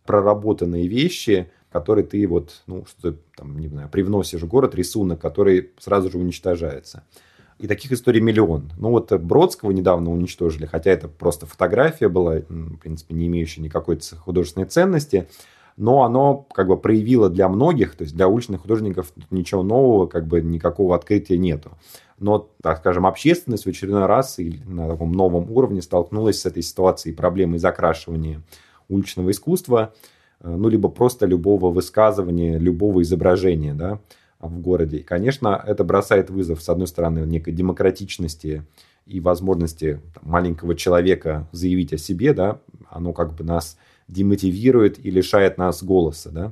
проработанные 0.06 0.88
вещи, 0.88 1.50
которые 1.72 2.06
ты 2.06 2.28
вот, 2.28 2.64
ну, 2.68 2.86
что 2.86 3.16
там, 3.38 3.58
не 3.60 3.68
знаю, 3.68 3.88
привносишь 3.90 4.42
в 4.42 4.48
город, 4.48 4.76
рисунок, 4.76 5.22
который 5.22 5.72
сразу 5.80 6.12
же 6.12 6.18
уничтожается. 6.18 7.04
И 7.60 7.68
таких 7.68 7.92
историй 7.92 8.22
миллион. 8.22 8.72
Ну 8.78 8.90
вот 8.90 9.14
Бродского 9.14 9.72
недавно 9.72 10.12
уничтожили, 10.12 10.66
хотя 10.66 10.92
это 10.92 11.08
просто 11.08 11.46
фотография 11.46 12.10
была, 12.10 12.38
в 12.50 12.78
принципе, 12.78 13.14
не 13.14 13.28
имеющая 13.28 13.62
никакой 13.62 14.00
художественной 14.18 14.66
ценности. 14.66 15.30
Но 15.82 16.04
оно 16.04 16.46
как 16.54 16.68
бы 16.68 16.78
проявило 16.78 17.28
для 17.28 17.50
многих, 17.50 17.96
то 17.96 18.04
есть 18.04 18.16
для 18.16 18.28
уличных 18.28 18.62
художников 18.62 19.14
ничего 19.32 19.64
нового, 19.64 20.06
как 20.06 20.28
бы 20.28 20.40
никакого 20.40 20.96
открытия 20.96 21.40
нету. 21.40 21.72
Но, 22.20 22.52
так 22.62 22.78
скажем, 22.78 23.08
общественность 23.08 23.66
в 23.66 23.70
очередной 23.70 24.06
раз 24.06 24.38
и 24.38 24.62
на 24.68 24.88
таком 24.88 25.12
новом 25.12 25.50
уровне 25.50 25.82
столкнулась 25.82 26.40
с 26.40 26.46
этой 26.46 26.62
ситуацией 26.62 27.16
проблемой 27.16 27.58
закрашивания 27.58 28.44
уличного 28.90 29.32
искусства, 29.32 29.96
э, 30.42 30.56
ну, 30.56 30.70
либо 30.70 30.88
просто 30.88 31.26
любого 31.26 31.72
высказывания, 31.72 32.60
любого 32.60 33.02
изображения, 33.02 33.74
да, 33.74 34.00
в 34.40 34.60
городе. 34.60 34.98
И, 34.98 35.04
конечно, 35.04 35.64
это 35.66 35.84
бросает 35.84 36.30
вызов, 36.30 36.62
с 36.62 36.70
одной 36.70 36.86
стороны, 36.86 37.22
некой 37.22 37.54
демократичности 37.54 38.64
и 39.08 39.20
возможности 39.20 40.00
маленького 40.22 40.76
человека 40.76 41.48
заявить 41.52 41.92
о 41.92 41.98
себе, 41.98 42.34
да, 42.36 42.60
оно 42.88 43.14
как 43.14 43.34
бы 43.34 43.44
нас 43.44 43.80
демотивирует 44.12 45.04
и 45.04 45.10
лишает 45.10 45.58
нас 45.58 45.84
голоса, 45.84 46.30
да. 46.30 46.52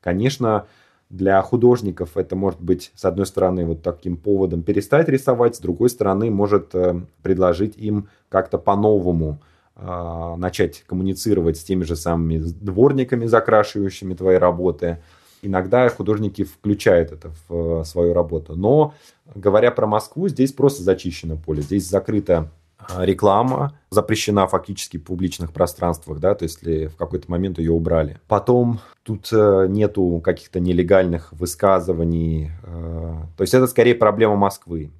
Конечно, 0.00 0.66
для 1.10 1.40
художников 1.40 2.16
это 2.16 2.36
может 2.36 2.60
быть, 2.60 2.92
с 2.94 3.04
одной 3.04 3.26
стороны, 3.26 3.64
вот 3.64 3.82
таким 3.82 4.16
поводом 4.16 4.62
перестать 4.62 5.08
рисовать, 5.08 5.56
с 5.56 5.60
другой 5.60 5.88
стороны, 5.88 6.30
может 6.30 6.74
э, 6.74 7.00
предложить 7.22 7.76
им 7.76 8.08
как-то 8.28 8.58
по-новому 8.58 9.40
э, 9.76 10.34
начать 10.36 10.84
коммуницировать 10.86 11.56
с 11.56 11.64
теми 11.64 11.84
же 11.84 11.96
самыми 11.96 12.38
дворниками, 12.38 13.24
закрашивающими 13.24 14.14
твои 14.14 14.36
работы. 14.36 14.98
Иногда 15.40 15.88
художники 15.88 16.44
включают 16.44 17.12
это 17.12 17.30
в 17.48 17.80
э, 17.80 17.84
свою 17.84 18.12
работу. 18.12 18.54
Но, 18.54 18.92
говоря 19.34 19.70
про 19.70 19.86
Москву, 19.86 20.28
здесь 20.28 20.52
просто 20.52 20.82
зачищено 20.82 21.36
поле. 21.36 21.62
Здесь 21.62 21.88
закрыто 21.88 22.50
реклама 22.96 23.78
запрещена 23.90 24.46
фактически 24.46 24.96
в 24.96 25.04
публичных 25.04 25.52
пространствах, 25.52 26.20
да, 26.20 26.34
то 26.34 26.44
есть 26.44 26.62
если 26.62 26.86
в 26.86 26.96
какой-то 26.96 27.30
момент 27.30 27.58
ее 27.58 27.72
убрали. 27.72 28.18
Потом 28.28 28.80
тут 29.02 29.28
э, 29.32 29.66
нету 29.68 30.20
каких-то 30.24 30.60
нелегальных 30.60 31.32
высказываний, 31.32 32.50
э, 32.62 33.14
то 33.36 33.42
есть 33.42 33.54
это 33.54 33.66
скорее 33.66 33.94
проблема 33.94 34.36
Москвы. 34.36 34.90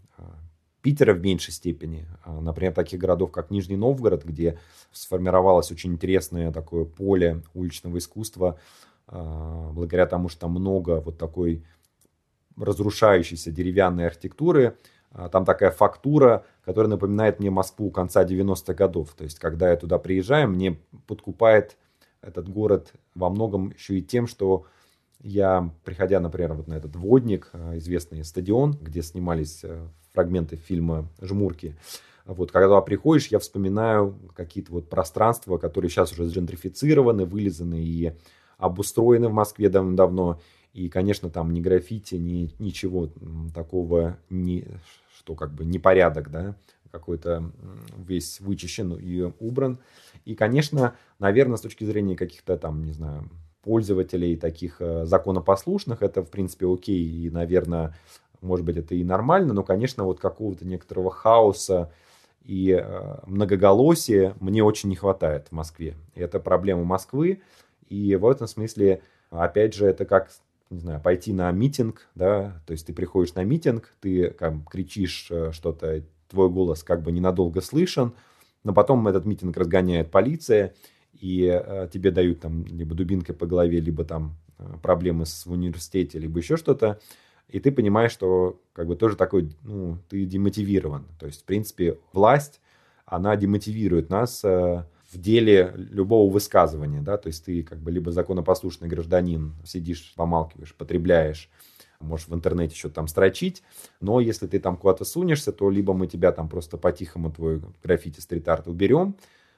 Питера 0.80 1.12
в 1.12 1.20
меньшей 1.20 1.52
степени. 1.52 2.06
Например, 2.24 2.72
таких 2.72 3.00
городов, 3.00 3.32
как 3.32 3.50
Нижний 3.50 3.76
Новгород, 3.76 4.24
где 4.24 4.58
сформировалось 4.92 5.72
очень 5.72 5.92
интересное 5.92 6.52
такое 6.52 6.84
поле 6.84 7.42
уличного 7.52 7.98
искусства, 7.98 8.58
благодаря 9.06 10.06
тому, 10.06 10.28
что 10.28 10.42
там 10.42 10.52
много 10.52 11.00
вот 11.00 11.18
такой 11.18 11.64
разрушающейся 12.56 13.50
деревянной 13.50 14.06
архитектуры, 14.06 14.76
там 15.32 15.44
такая 15.44 15.72
фактура, 15.72 16.44
которая 16.68 16.90
напоминает 16.90 17.40
мне 17.40 17.48
Москву 17.48 17.90
конца 17.90 18.26
90-х 18.26 18.74
годов. 18.74 19.14
То 19.16 19.24
есть, 19.24 19.38
когда 19.38 19.70
я 19.70 19.76
туда 19.76 19.96
приезжаю, 19.96 20.50
мне 20.50 20.78
подкупает 21.06 21.78
этот 22.20 22.46
город 22.50 22.92
во 23.14 23.30
многом 23.30 23.70
еще 23.70 23.98
и 23.98 24.02
тем, 24.02 24.26
что 24.26 24.66
я, 25.18 25.70
приходя, 25.82 26.20
например, 26.20 26.52
вот 26.52 26.68
на 26.68 26.74
этот 26.74 26.94
водник, 26.94 27.48
а, 27.54 27.78
известный 27.78 28.22
стадион, 28.22 28.76
где 28.82 29.00
снимались 29.00 29.60
э, 29.62 29.88
фрагменты 30.12 30.56
фильма 30.56 31.08
«Жмурки», 31.22 31.74
вот, 32.26 32.52
когда 32.52 32.82
приходишь, 32.82 33.28
я 33.28 33.38
вспоминаю 33.38 34.18
какие-то 34.36 34.72
вот 34.72 34.90
пространства, 34.90 35.56
которые 35.56 35.90
сейчас 35.90 36.12
уже 36.12 36.28
джентрифицированы, 36.28 37.24
вылизаны 37.24 37.82
и 37.82 38.12
обустроены 38.58 39.28
в 39.28 39.32
Москве 39.32 39.70
давно-давно. 39.70 40.38
И, 40.78 40.88
конечно, 40.88 41.28
там 41.28 41.52
ни 41.52 41.60
граффити, 41.60 42.14
ни 42.14 42.54
ничего 42.60 43.08
такого, 43.52 44.16
ни, 44.30 44.64
что 45.16 45.34
как 45.34 45.52
бы 45.52 45.64
непорядок, 45.64 46.30
да, 46.30 46.54
какой-то 46.92 47.50
весь 47.96 48.38
вычищен 48.38 48.92
и 48.92 49.22
убран. 49.40 49.80
И, 50.24 50.36
конечно, 50.36 50.94
наверное, 51.18 51.56
с 51.56 51.62
точки 51.62 51.82
зрения 51.82 52.14
каких-то 52.14 52.56
там, 52.56 52.84
не 52.84 52.92
знаю, 52.92 53.28
пользователей 53.64 54.36
таких 54.36 54.76
э, 54.80 55.04
законопослушных, 55.04 56.00
это, 56.00 56.22
в 56.22 56.30
принципе, 56.30 56.72
окей, 56.72 57.04
и, 57.04 57.28
наверное, 57.28 57.96
может 58.40 58.64
быть, 58.64 58.76
это 58.76 58.94
и 58.94 59.02
нормально, 59.02 59.54
но, 59.54 59.64
конечно, 59.64 60.04
вот 60.04 60.20
какого-то 60.20 60.64
некоторого 60.64 61.10
хаоса 61.10 61.90
и 62.44 62.70
э, 62.70 63.16
многоголосия 63.26 64.36
мне 64.38 64.62
очень 64.62 64.90
не 64.90 64.96
хватает 64.96 65.48
в 65.48 65.52
Москве. 65.52 65.96
Это 66.14 66.38
проблема 66.38 66.84
Москвы, 66.84 67.42
и 67.88 68.14
в 68.14 68.28
этом 68.28 68.46
смысле, 68.46 69.02
опять 69.30 69.74
же, 69.74 69.84
это 69.84 70.04
как 70.04 70.30
не 70.70 70.78
знаю, 70.78 71.00
пойти 71.00 71.32
на 71.32 71.50
митинг, 71.50 72.08
да, 72.14 72.62
то 72.66 72.72
есть 72.72 72.86
ты 72.86 72.92
приходишь 72.92 73.34
на 73.34 73.44
митинг, 73.44 73.94
ты 74.00 74.30
как, 74.30 74.68
кричишь 74.70 75.28
э, 75.30 75.52
что-то, 75.52 76.02
твой 76.28 76.50
голос 76.50 76.82
как 76.82 77.02
бы 77.02 77.10
ненадолго 77.10 77.60
слышен, 77.60 78.12
но 78.64 78.74
потом 78.74 79.08
этот 79.08 79.24
митинг 79.24 79.56
разгоняет 79.56 80.10
полиция, 80.10 80.74
и 81.12 81.46
э, 81.46 81.88
тебе 81.92 82.10
дают 82.10 82.40
там 82.40 82.64
либо 82.66 82.94
дубинкой 82.94 83.34
по 83.34 83.46
голове, 83.46 83.80
либо 83.80 84.04
там 84.04 84.36
э, 84.58 84.64
проблемы 84.82 85.24
с, 85.26 85.46
в 85.46 85.52
университете, 85.52 86.18
либо 86.18 86.38
еще 86.38 86.56
что-то, 86.56 87.00
и 87.48 87.60
ты 87.60 87.72
понимаешь, 87.72 88.12
что 88.12 88.60
как 88.74 88.86
бы 88.86 88.96
тоже 88.96 89.16
такой, 89.16 89.50
ну, 89.62 89.98
ты 90.08 90.26
демотивирован. 90.26 91.06
То 91.18 91.26
есть, 91.26 91.42
в 91.42 91.44
принципе, 91.44 91.98
власть, 92.12 92.60
она 93.06 93.34
демотивирует 93.36 94.10
нас 94.10 94.44
э, 94.44 94.84
в 95.12 95.18
деле 95.18 95.72
любого 95.76 96.30
высказывания, 96.30 97.00
да, 97.00 97.16
то 97.16 97.28
есть 97.28 97.44
ты 97.44 97.62
как 97.62 97.78
бы 97.78 97.90
либо 97.90 98.12
законопослушный 98.12 98.88
гражданин, 98.88 99.54
сидишь, 99.64 100.12
помалкиваешь, 100.16 100.74
потребляешь, 100.74 101.48
можешь 102.00 102.28
в 102.28 102.34
интернете 102.34 102.76
что-то 102.76 102.96
там 102.96 103.08
строчить, 103.08 103.62
но 104.00 104.20
если 104.20 104.46
ты 104.46 104.58
там 104.60 104.76
куда-то 104.76 105.04
сунешься, 105.04 105.52
то 105.52 105.70
либо 105.70 105.94
мы 105.94 106.06
тебя 106.06 106.32
там 106.32 106.48
просто 106.48 106.76
по-тихому 106.76 107.32
твой 107.32 107.62
граффити 107.82 108.20
стрит-арт 108.20 108.68
уберем, 108.68 109.16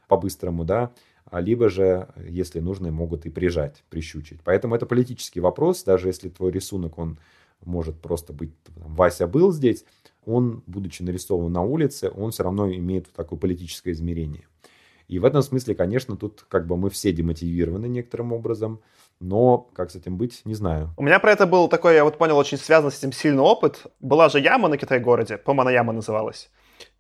по-быстрому, 0.09 0.65
да, 0.65 0.93
а 1.25 1.41
либо 1.41 1.69
же, 1.69 2.09
если 2.29 2.61
нужно, 2.61 2.91
могут 2.91 3.27
и 3.27 3.31
прижать, 3.31 3.85
прищучить. 3.91 4.41
Поэтому 4.43 4.75
это 4.75 4.87
политический 4.87 5.41
вопрос, 5.41 5.85
даже 5.85 6.09
если 6.09 6.29
твой 6.29 6.51
рисунок, 6.51 6.99
он 6.99 7.19
может 7.65 8.01
просто 8.01 8.33
быть, 8.33 8.51
там, 8.63 8.95
Вася 8.95 9.27
был 9.27 9.53
здесь, 9.53 9.85
он, 10.25 10.63
будучи 10.67 11.03
нарисован 11.03 11.53
на 11.53 11.63
улице, 11.63 12.11
он 12.15 12.31
все 12.31 12.43
равно 12.43 12.71
имеет 12.73 13.13
такое 13.13 13.39
политическое 13.39 13.93
измерение. 13.93 14.47
И 15.11 15.19
в 15.19 15.25
этом 15.25 15.43
смысле, 15.43 15.75
конечно, 15.75 16.17
тут 16.17 16.45
как 16.49 16.69
бы 16.69 16.77
мы 16.77 16.89
все 16.89 17.11
демотивированы 17.11 17.87
некоторым 17.87 18.33
образом, 18.33 18.81
но 19.19 19.59
как 19.75 19.91
с 19.91 19.97
этим 19.97 20.17
быть, 20.17 20.43
не 20.45 20.55
знаю. 20.55 20.95
У 20.97 21.03
меня 21.03 21.19
про 21.19 21.33
это 21.33 21.49
был 21.49 21.67
такой, 21.67 21.97
я 21.97 22.05
вот 22.05 22.17
понял, 22.17 22.37
очень 22.39 22.59
связан 22.59 22.93
с 22.93 22.99
этим 22.99 23.11
сильный 23.11 23.43
опыт. 23.43 23.89
Была 23.99 24.29
же 24.29 24.39
яма 24.39 24.69
на 24.69 24.77
Китай-городе, 24.77 25.37
по-моему, 25.37 25.71
яма 25.71 25.93
называлась. 25.93 26.49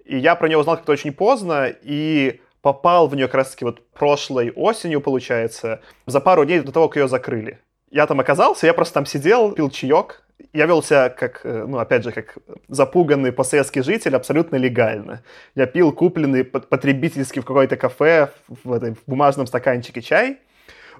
И 0.04 0.18
я 0.18 0.34
про 0.34 0.48
нее 0.48 0.58
узнал 0.58 0.74
как-то 0.74 0.90
очень 0.90 1.12
поздно, 1.12 1.68
и 1.68 2.40
попал 2.62 3.06
в 3.06 3.14
нее 3.14 3.28
как 3.28 3.36
раз-таки 3.36 3.64
вот 3.64 3.88
прошлой 3.92 4.50
осенью, 4.50 5.00
получается, 5.00 5.80
за 6.06 6.20
пару 6.20 6.44
дней 6.44 6.58
до 6.58 6.72
того, 6.72 6.88
как 6.88 6.96
ее 6.96 7.06
закрыли. 7.06 7.60
Я 7.92 8.08
там 8.08 8.18
оказался, 8.18 8.66
я 8.66 8.74
просто 8.74 8.94
там 8.94 9.06
сидел, 9.06 9.52
пил 9.52 9.70
чаек, 9.70 10.24
я 10.52 10.66
вел 10.66 10.82
себя 10.82 11.08
как, 11.08 11.40
э, 11.44 11.64
ну, 11.66 11.78
опять 11.78 12.04
же, 12.04 12.12
как 12.12 12.38
запуганный 12.68 13.32
постсоветский 13.32 13.82
житель 13.82 14.16
абсолютно 14.16 14.56
легально. 14.56 15.22
Я 15.54 15.66
пил 15.66 15.92
купленный 15.92 16.44
потребительский 16.44 17.40
в 17.40 17.44
какое-то 17.44 17.76
кафе 17.76 18.30
в, 18.48 18.72
этой, 18.72 18.94
в 18.94 19.02
бумажном 19.06 19.46
стаканчике 19.46 20.02
чай. 20.02 20.38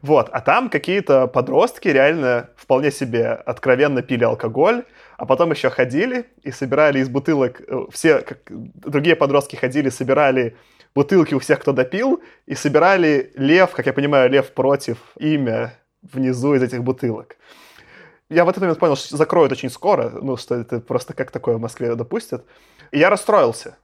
Вот, 0.03 0.31
а 0.33 0.41
там 0.41 0.71
какие-то 0.71 1.27
подростки 1.27 1.89
реально 1.89 2.51
вполне 2.57 2.91
себе 2.91 3.33
откровенно 3.33 4.01
пили 4.01 4.25
алкоголь, 4.25 4.85
а 5.19 5.27
потом 5.27 5.51
еще 5.51 5.69
ходили 5.69 6.25
и 6.43 6.51
собирали 6.51 7.01
из 7.01 7.09
бутылок, 7.09 7.61
э, 7.61 7.87
все, 7.93 8.21
как 8.21 8.39
другие 8.49 9.17
подростки 9.17 9.57
ходили, 9.57 9.91
собирали 9.91 10.57
бутылки 10.95 11.35
у 11.35 11.39
всех, 11.39 11.61
кто 11.61 11.73
допил, 11.73 12.23
и 12.47 12.55
собирали 12.55 13.33
лев, 13.35 13.73
как 13.73 13.87
я 13.87 13.93
понимаю, 13.93 14.31
лев 14.31 14.53
против 14.53 14.99
имя 15.19 15.75
внизу 16.03 16.55
из 16.55 16.63
этих 16.63 16.83
бутылок 16.83 17.37
я 18.31 18.45
в 18.45 18.49
этот 18.49 18.63
момент 18.63 18.79
понял, 18.79 18.97
что 18.97 19.17
закроют 19.17 19.53
очень 19.53 19.71
скоро, 19.71 20.11
ну, 20.23 20.37
что 20.37 20.55
это 20.55 20.81
просто 20.81 21.13
как 21.13 21.31
такое 21.31 21.57
в 21.57 21.61
Москве 21.61 21.95
допустят. 21.97 22.45
И 22.93 22.99
я 22.99 23.11
расстроился. 23.11 23.77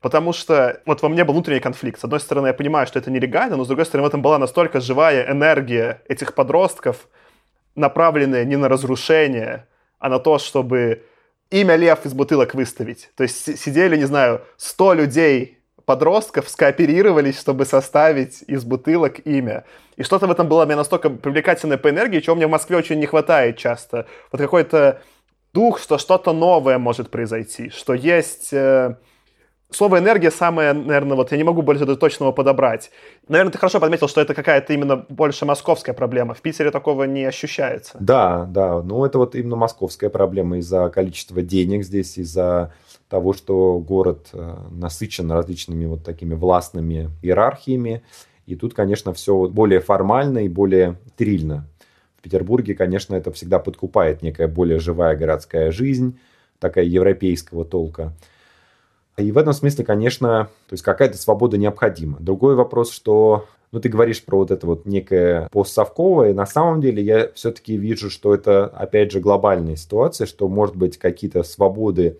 Потому 0.00 0.34
что 0.34 0.82
вот 0.84 1.00
во 1.00 1.08
мне 1.08 1.24
был 1.24 1.32
внутренний 1.32 1.60
конфликт. 1.60 1.98
С 1.98 2.04
одной 2.04 2.20
стороны, 2.20 2.48
я 2.48 2.54
понимаю, 2.54 2.86
что 2.86 2.98
это 2.98 3.10
нелегально, 3.10 3.56
но 3.56 3.64
с 3.64 3.68
другой 3.68 3.86
стороны, 3.86 4.06
в 4.06 4.08
этом 4.08 4.20
была 4.20 4.38
настолько 4.38 4.80
живая 4.80 5.30
энергия 5.30 6.02
этих 6.06 6.34
подростков, 6.34 7.08
направленная 7.74 8.44
не 8.44 8.56
на 8.56 8.68
разрушение, 8.68 9.66
а 9.98 10.10
на 10.10 10.18
то, 10.18 10.38
чтобы 10.38 11.04
имя 11.50 11.76
Лев 11.76 12.04
из 12.04 12.12
бутылок 12.12 12.54
выставить. 12.54 13.10
То 13.16 13.22
есть 13.22 13.58
сидели, 13.58 13.96
не 13.96 14.04
знаю, 14.04 14.42
100 14.58 14.92
людей 14.92 15.63
подростков 15.84 16.48
скооперировались, 16.48 17.38
чтобы 17.38 17.64
составить 17.64 18.42
из 18.46 18.64
бутылок 18.64 19.26
имя. 19.26 19.64
И 19.96 20.02
что-то 20.02 20.26
в 20.26 20.30
этом 20.30 20.48
было 20.48 20.66
мне 20.66 20.76
настолько 20.76 21.10
привлекательное 21.10 21.78
по 21.78 21.90
энергии, 21.90 22.20
чего 22.20 22.36
мне 22.36 22.46
в 22.46 22.50
Москве 22.50 22.76
очень 22.76 22.98
не 22.98 23.06
хватает 23.06 23.56
часто. 23.56 24.06
Вот 24.32 24.40
какой-то 24.40 25.02
дух, 25.52 25.78
что 25.78 25.98
что-то 25.98 26.32
новое 26.32 26.78
может 26.78 27.10
произойти, 27.10 27.70
что 27.70 27.94
есть... 27.94 28.52
Э, 28.52 28.96
слово 29.74 29.98
энергия 29.98 30.30
самое, 30.30 30.72
наверное, 30.72 31.16
вот 31.16 31.32
я 31.32 31.36
не 31.36 31.44
могу 31.44 31.62
больше 31.62 31.84
точного 31.96 32.32
подобрать. 32.32 32.90
Наверное, 33.28 33.52
ты 33.52 33.58
хорошо 33.58 33.80
подметил, 33.80 34.08
что 34.08 34.20
это 34.20 34.34
какая-то 34.34 34.72
именно 34.72 34.96
больше 35.08 35.44
московская 35.44 35.92
проблема. 35.92 36.34
В 36.34 36.40
Питере 36.40 36.70
такого 36.70 37.04
не 37.04 37.24
ощущается. 37.24 37.96
Да, 38.00 38.46
да. 38.48 38.82
Ну, 38.82 39.04
это 39.04 39.18
вот 39.18 39.34
именно 39.34 39.56
московская 39.56 40.10
проблема 40.10 40.58
из-за 40.58 40.88
количества 40.90 41.42
денег 41.42 41.84
здесь, 41.84 42.18
из-за 42.18 42.72
того, 43.14 43.32
что 43.32 43.78
город 43.78 44.30
э, 44.32 44.56
насыщен 44.72 45.30
различными 45.30 45.86
вот 45.86 46.02
такими 46.02 46.34
властными 46.34 47.10
иерархиями. 47.22 48.02
И 48.44 48.56
тут, 48.56 48.74
конечно, 48.74 49.12
все 49.12 49.46
более 49.46 49.78
формально 49.78 50.38
и 50.38 50.48
более 50.48 50.98
стерильно. 51.14 51.64
Петербурге, 52.24 52.74
конечно, 52.74 53.14
это 53.14 53.30
всегда 53.30 53.60
подкупает 53.60 54.22
некая 54.22 54.48
более 54.48 54.80
живая 54.80 55.14
городская 55.14 55.70
жизнь, 55.70 56.18
такая 56.58 56.86
европейского 56.86 57.64
толка. 57.64 58.14
И 59.16 59.30
в 59.30 59.38
этом 59.38 59.52
смысле, 59.52 59.84
конечно, 59.84 60.48
то 60.68 60.72
есть 60.72 60.82
какая-то 60.82 61.16
свобода 61.18 61.58
необходима. 61.58 62.16
Другой 62.18 62.56
вопрос, 62.56 62.90
что 62.90 63.46
ну, 63.70 63.80
ты 63.80 63.88
говоришь 63.90 64.24
про 64.24 64.38
вот 64.38 64.50
это 64.50 64.66
вот 64.66 64.86
некое 64.86 65.48
постсовковое, 65.52 66.32
на 66.32 66.46
самом 66.46 66.80
деле 66.80 67.02
я 67.02 67.30
все-таки 67.34 67.76
вижу, 67.76 68.08
что 68.08 68.34
это, 68.34 68.66
опять 68.66 69.12
же, 69.12 69.20
глобальная 69.20 69.76
ситуация, 69.76 70.26
что, 70.26 70.48
может 70.48 70.74
быть, 70.74 70.98
какие-то 70.98 71.42
свободы 71.42 72.18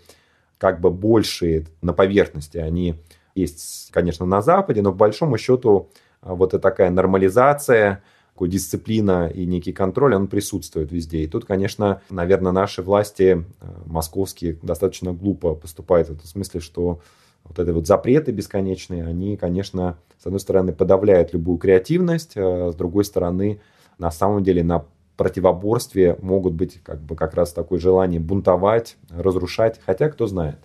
как 0.59 0.81
бы 0.81 0.91
большие 0.91 1.67
на 1.83 1.93
поверхности, 1.93 2.59
они 2.59 2.97
есть, 3.35 3.91
конечно, 3.93 4.27
на 4.27 4.43
Западе, 4.43 4.83
но 4.83 4.93
по 4.93 4.99
большому 4.99 5.39
счету 5.39 5.91
а, 6.21 6.35
вот 6.35 6.55
эта 6.55 6.61
такая 6.61 6.91
нормализация, 6.91 8.03
дисциплина 8.41 9.29
и 9.29 9.47
некий 9.47 9.73
контроль, 9.73 10.15
он 10.15 10.27
присутствует 10.27 10.91
везде. 10.91 11.19
И 11.19 11.29
тут, 11.29 11.45
конечно, 11.45 12.03
наверное, 12.11 12.53
наши 12.53 12.83
власти 12.83 13.45
а, 13.61 13.83
московские 13.87 14.59
достаточно 14.63 15.13
глупо 15.13 15.55
поступают 15.55 16.09
в 16.09 16.13
этом 16.13 16.27
смысле, 16.27 16.61
что 16.61 17.01
вот 17.45 17.59
эти 17.59 17.71
вот 17.71 17.87
запреты 17.87 18.33
бесконечные, 18.33 19.05
они, 19.05 19.37
конечно, 19.37 19.99
с 20.19 20.27
одной 20.27 20.41
стороны, 20.41 20.73
подавляют 20.73 21.33
любую 21.33 21.59
креативность, 21.59 22.33
а 22.37 22.71
с 22.73 22.75
другой 22.75 23.05
стороны, 23.05 23.61
на 23.99 24.11
самом 24.11 24.43
деле 24.43 24.65
на 24.65 24.87
противоборстве 25.17 26.17
могут 26.21 26.55
быть 26.55 26.81
как 26.83 27.01
бы 27.01 27.17
как 27.17 27.35
раз 27.35 27.53
такое 27.53 27.79
желание 27.79 28.21
бунтовать, 28.21 28.97
разрушать, 29.11 29.81
хотя 29.85 30.09
кто 30.09 30.27
знает. 30.27 30.59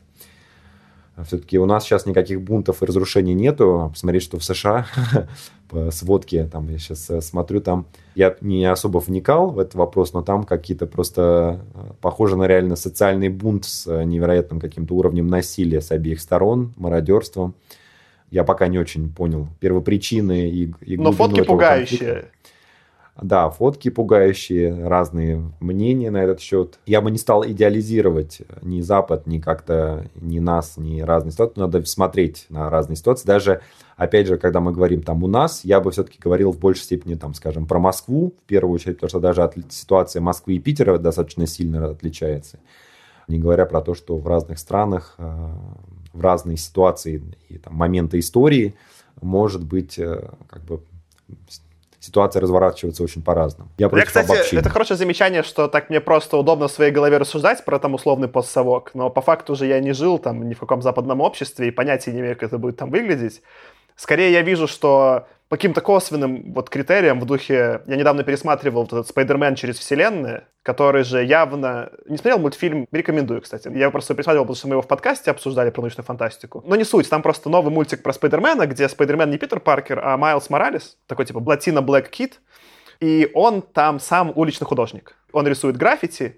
Все-таки 1.25 1.57
у 1.59 1.65
нас 1.65 1.83
сейчас 1.83 2.05
никаких 2.05 2.41
бунтов 2.41 2.81
и 2.81 2.85
разрушений 2.85 3.33
нету. 3.33 3.89
Посмотреть, 3.93 4.23
что 4.23 4.39
в 4.39 4.43
США 4.43 4.87
по 5.69 5.91
сводке, 5.91 6.45
там 6.45 6.69
я 6.69 6.77
сейчас 6.77 7.09
э, 7.09 7.21
смотрю, 7.21 7.61
там 7.61 7.87
я 8.15 8.35
не 8.41 8.65
особо 8.65 8.99
вникал 8.99 9.49
в 9.49 9.59
этот 9.59 9.75
вопрос, 9.75 10.13
но 10.13 10.21
там 10.21 10.43
какие-то 10.43 10.87
просто 10.87 11.61
э, 11.73 11.79
похоже 12.01 12.37
на 12.37 12.47
реально 12.47 12.75
социальный 12.75 13.29
бунт 13.29 13.65
с 13.65 13.85
э, 13.87 14.03
невероятным 14.03 14.59
каким-то 14.59 14.95
уровнем 14.95 15.27
насилия 15.27 15.81
с 15.81 15.91
обеих 15.91 16.21
сторон, 16.21 16.73
мародерством. 16.77 17.53
Я 18.31 18.43
пока 18.43 18.67
не 18.67 18.77
очень 18.77 19.11
понял 19.11 19.47
первопричины 19.59 20.49
и, 20.49 20.73
и 20.81 20.97
Но 20.97 21.11
фотки 21.11 21.41
пугающие. 21.41 21.99
Конфликта. 21.99 22.29
Да, 23.21 23.49
фотки 23.49 23.89
пугающие, 23.89 24.87
разные 24.87 25.51
мнения 25.59 26.09
на 26.09 26.23
этот 26.23 26.39
счет. 26.39 26.79
Я 26.85 27.01
бы 27.01 27.11
не 27.11 27.17
стал 27.17 27.45
идеализировать 27.45 28.41
ни 28.61 28.79
Запад, 28.81 29.27
ни 29.27 29.39
как-то, 29.39 30.05
ни 30.15 30.39
нас, 30.39 30.77
ни 30.77 31.01
разные 31.01 31.33
ситуации. 31.33 31.59
Надо 31.59 31.85
смотреть 31.85 32.45
на 32.49 32.69
разные 32.69 32.95
ситуации. 32.95 33.27
Даже, 33.27 33.61
опять 33.97 34.27
же, 34.27 34.37
когда 34.37 34.61
мы 34.61 34.71
говорим 34.71 35.01
там 35.01 35.23
у 35.23 35.27
нас, 35.27 35.65
я 35.65 35.81
бы 35.81 35.91
все-таки 35.91 36.17
говорил 36.19 36.51
в 36.51 36.59
большей 36.59 36.83
степени, 36.83 37.15
там, 37.15 37.33
скажем, 37.33 37.65
про 37.65 37.79
Москву, 37.79 38.33
в 38.41 38.47
первую 38.47 38.75
очередь, 38.75 38.95
потому 38.95 39.09
что 39.09 39.19
даже 39.19 39.43
от, 39.43 39.55
ситуация 39.69 40.21
Москвы 40.21 40.53
и 40.53 40.59
Питера 40.59 40.97
достаточно 40.97 41.45
сильно 41.45 41.89
отличается. 41.89 42.59
Не 43.27 43.37
говоря 43.37 43.65
про 43.65 43.81
то, 43.81 43.95
что 43.95 44.17
в 44.17 44.27
разных 44.27 44.59
странах, 44.59 45.15
э, 45.17 45.49
в 46.13 46.21
разные 46.21 46.57
ситуации 46.57 47.21
и 47.49 47.57
там, 47.57 47.75
моменты 47.75 48.19
истории 48.19 48.75
может 49.21 49.63
быть 49.63 49.99
э, 49.99 50.29
как 50.47 50.63
бы 50.63 50.81
ситуация 51.99 52.41
разворачивается 52.41 53.03
очень 53.03 53.21
по-разному. 53.21 53.69
Я, 53.77 53.89
я 53.91 54.05
кстати, 54.05 54.25
обобщения. 54.25 54.61
это 54.61 54.69
хорошее 54.69 54.97
замечание, 54.97 55.43
что 55.43 55.67
так 55.67 55.89
мне 55.89 55.99
просто 55.99 56.37
удобно 56.37 56.67
в 56.67 56.71
своей 56.71 56.91
голове 56.91 57.17
рассуждать 57.17 57.63
про 57.65 57.79
там 57.79 57.93
условный 57.93 58.27
постсовок, 58.27 58.91
но 58.93 59.09
по 59.09 59.21
факту 59.21 59.55
же 59.55 59.65
я 59.65 59.79
не 59.79 59.93
жил 59.93 60.17
там 60.17 60.47
ни 60.47 60.53
в 60.53 60.59
каком 60.59 60.81
западном 60.81 61.21
обществе 61.21 61.67
и 61.67 61.71
понятия 61.71 62.11
не 62.11 62.21
имею, 62.21 62.35
как 62.35 62.43
это 62.43 62.57
будет 62.57 62.77
там 62.77 62.89
выглядеть. 62.89 63.41
Скорее 63.95 64.31
я 64.31 64.41
вижу, 64.41 64.67
что 64.67 65.27
по 65.49 65.57
каким-то 65.57 65.81
косвенным 65.81 66.53
вот 66.53 66.69
критериям 66.69 67.19
в 67.19 67.25
духе... 67.25 67.81
Я 67.87 67.95
недавно 67.95 68.23
пересматривал 68.23 68.83
вот 68.83 68.93
этот 68.93 69.07
«Спайдермен 69.07 69.55
через 69.55 69.79
вселенные», 69.79 70.43
который 70.61 71.03
же 71.03 71.23
явно... 71.23 71.91
Не 72.05 72.17
смотрел 72.17 72.37
мультфильм, 72.37 72.87
рекомендую, 72.91 73.41
кстати. 73.41 73.67
Я 73.75 73.89
просто 73.89 74.13
пересматривал, 74.13 74.45
потому 74.45 74.55
что 74.55 74.67
мы 74.67 74.73
его 74.75 74.83
в 74.83 74.87
подкасте 74.87 75.31
обсуждали 75.31 75.71
про 75.71 75.81
научную 75.81 76.05
фантастику. 76.05 76.63
Но 76.67 76.75
не 76.75 76.83
суть, 76.83 77.09
там 77.09 77.23
просто 77.23 77.49
новый 77.49 77.73
мультик 77.73 78.03
про 78.03 78.13
Спайдермена, 78.13 78.67
где 78.67 78.87
Спайдермен 78.87 79.31
не 79.31 79.39
Питер 79.39 79.59
Паркер, 79.59 79.99
а 80.03 80.17
Майлз 80.17 80.51
Моралес, 80.51 80.97
такой 81.07 81.25
типа 81.25 81.39
Блатина 81.39 81.81
Блэк 81.81 82.09
Кит. 82.09 82.41
И 82.99 83.31
он 83.33 83.63
там 83.63 83.99
сам 83.99 84.31
уличный 84.35 84.67
художник. 84.67 85.15
Он 85.31 85.47
рисует 85.47 85.77
граффити, 85.77 86.37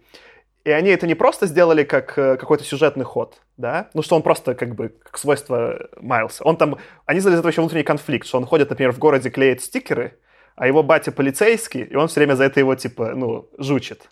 и 0.64 0.72
они 0.72 0.90
это 0.90 1.08
не 1.08 1.16
просто 1.16 1.48
сделали 1.48 1.84
как 1.84 2.18
э, 2.18 2.38
какой-то 2.38 2.64
сюжетный 2.64 3.06
ход, 3.06 3.42
да, 3.58 3.90
ну 3.94 4.02
что 4.02 4.16
он 4.16 4.22
просто 4.22 4.56
как 4.56 4.76
бы 4.76 4.90
как 4.90 5.18
свойство 5.18 5.90
Майлса. 6.00 6.44
Он 6.44 6.58
там, 6.58 6.78
они 7.06 7.20
из 7.20 7.28
этого 7.28 7.48
еще 7.48 7.62
внутренний 7.62 7.84
конфликт, 7.84 8.28
что 8.28 8.38
он 8.38 8.46
ходит, 8.46 8.70
например, 8.70 8.92
в 8.92 9.00
городе 9.00 9.30
клеит 9.30 9.62
стикеры, 9.62 10.18
а 10.56 10.68
его 10.68 10.84
батя 10.84 11.12
полицейский, 11.12 11.82
и 11.82 11.96
он 11.96 12.08
все 12.08 12.20
время 12.20 12.36
за 12.36 12.44
это 12.44 12.60
его, 12.60 12.76
типа, 12.76 13.14
ну, 13.16 13.50
жучит. 13.58 14.08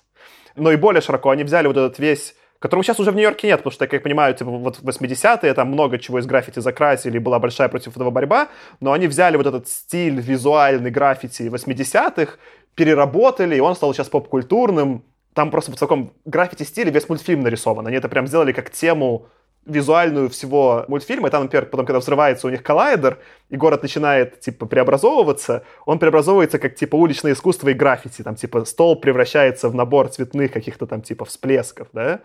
Но 0.55 0.71
и 0.71 0.77
более 0.77 1.01
широко 1.01 1.29
они 1.29 1.43
взяли 1.43 1.67
вот 1.67 1.77
этот 1.77 1.99
весь 1.99 2.35
которого 2.59 2.83
сейчас 2.83 2.99
уже 2.99 3.12
в 3.12 3.15
Нью-Йорке 3.15 3.47
нет, 3.47 3.59
потому 3.59 3.71
что, 3.71 3.85
как 3.85 3.93
я 3.93 3.99
понимаю, 4.01 4.35
типа 4.35 4.51
вот 4.51 4.77
в 4.77 4.88
80-е 4.88 5.53
там 5.53 5.69
много 5.69 5.97
чего 5.97 6.19
из 6.19 6.25
граффити 6.25 6.59
закрасили, 6.59 7.17
была 7.17 7.39
большая 7.39 7.69
против 7.69 7.95
этого 7.95 8.12
борьба, 8.12 8.49
но 8.81 8.91
они 8.91 9.07
взяли 9.07 9.38
вот 9.38 9.47
этот 9.47 9.69
стиль 9.69 10.19
визуальный 10.19 10.91
граффити 10.91 11.43
80-х, 11.43 12.33
переработали, 12.75 13.55
и 13.55 13.59
он 13.59 13.75
стал 13.75 13.93
сейчас 13.93 14.09
поп-культурным, 14.09 15.03
там 15.33 15.51
просто 15.51 15.71
в 15.71 15.75
таком 15.75 16.13
граффити-стиле 16.25 16.91
весь 16.91 17.09
мультфильм 17.09 17.41
нарисован. 17.41 17.87
Они 17.87 17.97
это 17.97 18.09
прям 18.09 18.27
сделали 18.27 18.51
как 18.51 18.69
тему 18.71 19.27
визуальную 19.65 20.29
всего 20.29 20.85
мультфильма, 20.87 21.27
и 21.27 21.31
там, 21.31 21.43
например, 21.43 21.65
потом, 21.67 21.85
когда 21.85 21.99
взрывается 21.99 22.47
у 22.47 22.49
них 22.49 22.63
коллайдер, 22.63 23.19
и 23.49 23.55
город 23.55 23.81
начинает, 23.83 24.39
типа, 24.39 24.65
преобразовываться, 24.65 25.63
он 25.85 25.99
преобразовывается 25.99 26.59
как, 26.59 26.75
типа, 26.75 26.95
уличное 26.95 27.33
искусство 27.33 27.69
и 27.69 27.73
граффити, 27.73 28.23
там, 28.23 28.35
типа, 28.35 28.65
стол 28.65 28.99
превращается 28.99 29.69
в 29.69 29.75
набор 29.75 30.09
цветных 30.09 30.51
каких-то 30.51 30.87
там, 30.87 31.01
типа, 31.01 31.25
всплесков, 31.25 31.89
да. 31.93 32.21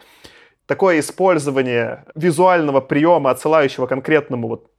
Такое 0.66 1.00
использование 1.00 2.06
визуального 2.14 2.80
приема, 2.80 3.30
отсылающего 3.30 3.86
конкретному 3.86 4.48
вот 4.48 4.70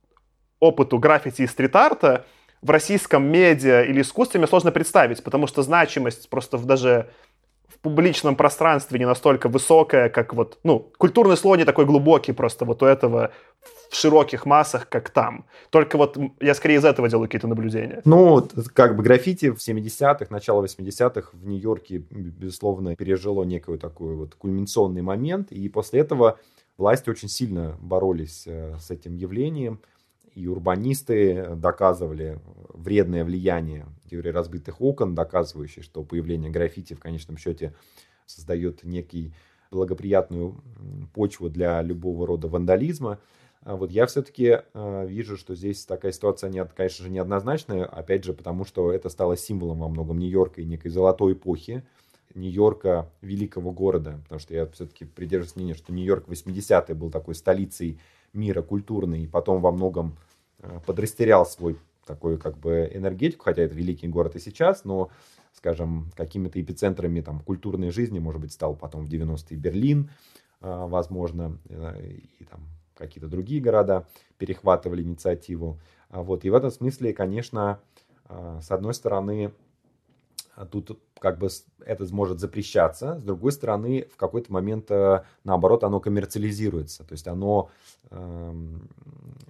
опыту 0.59 0.97
граффити 0.97 1.43
и 1.43 1.47
стрит-арта, 1.47 2.25
в 2.61 2.71
российском 2.71 3.27
медиа 3.27 3.83
или 3.83 4.01
искусстве 4.01 4.39
мне 4.39 4.47
сложно 4.47 4.71
представить, 4.71 5.23
потому 5.23 5.45
что 5.45 5.61
значимость 5.61 6.29
просто 6.29 6.57
даже 6.57 7.11
публичном 7.85 8.35
пространстве 8.35 8.99
не 8.99 9.05
настолько 9.05 9.47
высокая, 9.47 10.09
как 10.09 10.33
вот, 10.33 10.57
ну, 10.63 10.91
культурный 10.97 11.37
слой 11.37 11.57
не 11.57 11.65
такой 11.65 11.85
глубокий 11.85 12.33
просто 12.33 12.65
вот 12.65 12.81
у 12.83 12.85
этого 12.85 13.31
в 13.89 13.95
широких 13.95 14.45
массах, 14.45 14.89
как 14.89 15.09
там. 15.09 15.45
Только 15.69 15.97
вот 15.97 16.17
я 16.41 16.55
скорее 16.55 16.77
из 16.77 16.85
этого 16.85 17.07
делаю 17.07 17.27
какие-то 17.27 17.47
наблюдения. 17.47 18.01
Ну, 18.05 18.47
как 18.73 18.95
бы 18.95 19.03
граффити 19.03 19.51
в 19.51 19.57
70-х, 19.57 20.25
начало 20.29 20.65
80-х 20.65 21.29
в 21.33 21.47
Нью-Йорке, 21.47 22.03
безусловно, 22.09 22.95
пережило 22.95 23.43
некий 23.43 23.77
такой 23.77 24.15
вот 24.15 24.35
кульминационный 24.35 25.01
момент, 25.01 25.51
и 25.51 25.69
после 25.69 25.99
этого 25.99 26.39
власти 26.77 27.09
очень 27.09 27.29
сильно 27.29 27.77
боролись 27.79 28.43
э, 28.47 28.77
с 28.79 28.91
этим 28.91 29.15
явлением 29.15 29.79
и 30.33 30.47
урбанисты 30.47 31.55
доказывали 31.55 32.39
вредное 32.73 33.23
влияние 33.23 33.85
теории 34.09 34.29
разбитых 34.29 34.81
окон, 34.81 35.15
доказывающей, 35.15 35.81
что 35.81 36.03
появление 36.03 36.51
граффити 36.51 36.93
в 36.93 36.99
конечном 36.99 37.37
счете 37.37 37.73
создает 38.25 38.83
некий 38.83 39.33
благоприятную 39.71 40.55
почву 41.13 41.49
для 41.49 41.81
любого 41.81 42.25
рода 42.25 42.47
вандализма. 42.47 43.19
А 43.61 43.75
вот 43.75 43.89
я 43.91 44.05
все-таки 44.05 44.59
э, 44.73 45.07
вижу, 45.07 45.37
что 45.37 45.55
здесь 45.55 45.85
такая 45.85 46.11
ситуация, 46.11 46.51
не, 46.51 46.63
конечно 46.65 47.03
же, 47.03 47.09
неоднозначная, 47.09 47.85
опять 47.85 48.23
же, 48.23 48.33
потому 48.33 48.63
что 48.63 48.91
это 48.91 49.09
стало 49.09 49.35
символом 49.35 49.79
во 49.79 49.89
многом 49.89 50.19
Нью-Йорка 50.19 50.61
и 50.61 50.65
некой 50.65 50.91
золотой 50.91 51.33
эпохи, 51.33 51.83
Нью-Йорка, 52.35 53.09
великого 53.21 53.71
города, 53.71 54.19
потому 54.23 54.39
что 54.39 54.53
я 54.53 54.67
все-таки 54.67 55.05
придерживаюсь 55.05 55.55
мнения, 55.55 55.73
что 55.73 55.93
Нью-Йорк 55.93 56.27
80-е 56.27 56.93
был 56.93 57.09
такой 57.09 57.33
столицей 57.33 57.99
мира 58.33 58.61
культурный, 58.61 59.23
и 59.23 59.27
потом 59.27 59.61
во 59.61 59.71
многом 59.71 60.15
э, 60.59 60.79
подрастерял 60.85 61.43
свой 61.45 61.77
такой 62.05 62.37
как 62.37 62.57
бы 62.57 62.89
энергетику, 62.93 63.45
хотя 63.45 63.63
это 63.63 63.75
великий 63.75 64.07
город 64.07 64.35
и 64.35 64.39
сейчас, 64.39 64.85
но, 64.85 65.09
скажем, 65.53 66.11
какими-то 66.15 66.61
эпицентрами 66.61 67.21
там 67.21 67.39
культурной 67.39 67.91
жизни, 67.91 68.19
может 68.19 68.41
быть, 68.41 68.53
стал 68.53 68.75
потом 68.75 69.05
в 69.05 69.09
90-е 69.09 69.57
Берлин, 69.57 70.09
э, 70.61 70.85
возможно, 70.87 71.57
и 71.69 72.45
там 72.49 72.61
какие-то 72.95 73.27
другие 73.27 73.61
города 73.61 74.07
перехватывали 74.37 75.03
инициативу. 75.03 75.79
А 76.09 76.21
вот. 76.21 76.45
И 76.45 76.49
в 76.49 76.55
этом 76.55 76.71
смысле, 76.71 77.13
конечно, 77.13 77.79
с 78.29 78.71
одной 78.71 78.93
стороны, 78.93 79.51
тут 80.71 80.97
как 81.19 81.37
бы 81.37 81.47
это 81.85 82.05
может 82.13 82.39
запрещаться, 82.39 83.17
с 83.19 83.23
другой 83.23 83.51
стороны, 83.51 84.07
в 84.11 84.17
какой-то 84.17 84.51
момент, 84.51 84.91
э, 84.91 85.23
наоборот, 85.43 85.83
оно 85.83 85.99
коммерциализируется, 85.99 87.03
то 87.03 87.13
есть 87.13 87.27
оно, 87.27 87.69
эм, 88.11 88.89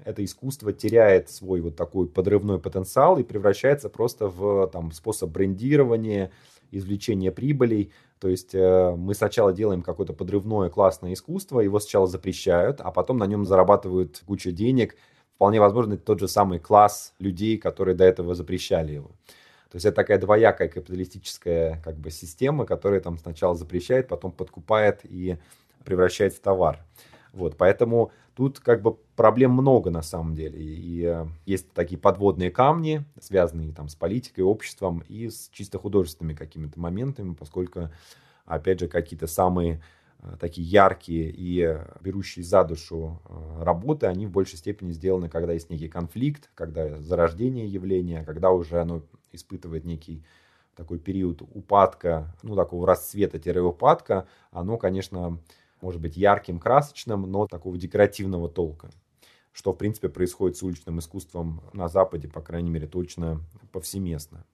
это 0.03 0.23
искусство 0.23 0.73
теряет 0.73 1.29
свой 1.29 1.61
вот 1.61 1.75
такой 1.75 2.07
подрывной 2.07 2.59
потенциал 2.59 3.17
и 3.17 3.23
превращается 3.23 3.89
просто 3.89 4.27
в 4.27 4.67
там, 4.67 4.91
способ 4.91 5.31
брендирования, 5.31 6.31
извлечения 6.71 7.31
прибылей, 7.31 7.91
то 8.19 8.27
есть 8.27 8.53
э, 8.53 8.95
мы 8.95 9.13
сначала 9.13 9.51
делаем 9.51 9.81
какое-то 9.81 10.13
подрывное 10.13 10.69
классное 10.69 11.13
искусство, 11.13 11.59
его 11.59 11.79
сначала 11.79 12.07
запрещают, 12.07 12.79
а 12.81 12.91
потом 12.91 13.17
на 13.17 13.25
нем 13.25 13.45
зарабатывают 13.45 14.21
кучу 14.25 14.51
денег, 14.51 14.95
вполне 15.35 15.59
возможно, 15.59 15.93
это 15.93 16.03
тот 16.03 16.19
же 16.19 16.27
самый 16.27 16.59
класс 16.59 17.13
людей, 17.19 17.57
которые 17.57 17.95
до 17.95 18.03
этого 18.03 18.35
запрещали 18.35 18.93
его. 18.93 19.11
То 19.71 19.75
есть 19.75 19.85
это 19.85 19.95
такая 19.95 20.17
двоякая 20.17 20.67
капиталистическая 20.67 21.81
как 21.83 21.95
бы 21.97 22.11
система, 22.11 22.65
которая 22.65 23.01
там 23.01 23.17
сначала 23.17 23.55
запрещает, 23.55 24.07
потом 24.07 24.31
подкупает 24.31 25.01
и 25.03 25.37
превращает 25.83 26.33
в 26.33 26.39
товар. 26.39 26.79
Вот, 27.33 27.57
поэтому 27.57 28.11
тут 28.35 28.59
как 28.59 28.81
бы 28.81 28.95
проблем 29.15 29.51
много 29.51 29.89
на 29.89 30.01
самом 30.01 30.35
деле. 30.35 30.59
И, 30.59 31.01
и 31.01 31.03
э, 31.03 31.25
есть 31.45 31.71
такие 31.73 31.97
подводные 31.97 32.51
камни, 32.51 33.03
связанные 33.19 33.73
там 33.73 33.89
с 33.89 33.95
политикой, 33.95 34.41
обществом 34.41 35.03
и 35.07 35.29
с 35.29 35.49
чисто 35.51 35.77
художественными 35.77 36.35
какими-то 36.35 36.79
моментами, 36.79 37.33
поскольку, 37.33 37.89
опять 38.45 38.79
же, 38.79 38.87
какие-то 38.87 39.27
самые 39.27 39.81
такие 40.39 40.67
яркие 40.67 41.29
и 41.29 41.61
э, 41.61 41.85
берущие 42.01 42.43
за 42.43 42.63
душу 42.63 43.21
работы, 43.59 44.07
они 44.07 44.27
в 44.27 44.31
большей 44.31 44.57
степени 44.57 44.91
сделаны, 44.91 45.29
когда 45.29 45.53
есть 45.53 45.69
некий 45.69 45.87
конфликт, 45.87 46.49
когда 46.55 46.97
зарождение 47.01 47.67
явления, 47.67 48.23
когда 48.23 48.51
уже 48.51 48.81
оно 48.81 49.01
испытывает 49.31 49.85
некий 49.85 50.23
такой 50.75 50.99
период 50.99 51.41
упадка, 51.41 52.35
ну, 52.43 52.55
такого 52.55 52.85
расцвета-упадка, 52.85 54.27
оно, 54.51 54.77
конечно, 54.77 55.39
может 55.81 56.01
быть 56.01 56.17
ярким, 56.17 56.59
красочным, 56.59 57.21
но 57.23 57.47
такого 57.47 57.77
декоративного 57.77 58.49
толка. 58.49 58.89
Что, 59.51 59.71
в 59.71 59.77
принципе, 59.77 60.09
происходит 60.09 60.57
с 60.57 60.63
уличным 60.63 60.99
искусством 60.99 61.61
на 61.73 61.87
Западе, 61.87 62.27
по 62.27 62.41
крайней 62.41 62.69
мере, 62.69 62.87
точно 62.87 63.41
повсеместно. 63.71 64.45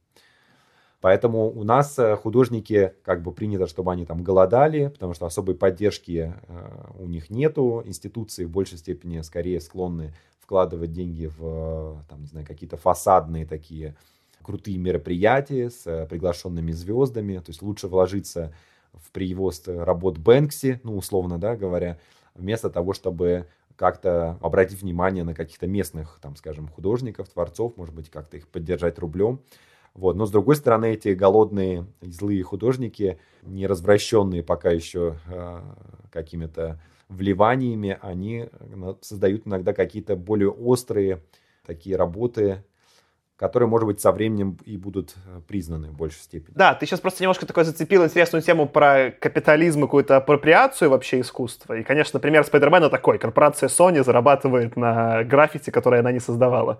Поэтому 1.01 1.49
у 1.49 1.63
нас 1.63 1.97
э, 1.97 2.15
художники, 2.15 2.93
как 3.03 3.23
бы 3.23 3.31
принято, 3.31 3.65
чтобы 3.65 3.91
они 3.91 4.05
там 4.05 4.23
голодали, 4.23 4.87
потому 4.87 5.15
что 5.15 5.25
особой 5.25 5.55
поддержки 5.55 6.33
э, 6.47 6.93
у 6.99 7.07
них 7.07 7.31
нету. 7.31 7.81
Институции 7.83 8.45
в 8.45 8.51
большей 8.51 8.77
степени 8.77 9.19
скорее 9.21 9.59
склонны 9.59 10.13
вкладывать 10.39 10.91
деньги 10.91 11.25
в 11.25 12.03
там, 12.07 12.21
не 12.21 12.27
знаю, 12.27 12.45
какие-то 12.45 12.77
фасадные 12.77 13.47
такие 13.47 13.95
крутые 14.43 14.77
мероприятия 14.77 15.71
с 15.71 15.87
э, 15.87 16.05
приглашенными 16.05 16.71
звездами. 16.71 17.37
То 17.37 17.49
есть 17.49 17.63
лучше 17.63 17.87
вложиться 17.87 18.53
в 18.93 19.11
привоз 19.11 19.63
работ 19.65 20.19
Бэнкси, 20.19 20.81
ну, 20.83 20.97
условно, 20.97 21.39
да, 21.39 21.55
говоря, 21.55 21.97
вместо 22.35 22.69
того, 22.69 22.93
чтобы 22.93 23.47
как-то 23.75 24.37
обратить 24.41 24.81
внимание 24.83 25.23
на 25.23 25.33
каких-то 25.33 25.65
местных, 25.65 26.19
там, 26.21 26.35
скажем, 26.35 26.67
художников, 26.67 27.29
творцов, 27.29 27.75
может 27.77 27.95
быть, 27.95 28.11
как-то 28.11 28.37
их 28.37 28.47
поддержать 28.47 28.99
рублем. 28.99 29.39
Вот. 29.93 30.15
Но, 30.15 30.25
с 30.25 30.31
другой 30.31 30.55
стороны, 30.55 30.93
эти 30.93 31.09
голодные 31.09 31.85
злые 32.01 32.43
художники, 32.43 33.19
не 33.43 33.67
развращенные 33.67 34.43
пока 34.43 34.71
еще 34.71 35.17
э, 35.27 35.61
какими-то 36.11 36.79
вливаниями, 37.09 37.97
они 38.01 38.49
э, 38.51 38.93
создают 39.01 39.45
иногда 39.45 39.73
какие-то 39.73 40.15
более 40.15 40.49
острые 40.49 41.21
такие 41.65 41.95
работы, 41.95 42.63
которые, 43.35 43.67
может 43.67 43.87
быть, 43.87 43.99
со 43.99 44.11
временем 44.11 44.57
и 44.65 44.77
будут 44.77 45.15
э, 45.25 45.41
признаны 45.47 45.89
в 45.89 45.95
большей 45.95 46.21
степени. 46.21 46.53
Да, 46.55 46.75
ты 46.75 46.85
сейчас 46.85 46.99
просто 46.99 47.23
немножко 47.23 47.45
такой 47.45 47.65
зацепил 47.65 48.05
интересную 48.05 48.43
тему 48.43 48.67
про 48.67 49.11
капитализм 49.19 49.79
и 49.79 49.81
какую-то 49.87 50.17
апроприацию 50.17 50.91
вообще 50.91 51.21
искусства. 51.21 51.73
И, 51.73 51.83
конечно, 51.83 52.19
пример 52.19 52.45
Спайдермена 52.45 52.89
такой. 52.89 53.17
Корпорация 53.17 53.67
Sony 53.67 54.03
зарабатывает 54.03 54.77
на 54.77 55.23
граффити, 55.23 55.71
которое 55.71 56.01
она 56.01 56.11
не 56.11 56.19
создавала. 56.19 56.79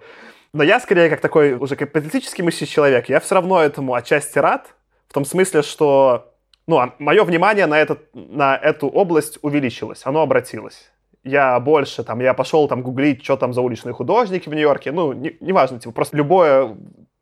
Но 0.54 0.64
я, 0.64 0.80
скорее, 0.80 1.10
как 1.10 1.22
такой 1.22 1.54
уже 1.54 1.76
капиталистический 1.76 2.44
мыслящий 2.44 2.74
человек, 2.74 3.10
я 3.10 3.20
все 3.20 3.36
равно 3.36 3.62
этому 3.62 3.94
отчасти 3.94 4.40
рад, 4.40 4.76
в 5.08 5.14
том 5.14 5.26
смысле, 5.26 5.62
что 5.62 6.34
ну, 6.68 6.78
а 6.78 6.94
мое 7.00 7.24
внимание 7.24 7.66
на, 7.66 7.80
этот, 7.80 8.10
на 8.14 8.56
эту 8.56 8.88
область 8.88 9.40
увеличилось, 9.42 10.02
оно 10.06 10.22
обратилось 10.22 10.92
я 11.24 11.60
больше, 11.60 12.04
там, 12.04 12.20
я 12.20 12.34
пошел 12.34 12.68
там 12.68 12.82
гуглить, 12.82 13.24
что 13.24 13.38
там 13.38 13.54
за 13.54 13.62
уличные 13.62 13.94
художники 13.94 14.50
в 14.50 14.54
Нью-Йорке, 14.54 14.92
ну, 14.92 15.14
неважно, 15.14 15.76
не 15.76 15.82
типа, 15.82 15.94
просто 15.94 16.18
любое 16.18 16.78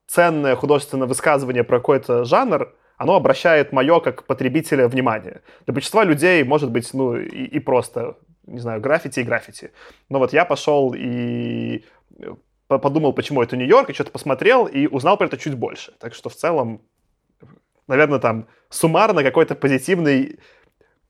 ценное 0.07 0.55
художественное 0.55 1.07
высказывание 1.07 1.63
про 1.63 1.79
какой-то 1.79 2.23
жанр, 2.23 2.73
оно 2.97 3.15
обращает 3.15 3.71
мое, 3.71 3.99
как 3.99 4.25
потребителя, 4.25 4.87
внимание. 4.87 5.41
Для 5.65 5.73
большинства 5.73 6.03
людей, 6.03 6.43
может 6.43 6.71
быть, 6.71 6.89
ну, 6.93 7.15
и, 7.15 7.45
и 7.45 7.59
просто, 7.59 8.17
не 8.45 8.59
знаю, 8.59 8.81
граффити 8.81 9.19
и 9.19 9.23
граффити. 9.23 9.71
Но 10.09 10.19
вот 10.19 10.33
я 10.33 10.45
пошел 10.45 10.93
и 10.95 11.85
подумал, 12.77 13.13
почему 13.13 13.41
это 13.41 13.57
Нью-Йорк, 13.57 13.89
и 13.89 13.93
что-то 13.93 14.11
посмотрел, 14.11 14.65
и 14.65 14.87
узнал 14.87 15.17
про 15.17 15.25
это 15.25 15.37
чуть 15.37 15.55
больше. 15.55 15.93
Так 15.99 16.13
что 16.13 16.29
в 16.29 16.35
целом, 16.35 16.81
наверное, 17.87 18.19
там 18.19 18.47
суммарно 18.69 19.23
какой-то 19.23 19.55
позитивный 19.55 20.39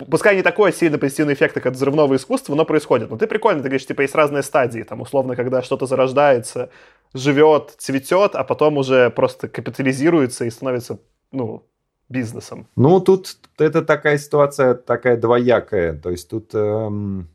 пускай 0.07 0.35
не 0.35 0.41
такой 0.41 0.71
сильно 0.71 0.97
позитивный 0.97 1.33
эффект, 1.33 1.55
как 1.55 1.65
от 1.65 1.75
взрывного 1.75 2.15
искусства, 2.15 2.55
но 2.55 2.65
происходит. 2.65 3.09
Но 3.09 3.17
ты 3.17 3.27
прикольно, 3.27 3.61
ты 3.61 3.69
говоришь, 3.69 3.85
типа, 3.85 4.01
есть 4.01 4.15
разные 4.15 4.43
стадии, 4.43 4.83
там, 4.83 5.01
условно, 5.01 5.35
когда 5.35 5.61
что-то 5.61 5.85
зарождается, 5.85 6.69
живет, 7.13 7.75
цветет, 7.77 8.35
а 8.35 8.43
потом 8.43 8.77
уже 8.77 9.09
просто 9.09 9.47
капитализируется 9.47 10.45
и 10.45 10.49
становится, 10.49 10.99
ну, 11.31 11.65
бизнесом. 12.07 12.67
Ну, 12.75 12.99
тут 13.01 13.37
это 13.57 13.83
такая 13.83 14.17
ситуация, 14.17 14.73
такая 14.73 15.17
двоякая. 15.17 15.93
То 15.93 16.09
есть 16.09 16.29
тут 16.29 16.49
эм, 16.53 17.29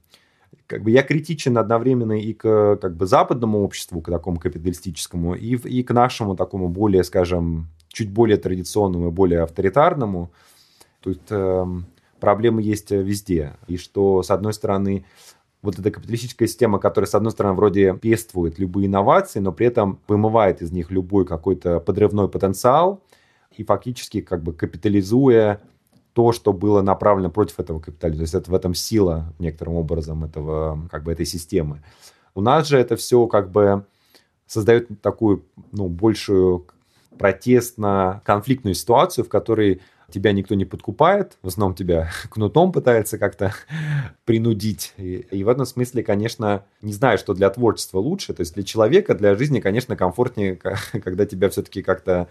как 0.67 0.83
бы 0.83 0.91
я 0.91 1.03
критичен 1.03 1.59
одновременно 1.59 2.19
и 2.19 2.33
к 2.33 2.77
как 2.77 2.97
бы 2.97 3.07
западному 3.07 3.63
обществу, 3.63 4.01
к 4.01 4.11
такому 4.11 4.39
капиталистическому, 4.39 5.35
и, 5.35 5.57
и 5.57 5.83
к 5.83 5.93
нашему 5.93 6.37
такому 6.37 6.69
более, 6.69 7.05
скажем, 7.05 7.69
чуть 7.89 8.11
более 8.11 8.37
традиционному 8.37 9.09
и 9.09 9.13
более 9.13 9.43
авторитарному. 9.43 10.31
Тут 11.01 11.21
эм, 11.31 11.87
проблемы 12.19 12.63
есть 12.63 12.91
э, 12.93 13.03
везде. 13.03 13.53
И 13.67 13.77
что, 13.77 14.23
с 14.23 14.31
одной 14.31 14.55
стороны, 14.55 15.05
вот 15.63 15.79
эта 15.79 15.91
капиталистическая 15.91 16.47
система, 16.47 16.79
которая, 16.79 17.09
с 17.09 17.15
одной 17.15 17.33
стороны, 17.33 17.55
вроде 17.55 17.95
пествует 17.95 18.59
любые 18.59 18.87
инновации, 18.87 19.41
но 19.41 19.53
при 19.53 19.67
этом 19.67 20.01
вымывает 20.09 20.63
из 20.63 20.73
них 20.73 20.91
любой 20.91 21.27
какой-то 21.27 21.81
подрывной 21.81 22.29
потенциал 22.29 23.03
и 23.57 23.65
фактически 23.65 24.21
как 24.21 24.43
бы 24.43 24.53
капитализуя 24.53 25.61
то, 26.15 26.33
что 26.33 26.53
было 26.53 26.81
направлено 26.81 27.29
против 27.29 27.61
этого 27.61 27.81
капитализма. 27.81 28.19
То 28.19 28.23
есть 28.23 28.35
это 28.35 28.51
в 28.51 28.55
этом 28.55 28.75
сила 28.75 29.33
некоторым 29.39 29.75
образом 29.75 30.25
этого, 30.25 30.89
как 30.91 31.03
бы 31.03 31.13
этой 31.13 31.27
системы. 31.27 31.83
У 32.35 32.41
нас 32.41 32.67
же 32.69 32.79
это 32.79 32.97
все 32.97 33.27
как 33.27 33.51
бы 33.51 33.85
создает 34.47 34.89
такую, 35.03 35.45
ну, 35.73 35.89
большую 35.89 36.67
протестно-конфликтную 37.19 38.75
ситуацию, 38.75 39.25
в 39.25 39.29
которой 39.29 39.83
тебя 40.11 40.33
никто 40.33 40.55
не 40.55 40.65
подкупает, 40.65 41.37
в 41.43 41.49
основном 41.49 41.75
тебя 41.75 42.11
кнутом 42.31 42.71
пытается 42.71 43.19
как-то 43.19 43.53
принудить. 44.25 44.95
И, 44.97 45.27
и 45.31 45.43
в 45.43 45.49
этом 45.49 45.67
смысле, 45.67 46.05
конечно, 46.05 46.65
не 46.81 46.93
знаю, 46.93 47.19
что 47.19 47.35
для 47.35 47.51
творчества 47.51 47.99
лучше. 47.99 48.35
То 48.35 48.41
есть 48.43 48.55
для 48.55 48.63
человека, 48.63 49.15
для 49.15 49.35
жизни, 49.35 49.59
конечно, 49.59 49.97
комфортнее, 49.97 50.57
когда 51.03 51.27
тебя 51.27 51.49
все-таки 51.51 51.83
как-то 51.83 52.29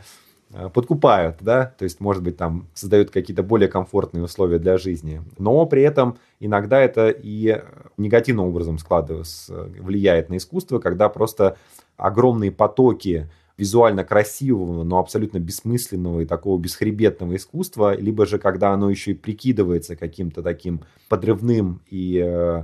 подкупают, 0.73 1.37
да, 1.41 1.73
то 1.77 1.83
есть, 1.83 1.99
может 1.99 2.23
быть, 2.23 2.37
там 2.37 2.67
создают 2.73 3.09
какие-то 3.09 3.43
более 3.43 3.67
комфортные 3.67 4.23
условия 4.23 4.59
для 4.59 4.77
жизни. 4.77 5.21
Но 5.37 5.65
при 5.65 5.81
этом 5.81 6.17
иногда 6.39 6.79
это 6.79 7.09
и 7.09 7.61
негативным 7.97 8.47
образом 8.47 8.77
складывается, 8.77 9.69
влияет 9.79 10.29
на 10.29 10.37
искусство, 10.37 10.79
когда 10.79 11.09
просто 11.09 11.57
огромные 11.97 12.51
потоки 12.51 13.29
визуально 13.57 14.03
красивого, 14.03 14.83
но 14.83 14.97
абсолютно 14.99 15.37
бессмысленного 15.37 16.21
и 16.21 16.25
такого 16.25 16.59
бесхребетного 16.59 17.35
искусства, 17.35 17.95
либо 17.95 18.25
же 18.25 18.39
когда 18.39 18.71
оно 18.71 18.89
еще 18.89 19.11
и 19.11 19.15
прикидывается 19.15 19.95
каким-то 19.95 20.41
таким 20.41 20.81
подрывным 21.07 21.81
и 21.87 22.21
э, 22.25 22.63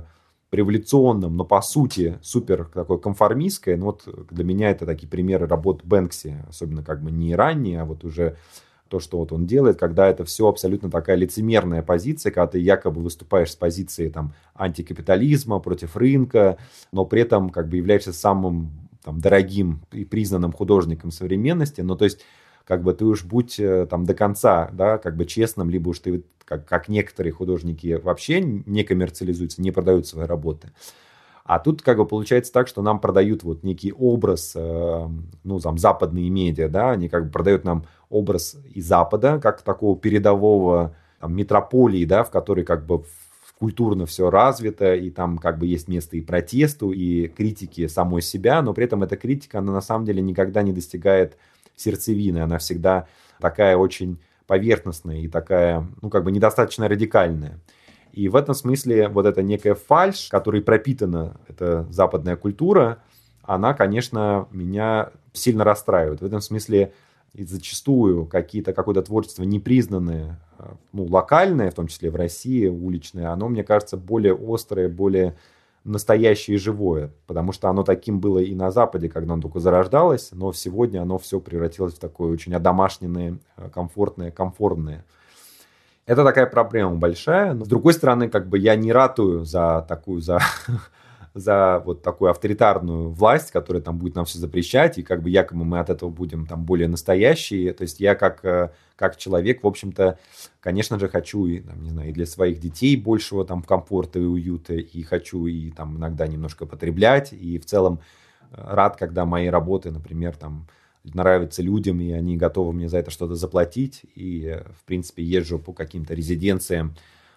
революционным, 0.52 1.36
но 1.36 1.44
по 1.44 1.60
сути 1.62 2.18
супер 2.22 2.68
такое 2.72 2.98
конформистское. 2.98 3.76
Ну 3.76 3.86
вот 3.86 4.08
для 4.30 4.44
меня 4.44 4.70
это 4.70 4.84
такие 4.84 5.08
примеры 5.08 5.46
работ 5.46 5.82
Бэнкси, 5.84 6.44
особенно 6.48 6.82
как 6.82 7.02
бы 7.02 7.10
не 7.10 7.34
ранние, 7.34 7.82
а 7.82 7.84
вот 7.84 8.04
уже 8.04 8.36
то, 8.88 8.98
что 8.98 9.18
вот 9.18 9.32
он 9.32 9.46
делает, 9.46 9.78
когда 9.78 10.08
это 10.08 10.24
все 10.24 10.48
абсолютно 10.48 10.90
такая 10.90 11.16
лицемерная 11.16 11.82
позиция, 11.82 12.32
когда 12.32 12.48
ты 12.48 12.58
якобы 12.58 13.00
выступаешь 13.00 13.52
с 13.52 13.56
позиции 13.56 14.08
там 14.08 14.34
антикапитализма, 14.54 15.60
против 15.60 15.96
рынка, 15.96 16.58
но 16.90 17.04
при 17.04 17.22
этом 17.22 17.50
как 17.50 17.68
бы 17.68 17.76
являешься 17.76 18.12
самым 18.12 18.72
там, 19.04 19.20
дорогим 19.20 19.82
и 19.92 20.04
признанным 20.04 20.52
художником 20.52 21.12
современности, 21.12 21.80
но 21.82 21.94
то 21.94 22.04
есть 22.04 22.22
как 22.70 22.84
бы 22.84 22.94
ты 22.94 23.04
уж 23.04 23.24
будь 23.24 23.58
э, 23.58 23.84
там 23.90 24.04
до 24.04 24.14
конца, 24.14 24.70
да, 24.72 24.96
как 24.98 25.16
бы 25.16 25.26
честным, 25.26 25.70
либо 25.70 25.88
уж 25.88 25.98
ты, 25.98 26.22
как, 26.44 26.68
как 26.68 26.88
некоторые 26.88 27.32
художники 27.32 28.00
вообще 28.00 28.40
не 28.40 28.84
коммерциализуются, 28.84 29.60
не 29.60 29.72
продают 29.72 30.06
свои 30.06 30.24
работы. 30.24 30.70
А 31.42 31.58
тут 31.58 31.82
как 31.82 31.96
бы 31.96 32.06
получается 32.06 32.52
так, 32.52 32.68
что 32.68 32.80
нам 32.80 33.00
продают 33.00 33.42
вот 33.42 33.64
некий 33.64 33.92
образ, 33.92 34.52
э, 34.54 35.08
ну, 35.42 35.58
там, 35.58 35.78
западные 35.78 36.30
медиа, 36.30 36.68
да, 36.68 36.92
они 36.92 37.08
как 37.08 37.24
бы 37.24 37.32
продают 37.32 37.64
нам 37.64 37.86
образ 38.08 38.56
из 38.72 38.86
Запада, 38.86 39.40
как 39.42 39.62
такого 39.62 39.98
передового 39.98 40.94
там, 41.18 41.34
метрополии, 41.34 42.04
да, 42.04 42.22
в 42.22 42.30
которой 42.30 42.64
как 42.64 42.86
бы 42.86 43.02
культурно 43.58 44.06
все 44.06 44.30
развито, 44.30 44.94
и 44.94 45.10
там 45.10 45.38
как 45.38 45.58
бы 45.58 45.66
есть 45.66 45.88
место 45.88 46.16
и 46.16 46.20
протесту, 46.20 46.92
и 46.92 47.26
критике 47.26 47.88
самой 47.88 48.22
себя, 48.22 48.62
но 48.62 48.74
при 48.74 48.84
этом 48.84 49.02
эта 49.02 49.16
критика, 49.16 49.58
она 49.58 49.72
на 49.72 49.80
самом 49.80 50.04
деле 50.04 50.22
никогда 50.22 50.62
не 50.62 50.72
достигает 50.72 51.36
сердцевины, 51.80 52.38
она 52.38 52.58
всегда 52.58 53.06
такая 53.40 53.76
очень 53.76 54.18
поверхностная 54.46 55.18
и 55.18 55.28
такая, 55.28 55.86
ну, 56.02 56.10
как 56.10 56.24
бы 56.24 56.32
недостаточно 56.32 56.88
радикальная. 56.88 57.60
И 58.12 58.28
в 58.28 58.36
этом 58.36 58.54
смысле 58.54 59.08
вот 59.08 59.26
эта 59.26 59.42
некая 59.42 59.74
фальш, 59.74 60.28
которой 60.28 60.62
пропитана 60.62 61.40
эта 61.48 61.86
западная 61.90 62.36
культура, 62.36 63.02
она, 63.42 63.74
конечно, 63.74 64.48
меня 64.50 65.10
сильно 65.32 65.64
расстраивает. 65.64 66.20
В 66.20 66.24
этом 66.24 66.40
смысле 66.40 66.92
и 67.32 67.44
зачастую 67.44 68.26
какие-то, 68.26 68.72
какое-то 68.72 69.02
творчество 69.02 69.44
непризнанное, 69.44 70.40
э, 70.58 70.64
ну, 70.92 71.04
локальное, 71.04 71.70
в 71.70 71.74
том 71.74 71.86
числе 71.86 72.10
в 72.10 72.16
России, 72.16 72.66
уличное, 72.66 73.30
оно, 73.30 73.48
мне 73.48 73.62
кажется, 73.62 73.96
более 73.96 74.36
острое, 74.36 74.88
более 74.88 75.36
настоящее 75.84 76.56
и 76.56 76.58
живое, 76.58 77.10
потому 77.26 77.52
что 77.52 77.68
оно 77.68 77.82
таким 77.82 78.20
было 78.20 78.38
и 78.38 78.54
на 78.54 78.70
Западе, 78.70 79.08
когда 79.08 79.32
оно 79.34 79.42
только 79.42 79.60
зарождалось, 79.60 80.30
но 80.32 80.52
сегодня 80.52 81.02
оно 81.02 81.18
все 81.18 81.40
превратилось 81.40 81.94
в 81.94 81.98
такое 81.98 82.30
очень 82.30 82.54
одомашненное, 82.54 83.38
э, 83.56 83.68
комфортное, 83.72 84.30
комфортное. 84.30 85.04
Это 86.06 86.24
такая 86.24 86.46
проблема 86.46 86.96
большая, 86.96 87.54
но 87.54 87.64
с 87.64 87.68
другой 87.68 87.92
стороны, 87.92 88.28
как 88.28 88.48
бы 88.48 88.58
я 88.58 88.74
не 88.74 88.92
ратую 88.92 89.44
за 89.44 89.84
такую, 89.88 90.20
за 90.20 90.40
за 91.34 91.80
вот 91.84 92.02
такую 92.02 92.30
авторитарную 92.30 93.10
власть, 93.10 93.52
которая 93.52 93.82
там 93.82 93.98
будет 93.98 94.16
нам 94.16 94.24
все 94.24 94.38
запрещать, 94.38 94.98
и 94.98 95.02
как 95.02 95.22
бы 95.22 95.30
якобы 95.30 95.64
мы 95.64 95.78
от 95.78 95.88
этого 95.88 96.10
будем 96.10 96.46
там 96.46 96.64
более 96.64 96.88
настоящие. 96.88 97.72
То 97.72 97.82
есть 97.82 98.00
я 98.00 98.14
как, 98.16 98.44
э, 98.44 98.70
как 98.96 99.16
человек, 99.16 99.62
в 99.62 99.66
общем-то, 99.66 100.18
конечно 100.60 100.98
же, 100.98 101.08
хочу 101.08 101.46
и, 101.46 101.60
там, 101.60 101.82
не 101.82 101.90
знаю, 101.90 102.10
и 102.10 102.12
для 102.12 102.26
своих 102.26 102.58
детей 102.58 102.96
большего 102.96 103.44
там 103.44 103.62
комфорта 103.62 104.18
и 104.18 104.24
уюта, 104.24 104.74
и 104.74 105.02
хочу 105.02 105.46
и 105.46 105.70
там 105.70 105.96
иногда 105.98 106.26
немножко 106.26 106.66
потреблять, 106.66 107.32
и 107.32 107.58
в 107.58 107.64
целом 107.64 108.00
э, 108.50 108.56
рад, 108.56 108.96
когда 108.96 109.24
мои 109.24 109.46
работы, 109.46 109.92
например, 109.92 110.36
там 110.36 110.66
нравятся 111.04 111.62
людям, 111.62 112.00
и 112.00 112.10
они 112.10 112.36
готовы 112.36 112.72
мне 112.72 112.88
за 112.88 112.98
это 112.98 113.10
что-то 113.12 113.36
заплатить, 113.36 114.02
и, 114.16 114.46
э, 114.46 114.64
в 114.72 114.84
принципе, 114.84 115.22
езжу 115.22 115.60
по 115.60 115.72
каким-то 115.72 116.12
резиденциям 116.12 116.96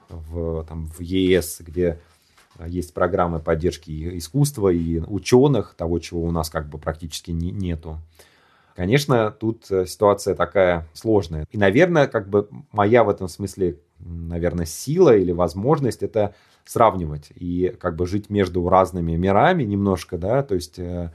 в, 0.10 0.66
там, 0.66 0.88
в 0.88 1.00
ЕС, 1.00 1.62
где 1.62 2.00
есть 2.66 2.94
программы 2.94 3.40
поддержки 3.40 4.18
искусства 4.18 4.70
и 4.70 5.00
ученых, 5.00 5.76
того, 5.76 6.00
чего 6.00 6.24
у 6.24 6.32
нас 6.32 6.50
как 6.50 6.68
бы 6.68 6.78
практически 6.78 7.32
не, 7.32 7.52
нету. 7.52 8.00
Конечно, 8.76 9.32
тут 9.32 9.70
э, 9.70 9.86
ситуация 9.86 10.36
такая 10.36 10.88
сложная. 10.94 11.46
И, 11.52 11.58
наверное, 11.58 12.08
как 12.08 12.28
бы 12.28 12.50
моя 12.72 13.04
в 13.04 13.10
этом 13.10 13.28
смысле, 13.28 13.80
наверное, 14.00 14.66
сила 14.66 15.16
или 15.16 15.32
возможность 15.32 16.02
это 16.02 16.34
сравнивать 16.66 17.32
и 17.36 17.76
как 17.80 17.96
бы 17.96 18.08
жить 18.08 18.30
между 18.30 18.68
разными 18.68 19.16
мирами 19.16 19.64
немножко, 19.64 20.18
да, 20.18 20.42
то 20.44 20.56
есть 20.56 20.80
э, 20.80 21.12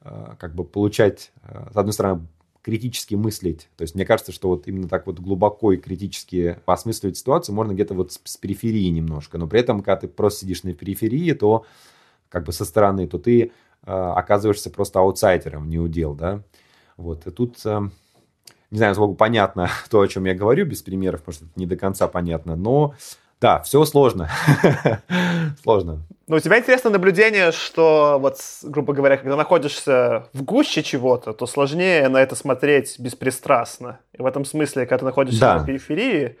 э, 0.00 0.34
как 0.38 0.54
бы 0.54 0.64
получать, 0.64 1.32
с 1.72 1.76
одной 1.76 1.92
стороны, 1.92 2.26
критически 2.62 3.16
мыслить. 3.16 3.68
То 3.76 3.82
есть 3.82 3.94
мне 3.94 4.06
кажется, 4.06 4.32
что 4.32 4.48
вот 4.48 4.68
именно 4.68 4.88
так 4.88 5.06
вот 5.06 5.18
глубоко 5.18 5.72
и 5.72 5.76
критически 5.76 6.58
осмысливать 6.64 7.16
ситуацию 7.16 7.54
можно 7.54 7.72
где-то 7.72 7.94
вот 7.94 8.12
с, 8.12 8.20
с 8.24 8.36
периферии 8.36 8.88
немножко. 8.88 9.36
Но 9.36 9.48
при 9.48 9.60
этом, 9.60 9.80
когда 9.80 9.96
ты 9.96 10.08
просто 10.08 10.40
сидишь 10.40 10.62
на 10.62 10.72
периферии, 10.72 11.32
то 11.32 11.64
как 12.28 12.44
бы 12.44 12.52
со 12.52 12.64
стороны, 12.64 13.06
то 13.08 13.18
ты 13.18 13.42
э, 13.42 13.50
оказываешься 13.84 14.70
просто 14.70 15.00
аутсайдером, 15.00 15.68
не 15.68 15.78
удел, 15.78 16.14
да. 16.14 16.42
Вот, 16.96 17.26
и 17.26 17.30
тут, 17.32 17.58
э, 17.64 17.80
не 18.70 18.78
знаю, 18.78 18.92
насколько 18.92 19.14
понятно 19.14 19.68
то, 19.90 20.00
о 20.00 20.08
чем 20.08 20.24
я 20.24 20.34
говорю, 20.34 20.64
без 20.64 20.82
примеров, 20.82 21.20
потому 21.20 21.34
что 21.34 21.44
это 21.46 21.54
не 21.56 21.66
до 21.66 21.76
конца 21.76 22.06
понятно, 22.06 22.54
но 22.54 22.94
да, 23.42 23.60
все 23.62 23.84
сложно. 23.84 24.30
сложно. 25.64 26.02
Но 26.28 26.36
у 26.36 26.38
тебя 26.38 26.60
интересное 26.60 26.92
наблюдение, 26.92 27.50
что 27.50 28.18
вот, 28.20 28.38
грубо 28.62 28.94
говоря, 28.94 29.16
когда 29.16 29.34
находишься 29.34 30.28
в 30.32 30.44
гуще 30.44 30.84
чего-то, 30.84 31.32
то 31.32 31.46
сложнее 31.46 32.08
на 32.08 32.18
это 32.18 32.36
смотреть 32.36 33.00
беспристрастно. 33.00 33.98
И 34.16 34.22
в 34.22 34.26
этом 34.26 34.44
смысле, 34.44 34.86
когда 34.86 34.98
ты 34.98 35.04
находишься 35.06 35.40
да. 35.40 35.58
на 35.58 35.66
периферии, 35.66 36.38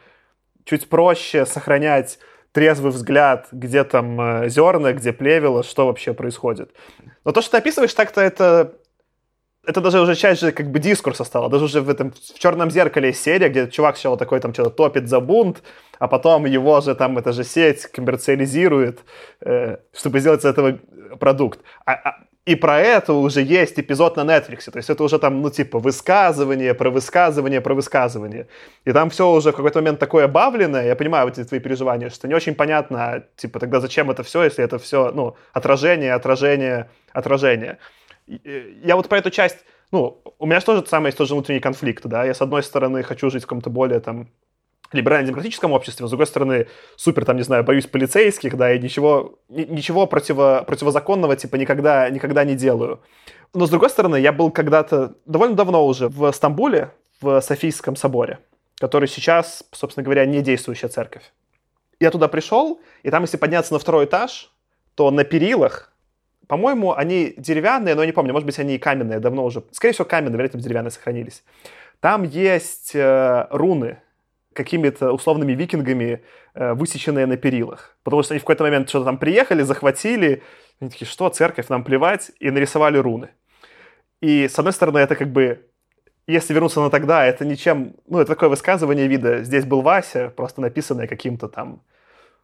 чуть 0.64 0.88
проще 0.88 1.44
сохранять 1.44 2.20
трезвый 2.52 2.92
взгляд, 2.92 3.48
где 3.50 3.82
там 3.82 4.20
э, 4.20 4.48
зерна, 4.48 4.92
где 4.92 5.12
плевело, 5.12 5.64
что 5.64 5.86
вообще 5.86 6.14
происходит. 6.14 6.70
Но 7.24 7.32
то, 7.32 7.42
что 7.42 7.50
ты 7.50 7.56
описываешь, 7.56 7.94
так-то 7.94 8.20
это 8.20 8.74
это 9.64 9.80
даже 9.80 10.00
уже 10.00 10.14
часть 10.14 10.40
же 10.40 10.52
как 10.52 10.70
бы 10.70 10.78
дискурса 10.78 11.24
стала. 11.24 11.48
Даже 11.48 11.64
уже 11.64 11.80
в 11.80 11.88
этом 11.88 12.12
в 12.12 12.38
черном 12.38 12.70
зеркале 12.70 13.12
серия, 13.12 13.48
где 13.48 13.68
чувак 13.68 13.96
сначала 13.96 14.16
такой 14.16 14.40
там 14.40 14.52
что-то 14.52 14.70
топит 14.70 15.08
за 15.08 15.20
бунт, 15.20 15.62
а 15.98 16.08
потом 16.08 16.46
его 16.46 16.80
же 16.80 16.94
там 16.94 17.18
эта 17.18 17.32
же 17.32 17.44
сеть 17.44 17.86
коммерциализирует, 17.86 19.00
э, 19.40 19.76
чтобы 19.92 20.20
сделать 20.20 20.40
из 20.40 20.46
этого 20.46 20.78
продукт. 21.20 21.60
А, 21.86 21.92
а, 21.92 22.16
и 22.44 22.56
про 22.56 22.80
это 22.80 23.12
уже 23.12 23.40
есть 23.40 23.78
эпизод 23.78 24.16
на 24.16 24.22
Netflix. 24.22 24.68
То 24.68 24.78
есть 24.78 24.90
это 24.90 25.04
уже 25.04 25.20
там, 25.20 25.42
ну, 25.42 25.50
типа, 25.50 25.78
высказывание, 25.78 26.74
про 26.74 26.90
высказывание, 26.90 27.60
про 27.60 27.74
высказывание. 27.74 28.48
И 28.84 28.92
там 28.92 29.10
все 29.10 29.30
уже 29.30 29.52
в 29.52 29.56
какой-то 29.56 29.78
момент 29.78 30.00
такое 30.00 30.24
обавленное. 30.24 30.86
Я 30.86 30.96
понимаю 30.96 31.26
вот 31.26 31.38
эти 31.38 31.46
твои 31.46 31.60
переживания, 31.60 32.10
что 32.10 32.26
не 32.26 32.34
очень 32.34 32.56
понятно, 32.56 33.22
типа, 33.36 33.60
тогда 33.60 33.78
зачем 33.78 34.10
это 34.10 34.24
все, 34.24 34.42
если 34.42 34.64
это 34.64 34.80
все, 34.80 35.12
ну, 35.14 35.36
отражение, 35.52 36.14
отражение, 36.14 36.90
отражение. 37.12 37.78
Э, 38.26 38.72
я 38.84 38.96
вот 38.96 39.08
про 39.08 39.18
эту 39.18 39.30
часть, 39.30 39.58
ну, 39.90 40.22
у 40.38 40.46
меня 40.46 40.60
же 40.60 40.66
тоже 40.66 40.86
самое 40.86 41.08
есть 41.08 41.18
тоже 41.18 41.34
внутренний 41.34 41.60
конфликт, 41.60 42.06
да, 42.06 42.24
я 42.24 42.34
с 42.34 42.42
одной 42.42 42.62
стороны 42.62 43.02
хочу 43.02 43.30
жить 43.30 43.42
в 43.42 43.46
каком-то 43.46 43.70
более 43.70 44.00
там 44.00 44.28
либерально-демократическом 44.92 45.72
обществе, 45.72 46.06
с 46.06 46.10
другой 46.10 46.26
стороны, 46.26 46.66
супер, 46.96 47.24
там, 47.24 47.36
не 47.36 47.42
знаю, 47.42 47.64
боюсь 47.64 47.86
полицейских, 47.86 48.56
да, 48.56 48.74
и 48.74 48.78
ничего, 48.78 49.38
ничего 49.48 50.06
противо, 50.06 50.64
противозаконного, 50.66 51.36
типа, 51.36 51.56
никогда, 51.56 52.08
никогда 52.10 52.44
не 52.44 52.54
делаю. 52.54 53.00
Но, 53.54 53.66
с 53.66 53.70
другой 53.70 53.90
стороны, 53.90 54.16
я 54.16 54.32
был 54.32 54.50
когда-то, 54.50 55.14
довольно 55.24 55.56
давно 55.56 55.86
уже, 55.86 56.08
в 56.08 56.30
Стамбуле, 56.32 56.90
в 57.20 57.40
Софийском 57.40 57.96
соборе, 57.96 58.40
который 58.78 59.08
сейчас, 59.08 59.64
собственно 59.72 60.04
говоря, 60.04 60.26
не 60.26 60.42
действующая 60.42 60.88
церковь. 60.88 61.32
Я 62.00 62.10
туда 62.10 62.28
пришел, 62.28 62.80
и 63.02 63.10
там, 63.10 63.22
если 63.22 63.36
подняться 63.36 63.72
на 63.72 63.78
второй 63.78 64.06
этаж, 64.06 64.50
то 64.94 65.10
на 65.10 65.24
перилах 65.24 65.91
по-моему, 66.46 66.94
они 66.94 67.34
деревянные, 67.36 67.94
но 67.94 68.02
я 68.02 68.06
не 68.06 68.12
помню, 68.12 68.32
может 68.32 68.46
быть, 68.46 68.58
они 68.58 68.74
и 68.74 68.78
каменные, 68.78 69.20
давно 69.20 69.44
уже. 69.44 69.62
Скорее 69.70 69.92
всего, 69.92 70.04
каменные, 70.04 70.36
вероятно, 70.36 70.60
деревянные 70.60 70.90
сохранились. 70.90 71.44
Там 72.00 72.24
есть 72.24 72.94
э, 72.94 73.46
руны, 73.50 73.98
какими-то 74.52 75.12
условными 75.12 75.52
викингами, 75.52 76.22
э, 76.54 76.74
высеченные 76.74 77.26
на 77.26 77.36
перилах. 77.36 77.96
Потому 78.02 78.22
что 78.22 78.34
они 78.34 78.38
в 78.40 78.42
какой-то 78.42 78.64
момент 78.64 78.88
что-то 78.88 79.06
там 79.06 79.18
приехали, 79.18 79.62
захватили, 79.62 80.42
они 80.80 80.90
такие, 80.90 81.06
что, 81.06 81.28
церковь, 81.28 81.68
нам 81.68 81.84
плевать, 81.84 82.32
и 82.40 82.50
нарисовали 82.50 82.98
руны. 82.98 83.30
И, 84.20 84.48
с 84.48 84.58
одной 84.58 84.72
стороны, 84.72 84.98
это 84.98 85.16
как 85.16 85.28
бы 85.28 85.66
если 86.26 86.54
вернуться 86.54 86.80
на 86.80 86.90
тогда, 86.90 87.24
это 87.24 87.44
ничем... 87.44 87.94
Ну, 88.06 88.20
это 88.20 88.34
такое 88.34 88.48
высказывание 88.48 89.08
вида. 89.08 89.42
Здесь 89.42 89.64
был 89.64 89.82
Вася, 89.82 90.32
просто 90.36 90.60
написанное 90.60 91.08
каким-то 91.08 91.48
там 91.48 91.82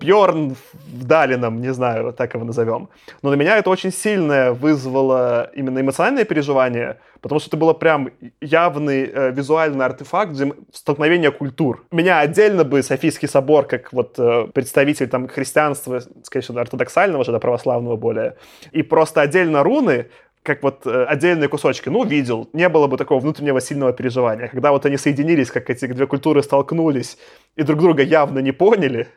Бьорн 0.00 0.54
в 0.54 1.04
Далином, 1.04 1.60
не 1.60 1.72
знаю, 1.72 2.12
так 2.12 2.34
его 2.34 2.44
назовем. 2.44 2.88
Но 3.22 3.30
на 3.30 3.34
меня 3.34 3.58
это 3.58 3.68
очень 3.68 3.92
сильно 3.92 4.52
вызвало 4.52 5.50
именно 5.56 5.80
эмоциональное 5.80 6.24
переживание, 6.24 6.98
потому 7.20 7.40
что 7.40 7.50
это 7.50 7.56
было 7.56 7.72
прям 7.72 8.10
явный 8.40 9.10
э, 9.12 9.32
визуальный 9.32 9.84
артефакт 9.84 10.36
столкновения 10.72 11.32
культур. 11.32 11.84
Меня 11.90 12.20
отдельно 12.20 12.62
бы 12.62 12.84
Софийский 12.84 13.26
собор, 13.26 13.66
как 13.66 13.92
вот 13.92 14.14
э, 14.20 14.46
представитель 14.54 15.08
там 15.08 15.26
христианства, 15.26 16.00
скорее 16.22 16.44
всего, 16.44 16.60
ортодоксального 16.60 17.24
же, 17.24 17.32
да, 17.32 17.40
православного 17.40 17.96
более, 17.96 18.36
и 18.70 18.84
просто 18.84 19.20
отдельно 19.20 19.64
руны, 19.64 20.06
как 20.44 20.62
вот 20.62 20.86
э, 20.86 21.04
отдельные 21.06 21.48
кусочки, 21.48 21.88
ну, 21.88 22.04
видел, 22.04 22.48
не 22.52 22.68
было 22.68 22.86
бы 22.86 22.98
такого 22.98 23.18
внутреннего 23.18 23.60
сильного 23.60 23.92
переживания. 23.92 24.46
Когда 24.46 24.70
вот 24.70 24.86
они 24.86 24.96
соединились, 24.96 25.50
как 25.50 25.68
эти 25.70 25.86
две 25.86 26.06
культуры 26.06 26.44
столкнулись 26.44 27.18
и 27.56 27.64
друг 27.64 27.80
друга 27.80 28.04
явно 28.04 28.38
не 28.38 28.52
поняли, 28.52 29.08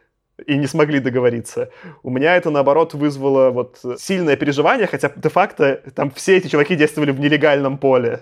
и 0.48 0.58
не 0.58 0.68
смогли 0.68 1.00
договориться. 1.00 1.70
У 2.04 2.10
меня 2.10 2.36
это, 2.36 2.50
наоборот, 2.50 2.94
вызвало 2.94 3.50
вот 3.52 3.80
сильное 3.98 4.36
переживание, 4.36 4.88
хотя 4.88 5.12
де-факто 5.16 5.82
там 5.96 6.12
все 6.12 6.38
эти 6.38 6.48
чуваки 6.48 6.76
действовали 6.76 7.12
в 7.12 7.20
нелегальном 7.20 7.78
поле. 7.78 8.22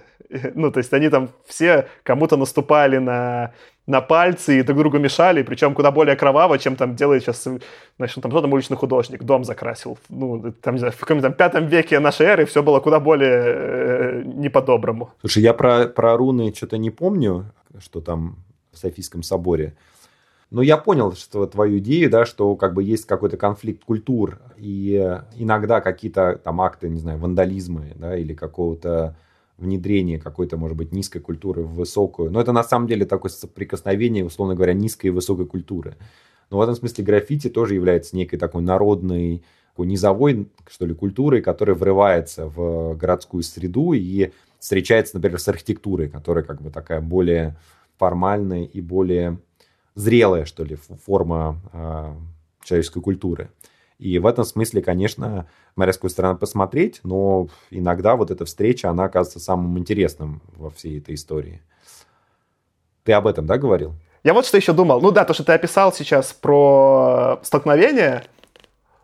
Ну, 0.54 0.72
то 0.72 0.78
есть 0.80 0.94
они 0.94 1.10
там 1.10 1.30
все 1.46 1.88
кому-то 2.04 2.38
наступали 2.38 2.98
на, 2.98 3.54
на 3.88 4.02
пальцы 4.02 4.60
и 4.60 4.62
друг 4.62 4.78
другу 4.78 5.00
мешали, 5.00 5.42
причем 5.42 5.74
куда 5.74 5.92
более 5.92 6.16
кроваво, 6.16 6.60
чем 6.60 6.76
там 6.76 6.96
делает 6.96 7.24
сейчас, 7.24 7.48
значит, 7.98 8.22
там 8.22 8.32
кто 8.32 8.42
там 8.42 8.54
уличный 8.54 8.78
художник, 8.78 9.24
дом 9.24 9.44
закрасил. 9.44 9.98
Ну, 10.10 10.54
там, 10.62 10.76
не 10.76 10.80
знаю, 10.80 10.94
в 10.94 11.00
каком-то 11.00 11.32
пятом 11.32 11.66
веке 11.66 12.00
нашей 12.00 12.28
эры 12.28 12.46
все 12.46 12.62
было 12.62 12.80
куда 12.80 13.00
более 13.00 13.44
э, 13.46 14.24
не 14.26 14.50
по-доброму. 14.50 15.10
Слушай, 15.22 15.42
я 15.42 15.54
про, 15.54 15.88
про 15.88 16.16
руны 16.16 16.54
что-то 16.56 16.78
не 16.78 16.92
помню, 16.92 17.46
что 17.80 18.00
там 18.00 18.36
в 18.72 18.78
Софийском 18.78 19.24
соборе. 19.24 19.74
Но 20.52 20.64
я 20.64 20.78
понял, 20.78 21.14
что 21.14 21.46
твою 21.46 21.78
идею, 21.78 22.10
да, 22.10 22.26
что 22.26 22.56
как 22.56 22.74
бы 22.74 22.84
есть 22.84 23.06
какой-то 23.06 23.38
конфликт 23.38 23.84
культур, 23.84 24.40
и 24.58 25.20
иногда 25.36 25.80
какие-то 25.80 26.42
там 26.44 26.60
акты, 26.62 26.90
не 26.90 27.00
знаю, 27.00 27.20
вандализма, 27.20 27.86
да, 27.96 28.18
или 28.18 28.34
какого-то 28.34 29.16
внедрения 29.60 30.20
какой-то, 30.20 30.58
может 30.58 30.78
быть, 30.78 30.92
низкой 30.92 31.20
культуры 31.20 31.64
в 31.64 31.76
высокую. 31.76 32.32
Но 32.32 32.42
это 32.42 32.52
на 32.52 32.64
самом 32.64 32.88
деле 32.88 33.06
такое 33.06 33.30
соприкосновение, 33.30 34.26
условно 34.26 34.56
говоря, 34.56 34.74
низкой 34.74 35.08
и 35.08 35.12
высокой 35.12 35.46
культуры. 35.46 35.98
Но 36.50 36.58
в 36.58 36.62
этом 36.62 36.76
смысле 36.76 37.04
граффити 37.04 37.50
тоже 37.50 37.76
является 37.76 38.16
некой 38.16 38.40
такой 38.40 38.64
народной, 38.64 39.44
такой 39.72 39.86
низовой, 39.86 40.50
что 40.68 40.86
ли, 40.86 40.96
культурой, 40.96 41.42
которая 41.42 41.76
врывается 41.76 42.48
в 42.48 42.96
городскую 42.96 43.44
среду 43.44 43.94
и 43.94 44.32
встречается, 44.58 45.16
например, 45.16 45.40
с 45.40 45.48
архитектурой, 45.48 46.10
которая 46.10 46.44
как 46.44 46.62
бы 46.62 46.72
такая 46.72 47.02
более 47.02 47.56
формальная 47.98 48.64
и 48.64 48.82
более 48.82 49.40
зрелая, 49.96 50.46
что 50.46 50.64
ли, 50.64 50.78
форма 51.06 51.60
э, 51.74 52.14
человеческой 52.64 53.02
культуры. 53.02 53.50
И 54.00 54.18
в 54.18 54.26
этом 54.26 54.46
смысле, 54.46 54.82
конечно, 54.82 55.48
смотря 55.74 55.94
с 55.94 56.10
стороны 56.10 56.38
посмотреть, 56.38 57.02
но 57.04 57.50
иногда 57.70 58.16
вот 58.16 58.32
эта 58.32 58.46
встреча, 58.46 58.90
она 58.90 59.06
оказывается 59.06 59.40
самым 59.40 59.78
интересным 59.78 60.42
во 60.56 60.70
всей 60.70 61.00
этой 61.00 61.16
истории. 61.16 61.62
Ты 63.04 63.12
об 63.12 63.28
этом, 63.28 63.46
да, 63.46 63.58
говорил? 63.58 63.94
Я 64.24 64.34
вот 64.34 64.46
что 64.46 64.58
еще 64.58 64.74
думал. 64.74 65.02
Ну 65.02 65.12
да, 65.12 65.26
то, 65.26 65.34
что 65.34 65.44
ты 65.44 65.52
описал 65.54 65.94
сейчас 65.94 66.34
про 66.34 67.40
столкновение, 67.44 68.24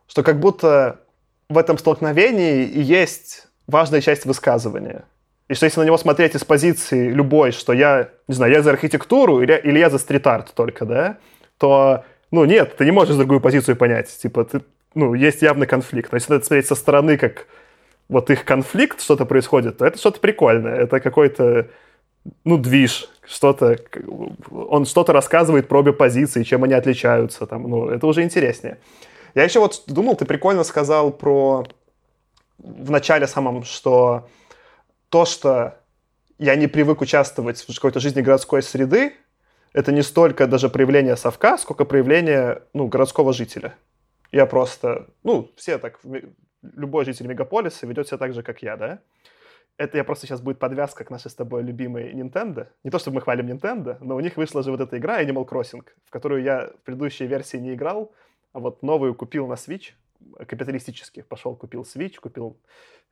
что 0.07 0.23
как 0.23 0.39
будто 0.39 1.01
в 1.49 1.57
этом 1.57 1.77
столкновении 1.77 2.69
есть 2.77 3.47
важная 3.67 4.01
часть 4.01 4.25
высказывания. 4.25 5.05
И 5.47 5.53
что 5.53 5.65
если 5.65 5.79
на 5.79 5.85
него 5.85 5.97
смотреть 5.97 6.35
из 6.35 6.43
позиции 6.43 7.09
любой, 7.09 7.51
что 7.51 7.73
я, 7.73 8.09
не 8.27 8.33
знаю, 8.33 8.51
я 8.51 8.61
за 8.63 8.71
архитектуру 8.71 9.41
или, 9.41 9.53
или 9.63 9.77
я 9.77 9.89
за 9.89 9.99
стрит-арт 9.99 10.53
только, 10.55 10.85
да, 10.85 11.17
то, 11.57 12.03
ну, 12.31 12.45
нет, 12.45 12.75
ты 12.77 12.85
не 12.85 12.91
можешь 12.91 13.15
другую 13.15 13.41
позицию 13.41 13.75
понять. 13.75 14.09
Типа, 14.09 14.43
ты, 14.43 14.61
ну, 14.95 15.13
есть 15.13 15.43
явный 15.43 15.67
конфликт. 15.67 16.11
Но 16.11 16.15
если 16.17 16.35
это 16.35 16.45
смотреть 16.45 16.67
со 16.67 16.75
стороны, 16.75 17.17
как 17.17 17.47
вот 18.09 18.29
их 18.31 18.43
конфликт, 18.43 19.01
что-то 19.01 19.25
происходит, 19.25 19.77
то 19.77 19.85
это 19.85 19.99
что-то 19.99 20.19
прикольное. 20.19 20.75
Это 20.75 20.99
какой-то, 20.99 21.67
ну, 22.43 22.57
движ, 22.57 23.07
что-то, 23.27 23.77
он 24.51 24.85
что-то 24.85 25.13
рассказывает 25.13 25.67
про 25.67 25.79
обе 25.79 25.93
позиции, 25.93 26.43
чем 26.43 26.63
они 26.63 26.73
отличаются, 26.73 27.45
там, 27.45 27.69
ну, 27.69 27.89
это 27.89 28.07
уже 28.07 28.23
интереснее. 28.23 28.79
Я 29.35 29.43
еще 29.43 29.59
вот 29.59 29.83
думал, 29.87 30.15
ты 30.15 30.25
прикольно 30.25 30.63
сказал 30.63 31.11
про 31.11 31.65
в 32.57 32.89
начале 32.89 33.27
самом, 33.27 33.63
что 33.63 34.27
то, 35.15 35.23
что 35.23 35.77
я 36.39 36.57
не 36.57 36.67
привык 36.67 36.99
участвовать 36.99 37.61
в 37.61 37.73
какой-то 37.73 38.01
жизни 38.01 38.19
городской 38.19 38.61
среды, 38.61 39.13
это 39.71 39.93
не 39.93 40.01
столько 40.01 40.45
даже 40.45 40.67
проявление 40.67 41.15
совка, 41.15 41.57
сколько 41.57 41.85
проявление 41.85 42.63
ну, 42.73 42.89
городского 42.89 43.31
жителя. 43.31 43.75
Я 44.33 44.45
просто, 44.45 45.07
ну, 45.23 45.53
все 45.55 45.77
так, 45.77 46.01
любой 46.61 47.05
житель 47.05 47.27
мегаполиса 47.27 47.87
ведет 47.87 48.09
себя 48.09 48.17
так 48.17 48.33
же, 48.33 48.43
как 48.43 48.61
я, 48.61 48.75
да? 48.75 48.99
Это 49.77 49.95
я 49.95 50.03
просто 50.03 50.27
сейчас 50.27 50.41
будет 50.41 50.59
подвязка 50.59 51.05
к 51.05 51.09
нашей 51.09 51.31
с 51.31 51.35
тобой 51.35 51.63
любимой 51.63 52.11
Nintendo. 52.11 52.67
Не 52.83 52.91
то, 52.91 52.99
чтобы 52.99 53.15
мы 53.15 53.21
хвалим 53.21 53.47
Nintendo, 53.47 53.95
но 54.01 54.17
у 54.17 54.19
них 54.19 54.35
вышла 54.35 54.63
же 54.63 54.71
вот 54.71 54.81
эта 54.81 54.97
игра 54.97 55.23
Animal 55.23 55.47
Crossing, 55.47 55.85
в 56.03 56.09
которую 56.09 56.43
я 56.43 56.71
в 56.81 56.83
предыдущей 56.83 57.25
версии 57.25 57.55
не 57.55 57.73
играл, 57.73 58.11
а 58.51 58.59
вот 58.59 58.83
новую 58.83 59.15
купил 59.15 59.47
на 59.47 59.53
Switch, 59.53 59.93
капиталистически. 60.47 61.21
Пошел, 61.21 61.55
купил 61.55 61.83
Switch, 61.83 62.15
купил 62.19 62.57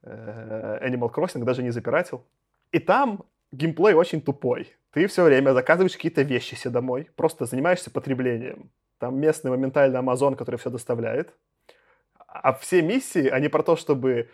э, 0.04 0.80
Animal 0.82 1.12
Crossing, 1.14 1.44
даже 1.44 1.64
не 1.64 1.72
запиратил. 1.72 2.26
И 2.72 2.80
там 2.80 3.24
геймплей 3.52 3.94
очень 3.94 4.22
тупой. 4.22 4.74
Ты 4.92 5.08
все 5.08 5.24
время 5.24 5.54
заказываешь 5.54 5.94
какие-то 5.94 6.22
вещи 6.22 6.56
себе 6.56 6.72
домой, 6.72 7.10
просто 7.16 7.46
занимаешься 7.46 7.92
потреблением. 7.92 8.72
Там 9.00 9.20
местный 9.20 9.52
моментальный 9.52 10.00
Amazon, 10.00 10.36
который 10.36 10.58
все 10.58 10.70
доставляет. 10.70 11.34
А 12.28 12.54
все 12.54 12.82
миссии, 12.82 13.28
они 13.28 13.48
про 13.48 13.64
то, 13.64 13.76
чтобы 13.76 14.30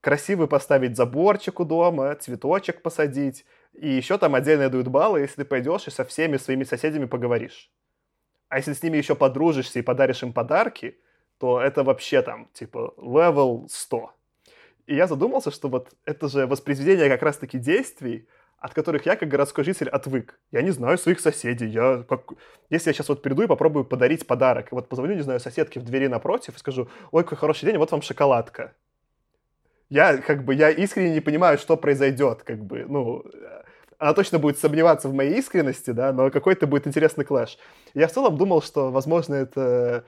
красивый 0.00 0.48
поставить 0.48 0.96
заборчик 0.96 1.60
у 1.60 1.64
дома, 1.64 2.14
цветочек 2.14 2.82
посадить, 2.82 3.46
и 3.72 3.88
еще 3.88 4.18
там 4.18 4.34
отдельно 4.34 4.68
дают 4.68 4.88
баллы, 4.88 5.20
если 5.20 5.42
ты 5.42 5.44
пойдешь 5.44 5.88
и 5.88 5.90
со 5.90 6.04
всеми 6.04 6.36
своими 6.36 6.64
соседями 6.64 7.06
поговоришь. 7.06 7.70
А 8.48 8.58
если 8.58 8.72
с 8.72 8.82
ними 8.82 8.98
еще 8.98 9.14
подружишься 9.14 9.78
и 9.78 9.82
подаришь 9.82 10.22
им 10.22 10.32
подарки, 10.32 10.98
то 11.44 11.60
это 11.60 11.84
вообще 11.84 12.22
там, 12.22 12.48
типа, 12.54 12.94
level 12.96 13.66
100. 13.68 14.10
И 14.86 14.94
я 14.96 15.06
задумался, 15.06 15.50
что 15.50 15.68
вот 15.68 15.90
это 16.06 16.28
же 16.28 16.46
воспроизведение 16.46 17.10
как 17.10 17.22
раз-таки 17.22 17.58
действий, 17.58 18.26
от 18.56 18.72
которых 18.72 19.04
я, 19.04 19.14
как 19.14 19.28
городской 19.28 19.62
житель, 19.62 19.90
отвык. 19.90 20.40
Я 20.52 20.62
не 20.62 20.70
знаю 20.70 20.96
своих 20.96 21.20
соседей. 21.20 21.66
Я 21.66 22.02
как... 22.08 22.32
Если 22.70 22.88
я 22.88 22.94
сейчас 22.94 23.10
вот 23.10 23.20
приду 23.20 23.42
и 23.42 23.46
попробую 23.46 23.84
подарить 23.84 24.26
подарок, 24.26 24.72
вот 24.72 24.88
позвоню, 24.88 25.16
не 25.16 25.22
знаю, 25.22 25.38
соседке 25.38 25.80
в 25.80 25.84
двери 25.84 26.08
напротив 26.08 26.56
и 26.56 26.58
скажу, 26.58 26.88
ой, 27.12 27.24
какой 27.24 27.36
хороший 27.36 27.66
день, 27.66 27.76
вот 27.76 27.92
вам 27.92 28.00
шоколадка. 28.00 28.72
Я 29.90 30.16
как 30.16 30.46
бы, 30.46 30.54
я 30.54 30.70
искренне 30.70 31.12
не 31.12 31.20
понимаю, 31.20 31.58
что 31.58 31.76
произойдет, 31.76 32.42
как 32.42 32.64
бы, 32.64 32.86
ну, 32.88 33.22
она 33.98 34.14
точно 34.14 34.38
будет 34.38 34.58
сомневаться 34.58 35.08
в 35.08 35.14
моей 35.14 35.38
искренности, 35.38 35.90
да, 35.90 36.12
но 36.12 36.30
какой-то 36.30 36.66
будет 36.66 36.86
интересный 36.86 37.26
клэш. 37.26 37.58
Я 37.94 38.06
в 38.08 38.12
целом 38.12 38.38
думал, 38.38 38.62
что, 38.62 38.90
возможно, 38.90 39.34
это 39.34 40.04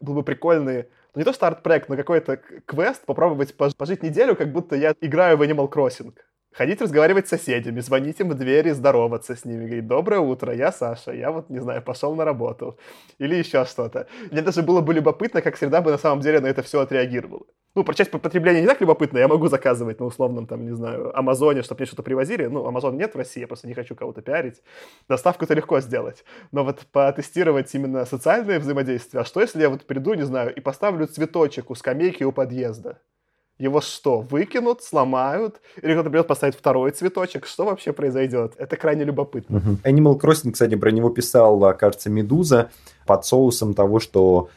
был 0.00 0.14
бы 0.14 0.22
прикольный, 0.22 0.86
ну 1.14 1.20
не 1.20 1.24
то 1.24 1.32
что 1.32 1.46
арт-проект, 1.46 1.88
но 1.88 1.96
какой-то 1.96 2.36
квест, 2.36 3.04
попробовать 3.04 3.56
пожить 3.56 4.02
неделю, 4.02 4.36
как 4.36 4.52
будто 4.52 4.76
я 4.76 4.94
играю 5.00 5.36
в 5.36 5.42
Animal 5.42 5.70
Crossing. 5.70 6.14
Ходить 6.52 6.80
разговаривать 6.82 7.26
с 7.26 7.30
соседями, 7.30 7.78
звонить 7.80 8.18
им 8.18 8.30
в 8.30 8.34
двери, 8.34 8.70
здороваться 8.70 9.36
с 9.36 9.44
ними, 9.44 9.66
говорить 9.66 9.86
«Доброе 9.86 10.18
утро, 10.18 10.52
я 10.52 10.72
Саша, 10.72 11.12
я 11.12 11.30
вот, 11.30 11.48
не 11.48 11.60
знаю, 11.60 11.80
пошел 11.80 12.16
на 12.16 12.24
работу». 12.24 12.76
Или 13.18 13.36
еще 13.36 13.64
что-то. 13.64 14.08
Мне 14.32 14.42
даже 14.42 14.62
было 14.62 14.80
бы 14.80 14.92
любопытно, 14.92 15.42
как 15.42 15.56
среда 15.56 15.80
бы 15.80 15.92
на 15.92 15.98
самом 15.98 16.20
деле 16.22 16.40
на 16.40 16.48
это 16.48 16.62
все 16.64 16.80
отреагировала. 16.80 17.46
Ну, 17.76 17.84
про 17.84 17.94
часть 17.94 18.10
потребления 18.10 18.62
не 18.62 18.66
так 18.66 18.80
любопытно, 18.80 19.18
я 19.18 19.28
могу 19.28 19.46
заказывать 19.46 20.00
на 20.00 20.06
условном, 20.06 20.48
там, 20.48 20.64
не 20.64 20.74
знаю, 20.74 21.16
Амазоне, 21.16 21.62
чтобы 21.62 21.80
мне 21.80 21.86
что-то 21.86 22.02
привозили. 22.02 22.46
Ну, 22.46 22.66
Амазон 22.66 22.96
нет 22.96 23.14
в 23.14 23.18
России, 23.18 23.40
я 23.40 23.46
просто 23.46 23.68
не 23.68 23.74
хочу 23.74 23.94
кого-то 23.94 24.20
пиарить. 24.20 24.60
Доставку-то 25.08 25.54
легко 25.54 25.80
сделать. 25.80 26.24
Но 26.50 26.64
вот 26.64 26.80
потестировать 26.90 27.72
именно 27.76 28.04
социальное 28.06 28.58
взаимодействие, 28.58 29.20
а 29.20 29.24
что 29.24 29.40
если 29.40 29.60
я 29.62 29.70
вот 29.70 29.86
приду, 29.86 30.14
не 30.14 30.24
знаю, 30.24 30.52
и 30.52 30.60
поставлю 30.60 31.06
цветочек 31.06 31.70
у 31.70 31.76
скамейки 31.76 32.24
у 32.24 32.32
подъезда? 32.32 32.98
Его 33.60 33.82
что, 33.82 34.22
выкинут, 34.22 34.82
сломают? 34.82 35.60
Или 35.82 35.92
кто-то 35.92 36.08
придет 36.08 36.26
поставить 36.26 36.56
второй 36.56 36.92
цветочек? 36.92 37.44
Что 37.44 37.66
вообще 37.66 37.92
произойдет? 37.92 38.54
Это 38.56 38.76
крайне 38.76 39.04
любопытно. 39.04 39.58
Uh-huh. 39.58 39.82
Animal 39.84 40.18
Crossing, 40.18 40.52
кстати, 40.52 40.76
про 40.76 40.90
него 40.90 41.10
писал, 41.10 41.76
кажется, 41.76 42.08
Медуза 42.08 42.70
под 43.04 43.26
соусом 43.26 43.74
того, 43.74 44.00
что 44.00 44.48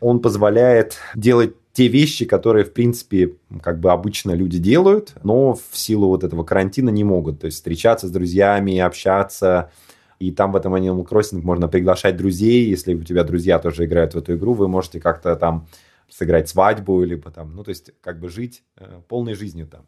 он 0.00 0.20
позволяет 0.20 0.98
делать 1.14 1.54
те 1.72 1.88
вещи, 1.88 2.26
которые, 2.26 2.66
в 2.66 2.74
принципе, 2.74 3.36
как 3.62 3.80
бы 3.80 3.90
обычно 3.90 4.32
люди 4.32 4.58
делают, 4.58 5.14
но 5.22 5.54
в 5.54 5.62
силу 5.72 6.08
вот 6.08 6.22
этого 6.22 6.44
карантина 6.44 6.90
не 6.90 7.04
могут. 7.04 7.40
То 7.40 7.46
есть 7.46 7.56
встречаться 7.56 8.06
с 8.06 8.10
друзьями, 8.10 8.78
общаться. 8.78 9.70
И 10.18 10.30
там 10.30 10.52
в 10.52 10.56
этом 10.56 10.74
Animal 10.74 11.08
Crossing 11.08 11.40
можно 11.42 11.68
приглашать 11.68 12.18
друзей. 12.18 12.66
Если 12.68 12.92
у 12.92 13.02
тебя 13.02 13.24
друзья 13.24 13.58
тоже 13.58 13.86
играют 13.86 14.12
в 14.12 14.18
эту 14.18 14.34
игру, 14.34 14.52
вы 14.52 14.68
можете 14.68 15.00
как-то 15.00 15.36
там 15.36 15.66
сыграть 16.12 16.48
свадьбу, 16.48 17.02
либо 17.02 17.30
там, 17.30 17.56
ну, 17.56 17.64
то 17.64 17.70
есть 17.70 17.90
как 18.02 18.20
бы 18.20 18.28
жить 18.28 18.64
э, 18.76 19.00
полной 19.08 19.34
жизнью 19.34 19.66
там. 19.66 19.86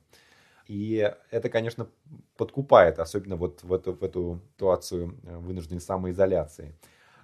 И 0.66 1.12
это, 1.31 1.51
конечно, 1.51 1.87
подкупает, 2.39 2.99
особенно 2.99 3.37
вот 3.37 3.62
в 3.62 3.72
эту, 3.72 3.93
в 3.93 4.03
эту 4.03 4.41
ситуацию 4.55 5.18
э, 5.25 5.37
вынужденной 5.37 5.83
самоизоляции. 5.83 6.75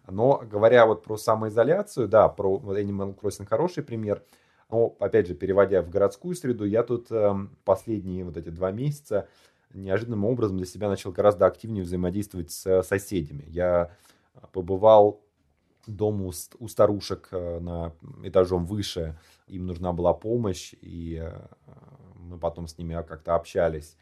Но 0.06 0.42
говоря 0.44 0.84
вот 0.84 1.02
про 1.02 1.16
самоизоляцию, 1.16 2.08
да, 2.08 2.28
про 2.28 2.58
Animal 2.58 3.18
Crossing 3.18 3.46
хороший 3.46 3.82
пример. 3.82 4.22
Но, 4.68 4.94
опять 5.00 5.26
же, 5.26 5.34
переводя 5.34 5.80
в 5.80 5.88
городскую 5.88 6.34
среду, 6.34 6.66
я 6.66 6.82
тут 6.82 7.10
э, 7.10 7.34
последние 7.64 8.24
вот 8.24 8.36
эти 8.36 8.50
два 8.50 8.70
месяца 8.70 9.28
неожиданным 9.72 10.26
образом 10.26 10.58
для 10.58 10.66
себя 10.66 10.88
начал 10.88 11.10
гораздо 11.10 11.46
активнее 11.46 11.84
взаимодействовать 11.84 12.50
с 12.50 12.82
соседями. 12.82 13.44
Я 13.46 13.96
побывал 14.52 15.22
дому 15.86 16.32
у 16.58 16.68
старушек 16.68 17.28
э, 17.32 17.58
на 17.60 17.92
этажом 18.22 18.66
выше, 18.66 19.18
им 19.46 19.66
нужна 19.66 19.92
была 19.92 20.12
помощь, 20.14 20.74
и 20.80 21.20
э, 21.22 21.46
мы 22.14 22.38
потом 22.38 22.66
с 22.66 22.78
ними 22.78 22.94
как-то 23.06 23.34
общались. 23.34 23.96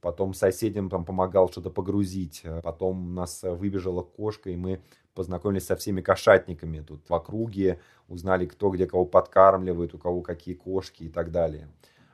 Потом 0.00 0.32
соседям 0.32 0.90
там 0.90 1.04
помогал 1.04 1.48
что-то 1.48 1.70
погрузить. 1.70 2.44
Потом 2.62 3.10
у 3.10 3.12
нас 3.12 3.42
выбежала 3.42 4.02
кошка, 4.02 4.50
и 4.50 4.56
мы 4.56 4.80
познакомились 5.14 5.66
со 5.66 5.74
всеми 5.74 6.00
кошатниками 6.00 6.78
тут 6.78 7.08
в 7.08 7.12
округе, 7.12 7.80
узнали, 8.06 8.46
кто 8.46 8.70
где 8.70 8.86
кого 8.86 9.04
подкармливает, 9.04 9.92
у 9.94 9.98
кого 9.98 10.22
какие 10.22 10.54
кошки 10.54 11.04
и 11.04 11.08
так 11.08 11.32
далее. 11.32 11.68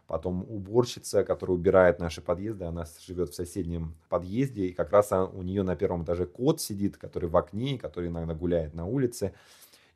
Потом 0.07 0.45
уборщица, 0.49 1.25
которая 1.25 1.57
убирает 1.57 1.99
наши 1.99 2.21
подъезды, 2.21 2.65
она 2.65 2.85
живет 3.07 3.31
в 3.31 3.35
соседнем 3.35 3.95
подъезде, 4.11 4.67
и 4.67 4.73
как 4.73 4.93
раз 4.93 5.11
у 5.13 5.43
нее 5.43 5.63
на 5.63 5.77
первом 5.77 6.05
этаже 6.05 6.27
кот 6.27 6.61
сидит, 6.61 6.99
который 6.99 7.29
в 7.29 7.37
окне, 7.37 7.79
который 7.79 8.11
иногда 8.11 8.35
гуляет 8.35 8.75
на 8.75 8.87
улице. 8.87 9.33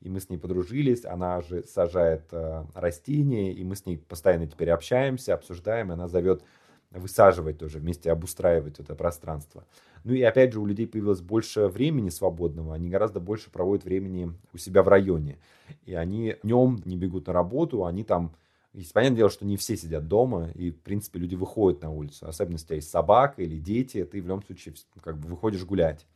И 0.00 0.08
мы 0.08 0.20
с 0.20 0.30
ней 0.30 0.38
подружились, 0.38 1.04
она 1.04 1.42
же 1.42 1.64
сажает 1.66 2.22
э, 2.30 2.64
растения, 2.74 3.52
и 3.52 3.64
мы 3.64 3.74
с 3.74 3.84
ней 3.84 3.98
постоянно 3.98 4.46
теперь 4.46 4.70
общаемся, 4.70 5.34
обсуждаем, 5.34 5.90
и 5.90 5.94
она 5.94 6.06
зовет 6.06 6.42
высаживать 6.90 7.58
тоже, 7.58 7.78
вместе 7.78 8.10
обустраивать 8.10 8.80
это 8.80 8.94
пространство. 8.94 9.64
Ну 10.04 10.14
и 10.14 10.22
опять 10.22 10.52
же 10.52 10.60
у 10.60 10.66
людей 10.66 10.86
появилось 10.86 11.20
больше 11.20 11.66
времени 11.66 12.08
свободного, 12.08 12.74
они 12.74 12.88
гораздо 12.88 13.20
больше 13.20 13.50
проводят 13.50 13.84
времени 13.84 14.32
у 14.54 14.58
себя 14.58 14.82
в 14.82 14.88
районе. 14.88 15.38
И 15.84 15.94
они 15.94 16.36
днем 16.42 16.80
не 16.84 16.96
бегут 16.96 17.26
на 17.26 17.32
работу, 17.32 17.84
они 17.84 18.04
там 18.04 18.34
есть, 18.74 18.92
понятное 18.92 19.16
дело, 19.18 19.30
что 19.30 19.46
не 19.46 19.56
все 19.56 19.76
сидят 19.76 20.08
дома, 20.08 20.50
и, 20.54 20.70
в 20.70 20.80
принципе, 20.80 21.18
люди 21.18 21.34
выходят 21.34 21.82
на 21.82 21.90
улицу. 21.90 22.28
Особенно, 22.28 22.54
если 22.54 22.64
у 22.64 22.68
тебя 22.68 22.76
есть 22.76 22.90
собака 22.90 23.42
или 23.42 23.58
дети, 23.58 24.04
ты 24.04 24.20
в 24.20 24.26
любом 24.26 24.42
случае 24.42 24.74
как 25.00 25.18
бы 25.18 25.28
выходишь 25.28 25.64
гулять. 25.64 26.06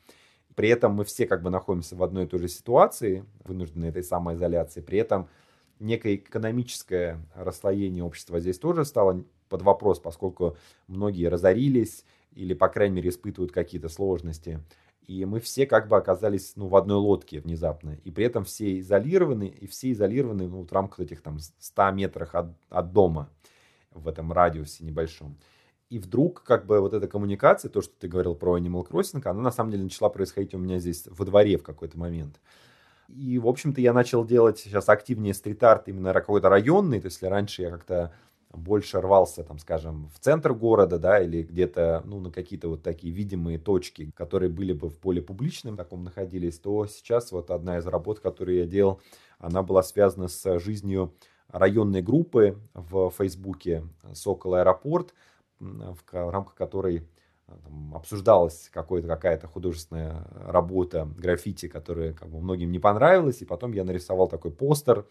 При 0.55 0.69
этом 0.69 0.93
мы 0.93 1.05
все 1.05 1.27
как 1.27 1.43
бы 1.43 1.51
находимся 1.51 1.97
в 1.97 2.03
одной 2.03 2.25
и 2.25 2.27
той 2.27 2.41
же 2.41 2.49
ситуации, 2.49 3.25
вынуждены 3.45 3.87
этой 3.87 4.03
самоизоляции. 4.03 4.83
При 4.83 4.99
этом 4.99 5.29
некое 5.79 6.17
экономическое 6.17 7.25
расслоение 7.35 8.05
общества 8.05 8.39
здесь 8.39 8.59
тоже 8.59 8.85
стало 8.85 9.25
под 9.49 9.63
вопрос, 9.63 9.99
поскольку 9.99 10.57
многие 10.89 11.29
разорились 11.29 12.05
или, 12.35 12.55
по 12.55 12.69
крайней 12.69 12.97
мере, 12.97 13.11
испытывают 13.11 13.53
какие-то 13.53 13.89
сложности. 13.89 14.61
И 15.07 15.25
мы 15.25 15.41
все 15.41 15.67
как 15.67 15.89
бы 15.89 15.97
оказались 15.97 16.53
ну, 16.57 16.69
в 16.69 16.77
одной 16.77 16.99
лодке 16.99 17.41
внезапно. 17.41 17.99
И 18.05 18.11
при 18.11 18.25
этом 18.25 18.45
все 18.45 18.79
изолированы, 18.79 19.49
и 19.49 19.67
все 19.67 19.93
изолированы 19.93 20.49
ну, 20.49 20.65
в 20.65 20.73
рамках 20.73 21.01
этих 21.01 21.23
там 21.23 21.39
100 21.39 21.91
метрах 21.91 22.35
от, 22.35 22.47
от 22.71 22.93
дома 22.93 23.29
в 23.91 24.09
этом 24.09 24.33
радиусе 24.33 24.85
небольшом. 24.85 25.37
И 25.91 25.99
вдруг 25.99 26.43
как 26.45 26.65
бы 26.65 26.81
вот 26.81 26.95
эта 26.95 27.07
коммуникация, 27.07 27.69
то, 27.69 27.83
что 27.83 27.93
ты 27.99 28.09
говорил 28.09 28.35
про 28.35 28.57
Animal 28.57 28.89
Crossing, 28.89 29.21
она 29.27 29.43
на 29.43 29.51
самом 29.53 29.73
деле 29.73 29.83
начала 29.83 30.09
происходить 30.09 30.55
у 30.55 30.59
меня 30.59 30.79
здесь 30.79 31.07
во 31.11 31.25
дворе 31.25 31.59
в 31.59 31.63
какой-то 31.63 31.99
момент. 31.99 32.41
И, 33.09 33.39
в 33.39 33.47
общем-то, 33.47 33.81
я 33.81 33.93
начал 33.93 34.25
делать 34.25 34.59
сейчас 34.59 34.89
активнее 34.89 35.35
стрит-арт 35.35 35.89
именно 35.89 36.15
какой-то 36.15 36.49
районный. 36.49 37.01
То 37.01 37.07
есть, 37.07 37.17
если 37.17 37.27
раньше 37.27 37.63
я 37.63 37.71
как-то 37.71 38.15
больше 38.53 39.01
рвался, 39.01 39.45
там, 39.45 39.59
скажем, 39.59 40.09
в 40.15 40.19
центр 40.19 40.53
города, 40.53 40.99
да, 40.99 41.21
или 41.21 41.43
где-то, 41.43 42.03
ну, 42.05 42.21
на 42.21 42.31
какие-то 42.31 42.69
вот 42.69 42.83
такие 42.83 43.13
видимые 43.13 43.59
точки, 43.59 44.11
которые 44.15 44.51
были 44.51 44.73
бы 44.73 44.89
в 44.89 44.99
поле 44.99 45.23
публичном 45.23 45.77
таком 45.77 46.05
находились, 46.05 46.59
то 46.59 46.87
сейчас 46.87 47.33
вот 47.33 47.51
одна 47.51 47.79
из 47.79 47.87
работ, 47.87 48.21
которую 48.21 48.59
я 48.59 48.67
делал, 48.67 49.01
она 49.39 49.63
была 49.63 49.83
связана 49.83 50.29
с 50.29 50.59
жизнью 50.59 51.15
районной 51.49 52.03
группы 52.03 52.59
в 52.75 53.11
Фейсбуке 53.11 53.85
«Сокол 54.15 54.55
Аэропорт», 54.55 55.15
в 55.59 55.97
рамках 56.13 56.55
которой 56.55 57.07
а, 57.47 57.57
там, 57.59 57.95
обсуждалась 57.95 58.69
какая-то 58.73 59.47
художественная 59.47 60.27
работа, 60.47 61.09
граффити, 61.17 61.69
которая 61.69 62.13
как 62.13 62.29
бы, 62.29 62.41
многим 62.41 62.73
не 62.73 62.79
понравилась, 62.79 63.43
и 63.43 63.47
потом 63.47 63.73
я 63.73 63.85
нарисовал 63.85 64.29
такой 64.29 64.51
постер, 64.51 65.07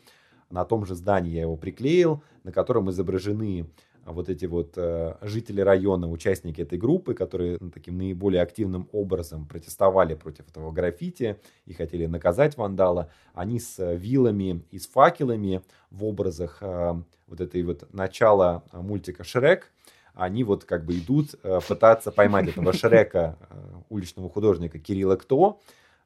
на 0.52 0.66
том 0.66 0.86
же 0.86 0.96
здании 0.96 1.32
я 1.32 1.42
его 1.42 1.58
приклеил, 1.58 2.24
на 2.44 2.52
котором 2.52 2.90
изображены 2.90 3.68
вот 4.06 4.30
эти 4.30 4.46
вот 4.46 4.74
э, 4.78 5.16
жители 5.22 5.62
района, 5.62 6.10
участники 6.10 6.62
этой 6.62 6.80
группы, 6.80 7.14
которые 7.14 7.58
ну, 7.60 7.70
таким 7.70 7.98
наиболее 7.98 8.42
активным 8.42 8.90
образом 8.92 9.48
протестовали 9.48 10.16
против 10.16 10.50
этого 10.50 10.72
граффити 10.72 11.38
и 11.66 11.74
хотели 11.74 12.08
наказать 12.08 12.58
вандала, 12.58 13.12
они 13.34 13.60
с 13.60 13.78
вилами 13.96 14.64
и 14.72 14.80
с 14.80 14.88
факелами 14.88 15.62
в 15.92 16.04
образах 16.04 16.58
э, 16.62 16.94
вот 17.28 17.42
этой 17.42 17.62
вот 17.64 17.94
начала 17.94 18.64
мультика 18.74 19.24
«Шрек», 19.24 19.72
они 20.14 20.44
вот 20.44 20.66
как 20.66 20.86
бы 20.86 20.98
идут 20.98 21.36
э, 21.44 21.60
пытаться 21.68 22.12
поймать 22.12 22.50
этого 22.50 22.74
Шрека, 22.74 23.38
э, 23.50 23.56
уличного 23.90 24.30
художника 24.30 24.80
Кирилла 24.80 25.16
Кто, 25.16 25.60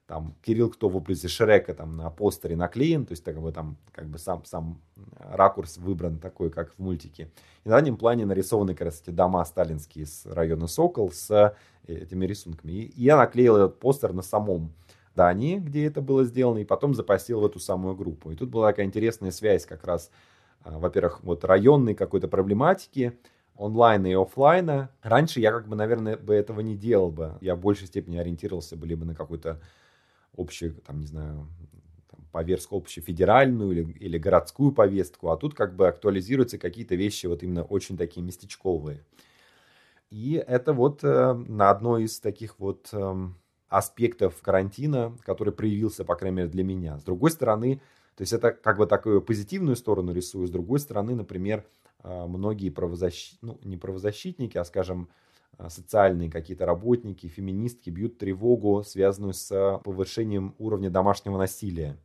там 0.08 0.36
Кирилл 0.44 0.70
Кто 0.70 0.90
в 0.90 0.96
образе 0.96 1.28
Шрека 1.28 1.74
там 1.74 1.98
на 1.98 2.10
постере 2.10 2.56
наклеен, 2.56 3.06
то 3.06 3.12
есть 3.14 3.24
как 3.24 3.40
бы 3.42 3.52
там 3.52 3.78
как 3.92 4.08
бы 4.08 4.18
сам, 4.18 4.46
сам 4.46 4.80
ракурс 5.20 5.78
выбран 5.78 6.20
такой, 6.20 6.50
как 6.50 6.74
в 6.74 6.80
мультике. 6.80 7.32
И 7.64 7.70
на 7.70 7.76
заднем 7.76 7.98
плане 7.98 8.26
нарисованы 8.26 8.74
как 8.74 8.86
раз 8.86 9.02
эти 9.02 9.10
дома 9.10 9.44
сталинские 9.46 10.06
с 10.06 10.26
района 10.26 10.68
Сокол 10.68 11.12
с 11.12 11.32
э, 11.32 11.56
этими 11.92 12.26
рисунками. 12.26 12.72
И 12.72 13.02
я 13.02 13.18
наклеил 13.18 13.56
этот 13.56 13.80
постер 13.80 14.14
на 14.14 14.22
самом 14.22 14.74
здании, 15.12 15.58
где 15.58 15.86
это 15.86 16.02
было 16.02 16.24
сделано, 16.26 16.60
и 16.60 16.66
потом 16.66 16.94
запостил 16.94 17.40
в 17.40 17.46
эту 17.46 17.60
самую 17.60 17.96
группу. 17.96 18.32
И 18.32 18.36
тут 18.36 18.50
была 18.50 18.68
такая 18.68 18.86
интересная 18.86 19.32
связь 19.32 19.66
как 19.66 19.86
раз, 19.86 20.12
во-первых, 20.64 21.24
вот 21.24 21.46
районной 21.46 21.96
какой-то 21.96 22.28
проблематики, 22.28 23.18
онлайна 23.58 24.08
и 24.08 24.14
офлайна. 24.14 24.90
Раньше 25.02 25.40
я 25.40 25.52
как 25.52 25.68
бы, 25.68 25.76
наверное, 25.76 26.18
бы 26.18 26.34
этого 26.34 26.60
не 26.60 26.76
делал 26.76 27.12
бы. 27.12 27.38
Я 27.40 27.56
в 27.56 27.60
большей 27.60 27.88
степени 27.88 28.18
ориентировался 28.18 28.76
бы 28.76 28.86
либо 28.86 29.06
на 29.06 29.16
какую-то 29.16 29.62
общую, 30.38 30.76
там, 30.76 31.00
не 31.00 31.08
знаю, 31.08 31.48
там, 32.10 32.22
повестку 32.32 32.78
общефедеральную 32.78 33.72
или, 33.72 33.92
или 33.94 34.18
городскую 34.18 34.72
повестку, 34.72 35.30
а 35.30 35.38
тут 35.38 35.54
как 35.54 35.76
бы 35.76 35.88
актуализируются 35.88 36.58
какие-то 36.58 36.96
вещи 36.96 37.26
вот 37.28 37.44
именно 37.44 37.64
очень 37.64 37.98
такие 37.98 38.26
местечковые. 38.26 39.04
И 40.10 40.34
это 40.48 40.74
вот 40.74 41.04
э, 41.04 41.34
на 41.34 41.70
одной 41.70 42.04
из 42.04 42.20
таких 42.20 42.60
вот 42.60 42.90
э, 42.92 43.28
аспектов 43.70 44.42
карантина, 44.42 45.18
который 45.26 45.52
проявился, 45.54 46.06
по 46.06 46.16
крайней 46.16 46.38
мере, 46.38 46.50
для 46.50 46.64
меня. 46.64 47.00
С 47.00 47.04
другой 47.04 47.32
стороны, 47.32 47.82
то 48.16 48.22
есть 48.22 48.32
это 48.32 48.52
как 48.52 48.78
бы 48.78 48.86
такую 48.86 49.22
позитивную 49.22 49.76
сторону 49.76 50.14
рисую, 50.14 50.48
с 50.48 50.52
другой 50.52 50.80
стороны, 50.80 51.16
например, 51.16 51.66
э, 52.04 52.26
многие 52.28 52.70
правозащитники, 52.70 53.40
ну, 53.42 53.60
не 53.64 53.78
правозащитники, 53.78 54.58
а, 54.58 54.64
скажем, 54.64 55.10
социальные 55.70 56.30
какие-то 56.30 56.66
работники, 56.66 57.28
феминистки 57.28 57.90
бьют 57.90 58.18
тревогу, 58.18 58.84
связанную 58.84 59.34
с 59.34 59.82
повышением 59.84 60.56
уровня 60.58 60.90
домашнего 60.90 61.38
насилия. 61.38 61.98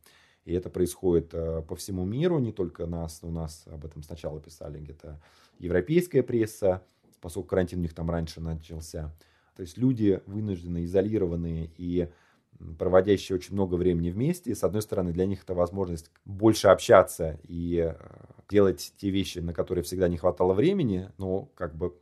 И 0.45 0.53
это 0.53 0.69
происходит 0.69 1.33
э, 1.33 1.61
по 1.61 1.75
всему 1.75 2.03
миру, 2.03 2.39
не 2.39 2.51
только 2.51 2.87
нас, 2.87 3.19
у 3.21 3.29
нас 3.29 3.63
об 3.67 3.85
этом 3.85 4.01
сначала 4.01 4.39
писали 4.41 4.79
где-то 4.79 5.21
европейская 5.59 6.23
пресса, 6.23 6.81
поскольку 7.19 7.49
карантин 7.49 7.79
у 7.79 7.81
них 7.83 7.93
там 7.93 8.09
раньше 8.09 8.41
начался. 8.41 9.13
То 9.55 9.61
есть 9.61 9.77
люди 9.77 10.21
вынуждены, 10.25 10.85
изолированные 10.85 11.69
и 11.77 12.09
проводящие 12.79 13.35
очень 13.35 13.53
много 13.53 13.75
времени 13.75 14.09
вместе. 14.09 14.55
С 14.55 14.63
одной 14.63 14.81
стороны, 14.81 15.11
для 15.13 15.25
них 15.25 15.43
это 15.43 15.53
возможность 15.53 16.11
больше 16.25 16.67
общаться 16.69 17.39
и 17.43 17.93
делать 18.49 18.93
те 18.97 19.09
вещи, 19.09 19.39
на 19.39 19.53
которые 19.53 19.83
всегда 19.83 20.07
не 20.07 20.17
хватало 20.17 20.53
времени, 20.53 21.09
но 21.17 21.49
как 21.55 21.75
бы 21.75 21.95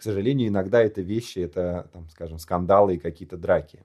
к 0.00 0.02
сожалению, 0.02 0.48
иногда 0.48 0.80
это 0.80 1.02
вещи, 1.02 1.40
это, 1.40 1.90
там, 1.92 2.08
скажем, 2.08 2.38
скандалы 2.38 2.94
и 2.94 2.98
какие-то 2.98 3.36
драки. 3.36 3.84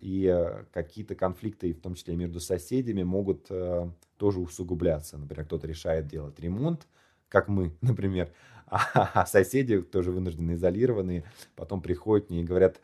И 0.00 0.26
э, 0.26 0.64
какие-то 0.72 1.14
конфликты, 1.14 1.72
в 1.72 1.80
том 1.80 1.94
числе 1.94 2.16
между 2.16 2.40
соседями, 2.40 3.04
могут 3.04 3.46
э, 3.48 3.88
тоже 4.16 4.40
усугубляться. 4.40 5.18
Например, 5.18 5.44
кто-то 5.46 5.68
решает 5.68 6.08
делать 6.08 6.40
ремонт, 6.40 6.88
как 7.28 7.46
мы, 7.46 7.76
например, 7.80 8.32
а, 8.66 9.12
а 9.14 9.24
соседи 9.24 9.80
тоже 9.80 10.10
вынуждены 10.10 10.54
изолированные, 10.54 11.22
потом 11.54 11.80
приходят 11.80 12.28
мне 12.28 12.40
и 12.40 12.44
говорят, 12.44 12.80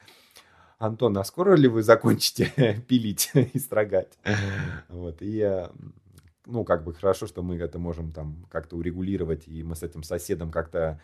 Антон, 0.79 1.19
а 1.19 1.25
скоро 1.25 1.57
ли 1.57 1.67
вы 1.67 1.83
закончите 1.83 2.81
пилить 2.87 3.33
и 3.35 3.59
строгать? 3.59 4.17
Вот, 4.89 5.17
и 5.19 5.67
ну, 6.47 6.63
как 6.63 6.85
бы 6.85 6.95
хорошо, 6.95 7.27
что 7.27 7.43
мы 7.43 7.57
это 7.57 7.81
можем 7.81 8.13
там 8.13 8.47
как-то 8.49 8.77
урегулировать, 8.77 9.49
и 9.49 9.65
мы 9.65 9.75
с 9.75 9.83
этим 9.83 10.05
соседом 10.05 10.53
как-то 10.53 11.01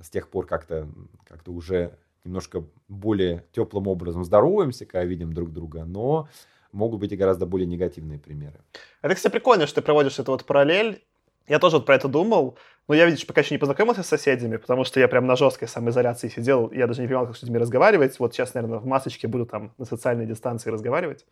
с 0.00 0.10
тех 0.10 0.28
пор 0.28 0.46
как-то 0.46 0.88
как 1.24 1.46
уже 1.48 1.98
немножко 2.24 2.64
более 2.88 3.44
теплым 3.52 3.88
образом 3.88 4.24
здороваемся, 4.24 4.86
когда 4.86 5.04
видим 5.04 5.32
друг 5.32 5.52
друга, 5.52 5.84
но 5.84 6.28
могут 6.72 7.00
быть 7.00 7.12
и 7.12 7.16
гораздо 7.16 7.46
более 7.46 7.66
негативные 7.66 8.18
примеры. 8.18 8.60
Это, 9.02 9.14
кстати, 9.14 9.32
прикольно, 9.32 9.66
что 9.66 9.76
ты 9.80 9.82
проводишь 9.82 10.18
эту 10.18 10.32
вот 10.32 10.44
параллель. 10.44 11.02
Я 11.48 11.58
тоже 11.58 11.76
вот 11.76 11.86
про 11.86 11.96
это 11.96 12.06
думал, 12.06 12.56
но 12.86 12.94
я, 12.94 13.04
видишь, 13.04 13.26
пока 13.26 13.40
еще 13.40 13.54
не 13.54 13.58
познакомился 13.58 14.04
с 14.04 14.06
соседями, 14.06 14.56
потому 14.56 14.84
что 14.84 15.00
я 15.00 15.08
прям 15.08 15.26
на 15.26 15.34
жесткой 15.34 15.66
самоизоляции 15.66 16.28
сидел, 16.28 16.70
я 16.70 16.86
даже 16.86 17.02
не 17.02 17.08
понимал, 17.08 17.26
как 17.26 17.36
с 17.36 17.42
людьми 17.42 17.58
разговаривать. 17.58 18.18
Вот 18.20 18.32
сейчас, 18.32 18.54
наверное, 18.54 18.78
в 18.78 18.86
масочке 18.86 19.26
буду 19.26 19.44
там 19.46 19.72
на 19.76 19.84
социальной 19.84 20.24
дистанции 20.24 20.70
разговаривать. 20.70 21.26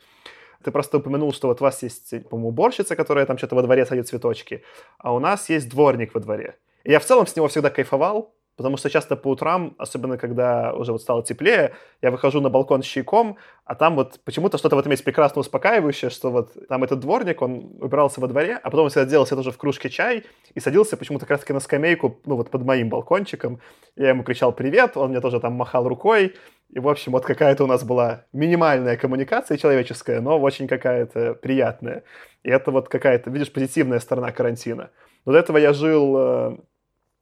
Ты 0.65 0.73
просто 0.73 0.99
упомянул, 0.99 1.33
что 1.33 1.49
вот 1.49 1.61
у 1.61 1.65
вас 1.65 1.83
есть, 1.83 2.29
по-моему, 2.29 2.49
уборщица, 2.49 2.97
которая 2.97 3.25
там 3.25 3.39
что-то 3.39 3.55
во 3.55 3.63
дворе 3.63 3.87
садит 3.87 4.09
цветочки, 4.09 4.63
а 4.99 5.15
у 5.15 5.21
нас 5.21 5.49
есть 5.49 5.71
дворник 5.71 6.13
во 6.13 6.21
дворе. 6.21 6.57
И 6.83 6.91
я 6.91 6.99
в 6.99 7.05
целом 7.05 7.27
с 7.27 7.37
него 7.37 7.49
всегда 7.49 7.71
кайфовал, 7.71 8.35
Потому 8.61 8.77
что 8.77 8.91
часто 8.91 9.17
по 9.17 9.29
утрам, 9.29 9.75
особенно 9.79 10.19
когда 10.19 10.75
уже 10.75 10.93
вот 10.93 11.01
стало 11.01 11.23
теплее, 11.23 11.73
я 12.03 12.11
выхожу 12.11 12.43
на 12.43 12.51
балкон 12.51 12.83
с 12.83 12.85
чайком, 12.85 13.39
а 13.65 13.75
там 13.75 13.97
вот 13.97 14.21
почему-то 14.23 14.59
что-то 14.59 14.77
в 14.77 14.79
этом 14.79 14.93
есть 14.93 15.03
прекрасно 15.03 15.41
успокаивающее, 15.41 16.11
что 16.11 16.31
вот 16.31 16.53
там 16.69 16.85
этот 16.85 17.01
дворник, 17.01 17.41
он 17.41 17.79
убирался 17.81 18.21
во 18.21 18.29
дворе, 18.29 18.61
а 18.63 18.69
потом 18.69 18.85
он 18.85 18.91
всегда 18.91 19.07
делал 19.07 19.25
тоже 19.25 19.51
в 19.51 19.57
кружке 19.57 19.89
чай 19.89 20.25
и 20.55 20.61
садился 20.61 20.99
почему-то 20.99 21.25
как 21.25 21.31
раз-таки 21.31 21.55
на 21.55 21.61
скамейку, 21.61 22.21
ну 22.27 22.37
вот 22.37 22.51
под 22.51 22.63
моим 22.67 22.91
балкончиком. 22.91 23.61
Я 23.97 24.11
ему 24.11 24.25
кричал 24.25 24.53
«привет», 24.53 24.95
он 24.99 25.09
мне 25.09 25.23
тоже 25.23 25.41
там 25.41 25.55
махал 25.55 25.89
рукой. 25.89 26.35
И, 26.69 26.79
в 26.79 26.87
общем, 26.87 27.13
вот 27.13 27.25
какая-то 27.25 27.65
у 27.65 27.67
нас 27.67 27.83
была 27.83 28.27
минимальная 28.35 28.99
коммуникация 28.99 29.57
человеческая, 29.57 30.21
но 30.21 30.39
очень 30.39 30.69
какая-то 30.69 31.33
приятная. 31.33 32.05
И 32.43 32.51
это 32.51 32.73
вот 32.73 32.91
какая-то, 32.91 33.31
видишь, 33.31 33.51
позитивная 33.51 34.01
сторона 34.01 34.33
карантина. 34.33 34.91
Но 35.25 35.33
до 35.33 35.39
этого 35.39 35.57
я 35.57 35.73
жил 35.73 36.17
э, 36.19 36.57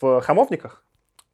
в 0.01 0.21
Хамовниках, 0.21 0.85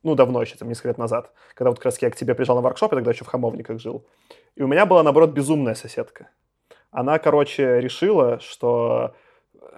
ну, 0.05 0.15
давно 0.15 0.43
еще, 0.43 0.57
там, 0.57 0.69
несколько 0.69 0.89
лет 0.89 0.99
назад, 0.99 1.33
когда 1.55 1.71
вот 1.71 1.79
как 1.79 1.87
раз 1.87 2.01
я 2.01 2.11
к 2.11 2.17
тебе 2.17 2.35
приезжал 2.35 2.57
на 2.57 2.63
воркшоп, 2.63 2.93
я 2.93 2.99
тогда 2.99 3.11
еще 3.11 3.25
в 3.25 3.29
Хамовниках 3.29 3.81
жил. 3.81 4.07
И 4.55 4.63
у 4.63 4.67
меня 4.67 4.87
была, 4.87 5.03
наоборот, 5.03 5.31
безумная 5.31 5.75
соседка. 5.75 6.29
Она, 6.91 7.19
короче, 7.19 7.81
решила, 7.81 8.39
что 8.39 9.15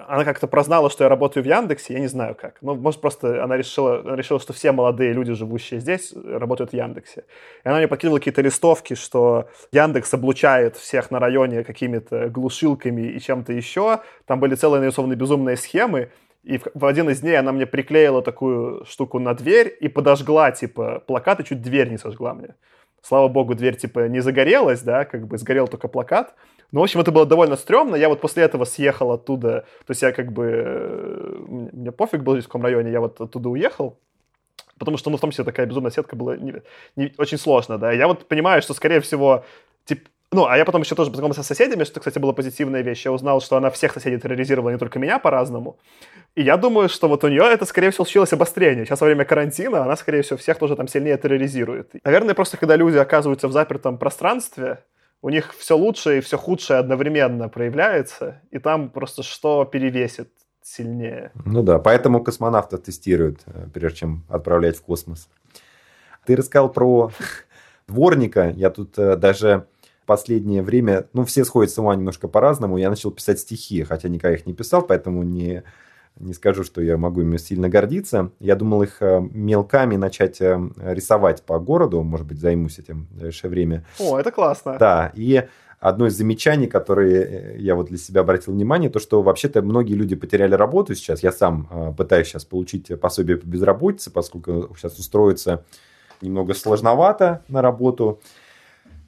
она 0.09 0.24
как-то 0.24 0.47
прознала, 0.47 0.91
что 0.91 1.05
я 1.05 1.09
работаю 1.09 1.43
в 1.43 1.47
Яндексе, 1.47 1.95
я 1.95 2.01
не 2.01 2.07
знаю 2.07 2.35
как. 2.35 2.59
Ну, 2.61 2.74
может, 2.74 3.01
просто 3.01 3.43
она 3.43 3.57
решила, 3.57 4.01
она 4.01 4.16
решила, 4.16 4.39
что 4.39 4.53
все 4.53 4.72
молодые 4.72 5.12
люди, 5.12 5.33
живущие 5.33 5.81
здесь, 5.81 6.12
работают 6.14 6.72
в 6.72 6.74
Яндексе. 6.74 7.24
И 7.64 7.68
она 7.68 7.79
мне 7.79 7.89
подкидывала 7.89 8.18
какие-то 8.18 8.43
листовки, 8.43 8.95
что 8.95 9.49
Яндекс 9.72 10.12
облучает 10.12 10.77
всех 10.77 11.11
на 11.11 11.18
районе 11.18 11.64
какими-то 11.64 12.29
глушилками 12.29 13.03
и 13.03 13.20
чем-то 13.20 13.53
еще. 13.53 14.01
Там 14.27 14.41
были 14.41 14.55
целые 14.55 14.81
нарисованы 14.81 15.14
безумные 15.14 15.57
схемы. 15.57 16.11
И 16.47 16.59
в, 16.59 16.68
в 16.74 16.86
один 16.86 17.11
из 17.11 17.20
дней 17.20 17.36
она 17.36 17.51
мне 17.51 17.66
приклеила 17.66 18.22
такую 18.22 18.84
штуку 18.84 19.18
на 19.18 19.34
дверь 19.34 19.76
и 19.80 19.88
подожгла, 19.88 20.53
типа, 20.53 21.03
плакат, 21.05 21.40
и 21.40 21.44
чуть 21.44 21.61
дверь 21.61 21.90
не 21.90 21.99
сожгла 21.99 22.34
мне. 22.34 22.55
Слава 23.03 23.26
богу, 23.26 23.57
дверь, 23.57 23.76
типа, 23.76 24.07
не 24.09 24.20
загорелась, 24.20 24.82
да, 24.82 25.05
как 25.05 25.26
бы 25.26 25.38
сгорел 25.38 25.66
только 25.66 25.88
плакат. 25.88 26.34
Но, 26.70 26.80
в 26.80 26.82
общем, 26.84 27.01
это 27.01 27.11
было 27.11 27.26
довольно 27.26 27.57
стрёмно. 27.57 27.97
Я 27.97 28.09
вот 28.09 28.20
после 28.20 28.44
этого 28.44 28.64
съехал 28.64 29.11
оттуда. 29.11 29.66
То 29.86 29.90
есть 29.90 30.03
я 30.03 30.12
как 30.12 30.32
бы... 30.32 30.44
Э, 30.55 31.36
мне 31.72 31.90
пофиг 31.90 32.22
был 32.22 32.38
в 32.38 32.44
каком 32.44 32.62
районе, 32.62 32.92
я 32.92 33.01
вот 33.01 33.20
оттуда 33.20 33.49
уехал. 33.49 33.99
Потому 34.78 34.99
что, 34.99 35.11
ну, 35.11 35.16
в 35.16 35.20
том 35.20 35.30
числе 35.32 35.44
такая 35.44 35.66
безумная 35.66 35.90
сетка 35.90 36.14
была 36.14 36.36
не, 36.36 36.62
не, 36.94 37.12
очень 37.18 37.38
сложно, 37.38 37.76
да. 37.76 37.90
Я 37.90 38.07
вот 38.07 38.28
понимаю, 38.28 38.62
что, 38.62 38.72
скорее 38.72 39.01
всего, 39.01 39.44
типа, 39.84 40.09
Ну, 40.37 40.45
а 40.45 40.59
я 40.59 40.66
потом 40.66 40.82
еще 40.82 40.95
тоже 40.95 41.11
познакомился 41.11 41.43
с 41.43 41.47
соседями, 41.47 41.84
что, 41.84 41.99
кстати, 41.99 42.18
была 42.18 42.34
позитивная 42.34 42.82
вещь. 42.82 43.07
Я 43.07 43.12
узнал, 43.12 43.41
что 43.41 43.57
она 43.57 43.70
всех 43.70 43.95
соседей 43.95 44.18
терроризировала, 44.18 44.68
не 44.68 44.76
только 44.76 44.99
меня, 44.99 45.18
по-разному. 45.18 45.78
И 46.34 46.43
я 46.43 46.59
думаю, 46.59 46.91
что 46.91 47.09
вот 47.09 47.24
у 47.24 47.28
нее 47.28 47.43
это, 47.45 47.64
скорее 47.64 47.91
всего, 47.91 48.05
случилось 48.05 48.34
обострение. 48.34 48.84
Сейчас 48.84 49.01
во 49.01 49.07
время 49.07 49.24
карантина 49.24 49.82
она, 49.82 49.97
скорее 49.97 50.20
всего, 50.20 50.37
всех 50.37 50.59
тоже 50.59 50.76
там 50.76 50.89
сильнее 50.89 51.16
терроризирует. 51.16 51.93
Наверное, 52.05 52.34
просто 52.34 52.59
когда 52.59 52.76
люди 52.76 52.99
оказываются 52.99 53.49
в 53.49 53.53
запертом 53.53 53.97
пространстве, 53.97 54.84
у 55.22 55.30
них 55.30 55.55
все 55.59 55.74
лучшее 55.74 56.18
и 56.18 56.20
все 56.20 56.37
худшее 56.37 56.80
одновременно 56.80 57.49
проявляется, 57.49 58.43
и 58.51 58.59
там 58.59 58.91
просто 58.91 59.22
что 59.22 59.64
перевесит 59.64 60.28
сильнее. 60.62 61.30
Ну 61.47 61.62
да, 61.62 61.78
поэтому 61.78 62.22
космонавтов 62.22 62.82
тестируют, 62.82 63.41
э, 63.47 63.68
прежде 63.72 64.01
чем 64.01 64.24
отправлять 64.28 64.76
в 64.76 64.82
космос. 64.82 65.30
Ты 66.26 66.37
рассказал 66.37 66.68
про 66.68 67.11
дворника. 67.89 68.53
Я 68.55 68.68
тут 68.68 68.99
э, 68.99 69.16
даже 69.16 69.66
последнее 70.07 70.63
время, 70.63 71.07
ну, 71.13 71.25
все 71.25 71.45
сходят 71.45 71.73
с 71.73 71.79
ума 71.79 71.95
немножко 71.95 72.29
по-разному. 72.29 72.79
Я 72.79 72.91
начал 72.91 73.11
писать 73.11 73.41
стихи, 73.41 73.83
хотя 73.83 74.09
никогда 74.09 74.37
их 74.37 74.47
не 74.47 74.55
писал, 74.55 74.83
поэтому 74.83 75.23
не, 75.23 75.63
не 76.19 76.33
скажу, 76.33 76.65
что 76.65 76.81
я 76.81 76.97
могу 76.97 77.21
ими 77.21 77.37
сильно 77.37 77.69
гордиться. 77.69 78.31
Я 78.41 78.57
думал 78.57 78.83
их 78.83 78.99
э, 79.01 79.21
мелками 79.33 79.97
начать 79.97 80.41
рисовать 80.41 81.43
по 81.43 81.59
городу, 81.59 82.03
может 82.03 82.27
быть, 82.27 82.41
займусь 82.41 82.79
этим 82.79 83.07
в 83.11 83.15
ближайшее 83.15 83.51
время. 83.51 83.85
О, 83.99 84.19
это 84.19 84.31
классно. 84.31 84.77
Да, 84.79 85.13
и 85.15 85.45
одно 85.81 86.07
из 86.07 86.17
замечаний, 86.17 86.67
которые 86.67 87.25
э, 87.25 87.57
я 87.59 87.75
вот 87.75 87.89
для 87.89 87.99
себя 87.99 88.23
обратил 88.23 88.53
внимание, 88.53 88.91
то, 88.91 88.99
что 88.99 89.23
вообще-то 89.23 89.63
многие 89.63 89.95
люди 89.95 90.17
потеряли 90.17 90.55
работу 90.55 90.95
сейчас. 90.95 91.23
Я 91.23 91.33
сам 91.33 91.69
э, 91.71 91.93
пытаюсь 91.97 92.29
сейчас 92.29 92.45
получить 92.45 92.99
пособие 93.01 93.37
по 93.37 93.47
безработице, 93.47 94.11
поскольку 94.11 94.75
сейчас 94.77 94.99
устроиться 94.99 95.65
немного 96.21 96.55
сложновато 96.55 97.43
на 97.49 97.63
работу. 97.63 98.21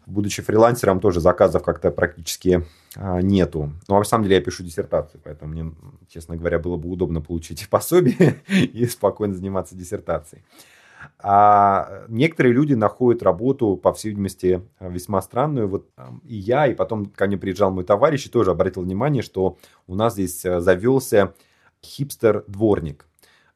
Будучи 0.08 0.42
фрилансером, 0.42 1.00
тоже 1.00 1.20
заказов 1.20 1.62
как-то 1.62 1.90
практически 1.90 2.64
э, 2.96 3.20
нету. 3.20 3.72
Но 3.88 3.98
на 3.98 4.04
самом 4.04 4.24
деле 4.24 4.36
я 4.36 4.42
пишу 4.42 4.64
диссертацию, 4.64 5.20
поэтому 5.22 5.52
мне, 5.52 5.72
честно 6.08 6.36
говоря, 6.36 6.58
было 6.58 6.76
бы 6.76 6.88
удобно 6.88 7.20
получить 7.20 7.68
пособие 7.70 8.42
и 8.48 8.86
спокойно 8.86 9.34
заниматься 9.34 9.76
диссертацией. 9.76 10.42
А 11.20 12.04
некоторые 12.08 12.54
люди 12.54 12.74
находят 12.74 13.22
работу, 13.22 13.76
по 13.76 13.92
всей 13.92 14.10
видимости, 14.10 14.62
весьма 14.80 15.20
странную. 15.22 15.68
Вот 15.68 15.86
и 16.24 16.36
я, 16.36 16.66
и 16.66 16.74
потом 16.74 17.06
ко 17.06 17.26
мне 17.26 17.36
приезжал 17.36 17.70
мой 17.70 17.84
товарищ 17.84 18.26
и 18.26 18.30
тоже 18.30 18.50
обратил 18.50 18.82
внимание, 18.82 19.22
что 19.22 19.58
у 19.86 19.94
нас 19.94 20.14
здесь 20.14 20.44
э, 20.44 20.60
завелся 20.60 21.34
хипстер-дворник. 21.84 23.06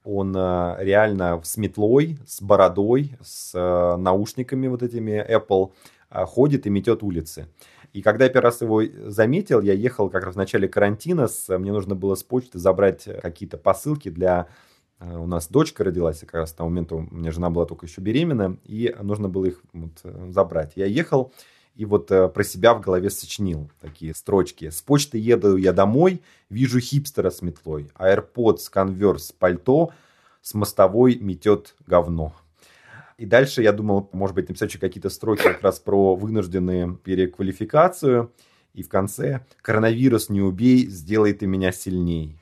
Он 0.04 0.34
э, 0.36 0.76
реально 0.80 1.40
с 1.44 1.56
метлой, 1.56 2.18
с 2.26 2.42
бородой, 2.42 3.16
с 3.22 3.52
э, 3.54 3.96
наушниками 3.96 4.66
вот 4.66 4.82
этими 4.82 5.24
Apple 5.28 5.72
ходит 6.12 6.66
и 6.66 6.70
метет 6.70 7.02
улицы. 7.02 7.48
И 7.92 8.02
когда 8.02 8.24
я 8.24 8.30
первый 8.30 8.44
раз 8.44 8.60
его 8.62 8.82
заметил, 9.06 9.60
я 9.60 9.72
ехал 9.72 10.08
как 10.08 10.24
раз 10.24 10.34
в 10.34 10.38
начале 10.38 10.66
карантина, 10.68 11.28
с, 11.28 11.56
мне 11.58 11.72
нужно 11.72 11.94
было 11.94 12.14
с 12.14 12.22
почты 12.22 12.58
забрать 12.58 13.06
какие-то 13.20 13.58
посылки 13.58 14.08
для 14.08 14.48
Э, 15.02 15.16
у 15.16 15.26
нас 15.26 15.48
дочка 15.48 15.84
родилась, 15.84 16.20
как 16.20 16.34
раз 16.34 16.52
к 16.52 16.56
тому 16.56 16.70
моменту 16.70 17.08
у 17.10 17.14
меня 17.14 17.30
жена 17.30 17.50
была 17.50 17.66
только 17.66 17.86
еще 17.86 18.00
беременна, 18.00 18.56
и 18.64 18.94
нужно 19.00 19.28
было 19.28 19.46
их 19.46 19.62
вот 19.72 20.00
э, 20.04 20.28
забрать. 20.30 20.72
Я 20.76 20.86
ехал 20.86 21.32
и 21.74 21.84
вот 21.84 22.10
э, 22.10 22.28
про 22.28 22.44
себя 22.44 22.74
в 22.74 22.80
голове 22.80 23.10
сочинил 23.10 23.70
такие 23.80 24.14
строчки. 24.14 24.70
С 24.70 24.82
почты 24.82 25.18
еду 25.18 25.56
я 25.56 25.72
домой, 25.72 26.22
вижу 26.50 26.80
хипстера 26.80 27.30
с 27.30 27.42
метлой, 27.42 27.90
AirPods, 27.98 28.68
конверс, 28.70 29.32
пальто, 29.32 29.92
с 30.40 30.54
мостовой 30.54 31.16
метет 31.16 31.74
говно. 31.86 32.34
И 33.22 33.24
дальше 33.24 33.62
я 33.62 33.72
думал, 33.72 34.10
может 34.10 34.34
быть, 34.34 34.48
написать 34.48 34.70
еще 34.70 34.80
какие-то 34.80 35.08
строки 35.08 35.44
как 35.44 35.62
раз 35.62 35.78
про 35.78 36.16
вынужденную 36.16 36.96
переквалификацию. 36.96 38.32
И 38.74 38.82
в 38.82 38.88
конце 38.88 39.46
«Коронавирус 39.60 40.28
не 40.28 40.40
убей, 40.40 40.86
сделай 40.86 41.32
ты 41.32 41.46
меня 41.46 41.70
сильней». 41.70 42.36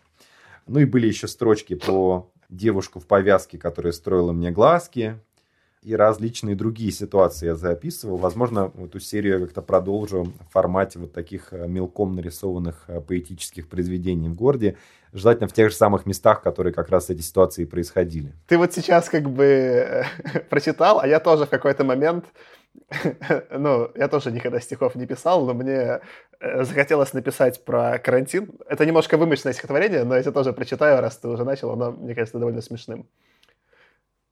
Ну 0.66 0.81
и 0.81 0.87
были 0.87 1.07
еще 1.07 1.28
строчки 1.28 1.74
про 1.74 2.33
девушку 2.49 2.99
в 2.99 3.07
повязке, 3.07 3.59
которая 3.59 3.93
строила 3.93 4.33
мне 4.33 4.51
глазки, 4.51 5.20
и 5.83 5.97
различные 5.97 6.55
другие 6.55 6.93
ситуации 6.93 7.47
я 7.47 7.55
записывал. 7.55 8.18
Возможно, 8.18 8.70
эту 8.78 9.01
серию 9.01 9.39
я 9.39 9.47
как-то 9.47 9.62
продолжу 9.62 10.24
в 10.24 10.53
формате 10.53 10.99
вот 10.99 11.12
таких 11.12 11.53
э, 11.53 11.66
мелком 11.66 12.14
нарисованных 12.14 12.85
э, 12.89 13.01
поэтических 13.01 13.68
произведений 13.68 14.28
в 14.28 14.35
городе, 14.35 14.76
желательно 15.12 15.49
в 15.49 15.55
тех 15.55 15.70
же 15.70 15.76
самых 15.76 16.05
местах, 16.05 16.43
которые 16.43 16.74
как 16.74 16.91
раз 16.91 17.09
эти 17.09 17.22
ситуации 17.22 17.64
происходили. 17.64 18.35
Ты 18.47 18.59
вот 18.59 18.74
сейчас 18.74 19.09
как 19.09 19.31
бы 19.31 19.45
э, 19.45 20.05
прочитал, 20.51 21.01
а 21.01 21.07
я 21.07 21.18
тоже 21.18 21.47
в 21.47 21.51
какой-то 21.51 21.83
момент 21.83 22.26
ну, 23.51 23.91
я 23.97 24.09
тоже 24.09 24.31
никогда 24.31 24.61
стихов 24.61 24.95
не 24.95 25.07
писал, 25.07 25.45
но 25.45 25.55
мне 25.55 26.01
захотелось 26.41 27.12
написать 27.12 27.64
про 27.64 27.99
карантин. 27.99 28.51
Это 28.68 28.87
немножко 28.87 29.16
вымышленное 29.16 29.55
стихотворение, 29.55 30.05
но 30.05 30.14
я 30.14 30.20
это 30.20 30.31
тоже 30.31 30.53
прочитаю, 30.53 31.01
раз 31.01 31.16
ты 31.16 31.26
уже 31.26 31.45
начал, 31.45 31.70
оно, 31.70 31.91
мне 31.91 32.14
кажется, 32.14 32.39
довольно 32.39 32.62
смешным. 32.62 33.09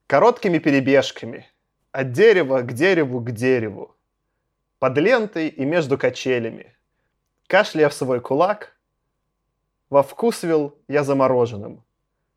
Короткими 0.09 0.57
перебежками, 0.57 1.45
от 1.91 2.13
дерева 2.13 2.61
к 2.61 2.73
дереву 2.73 3.21
к 3.21 3.29
дереву, 3.29 3.95
под 4.79 4.97
лентой 4.97 5.49
и 5.49 5.63
между 5.65 5.99
качелями, 5.99 6.75
кашляя 7.45 7.89
в 7.89 7.93
свой 7.93 8.19
кулак, 8.19 8.75
во 9.91 10.01
вкусвил 10.01 10.75
я 10.87 11.03
замороженным. 11.03 11.83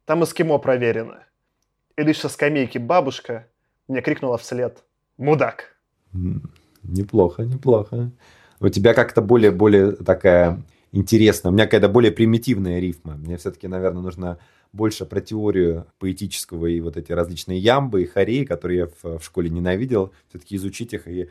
Там 0.05 0.23
эскимо 0.23 0.59
проверено. 0.59 1.25
И 1.97 2.03
лишь 2.03 2.19
со 2.19 2.29
скамейки 2.29 2.77
бабушка 2.77 3.49
мне 3.89 4.03
крикнула 4.03 4.37
вслед 4.37 4.85
«Мудак!» 5.17 5.75
Неплохо, 6.83 7.45
неплохо. 7.45 8.11
У 8.61 8.69
тебя 8.69 8.93
как-то 8.93 9.23
более-более 9.23 9.93
такая 9.93 10.63
интересная, 10.93 11.51
у 11.51 11.55
меня 11.55 11.65
какая-то 11.65 11.89
более 11.89 12.13
примитивная 12.13 12.79
рифма. 12.79 13.15
Мне 13.17 13.37
все-таки, 13.37 13.67
наверное, 13.67 14.03
нужно 14.03 14.39
больше 14.73 15.05
про 15.05 15.21
теорию 15.21 15.87
поэтического 15.99 16.67
и 16.67 16.81
вот 16.81 16.97
эти 16.97 17.13
различные 17.13 17.59
ямбы 17.59 18.03
и 18.03 18.07
хореи, 18.07 18.45
которые 18.45 18.79
я 18.79 18.87
в, 18.87 19.19
в 19.19 19.25
школе 19.25 19.51
ненавидел, 19.51 20.13
все-таки 20.29 20.57
изучить 20.57 20.95
их 20.95 21.09
и 21.09 21.29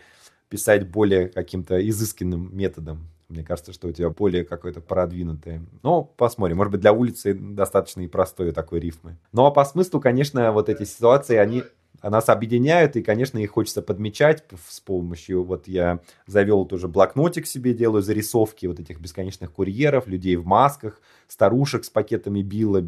писать 0.49 0.87
более 0.89 1.29
каким-то 1.29 1.87
изысканным 1.89 2.55
методом. 2.55 3.07
Мне 3.29 3.43
кажется, 3.43 3.71
что 3.71 3.87
у 3.87 3.91
тебя 3.93 4.09
более 4.09 4.43
какое-то 4.43 4.81
продвинутое. 4.81 5.65
Но 5.83 6.03
посмотрим. 6.03 6.57
Может 6.57 6.71
быть, 6.73 6.81
для 6.81 6.91
улицы 6.91 7.33
достаточно 7.33 8.01
и 8.01 8.07
простой 8.07 8.51
такой 8.51 8.81
рифмы. 8.81 9.17
Ну, 9.31 9.45
а 9.45 9.51
по 9.51 9.63
смыслу, 9.63 10.01
конечно, 10.01 10.51
вот 10.51 10.67
эти 10.67 10.83
ситуации, 10.83 11.37
они 11.37 11.63
нас 12.09 12.29
объединяют, 12.29 12.95
и, 12.95 13.03
конечно, 13.03 13.37
их 13.37 13.51
хочется 13.51 13.81
подмечать 13.81 14.43
с 14.67 14.79
помощью, 14.79 15.43
вот 15.43 15.67
я 15.67 15.99
завел 16.25 16.65
тоже 16.65 16.87
блокнотик 16.87 17.45
себе, 17.45 17.73
делаю 17.73 18.01
зарисовки 18.01 18.65
вот 18.65 18.79
этих 18.79 18.99
бесконечных 18.99 19.51
курьеров, 19.51 20.07
людей 20.07 20.35
в 20.35 20.45
масках, 20.45 20.99
старушек 21.27 21.85
с 21.85 21.89
пакетами 21.89 22.41
била, 22.41 22.83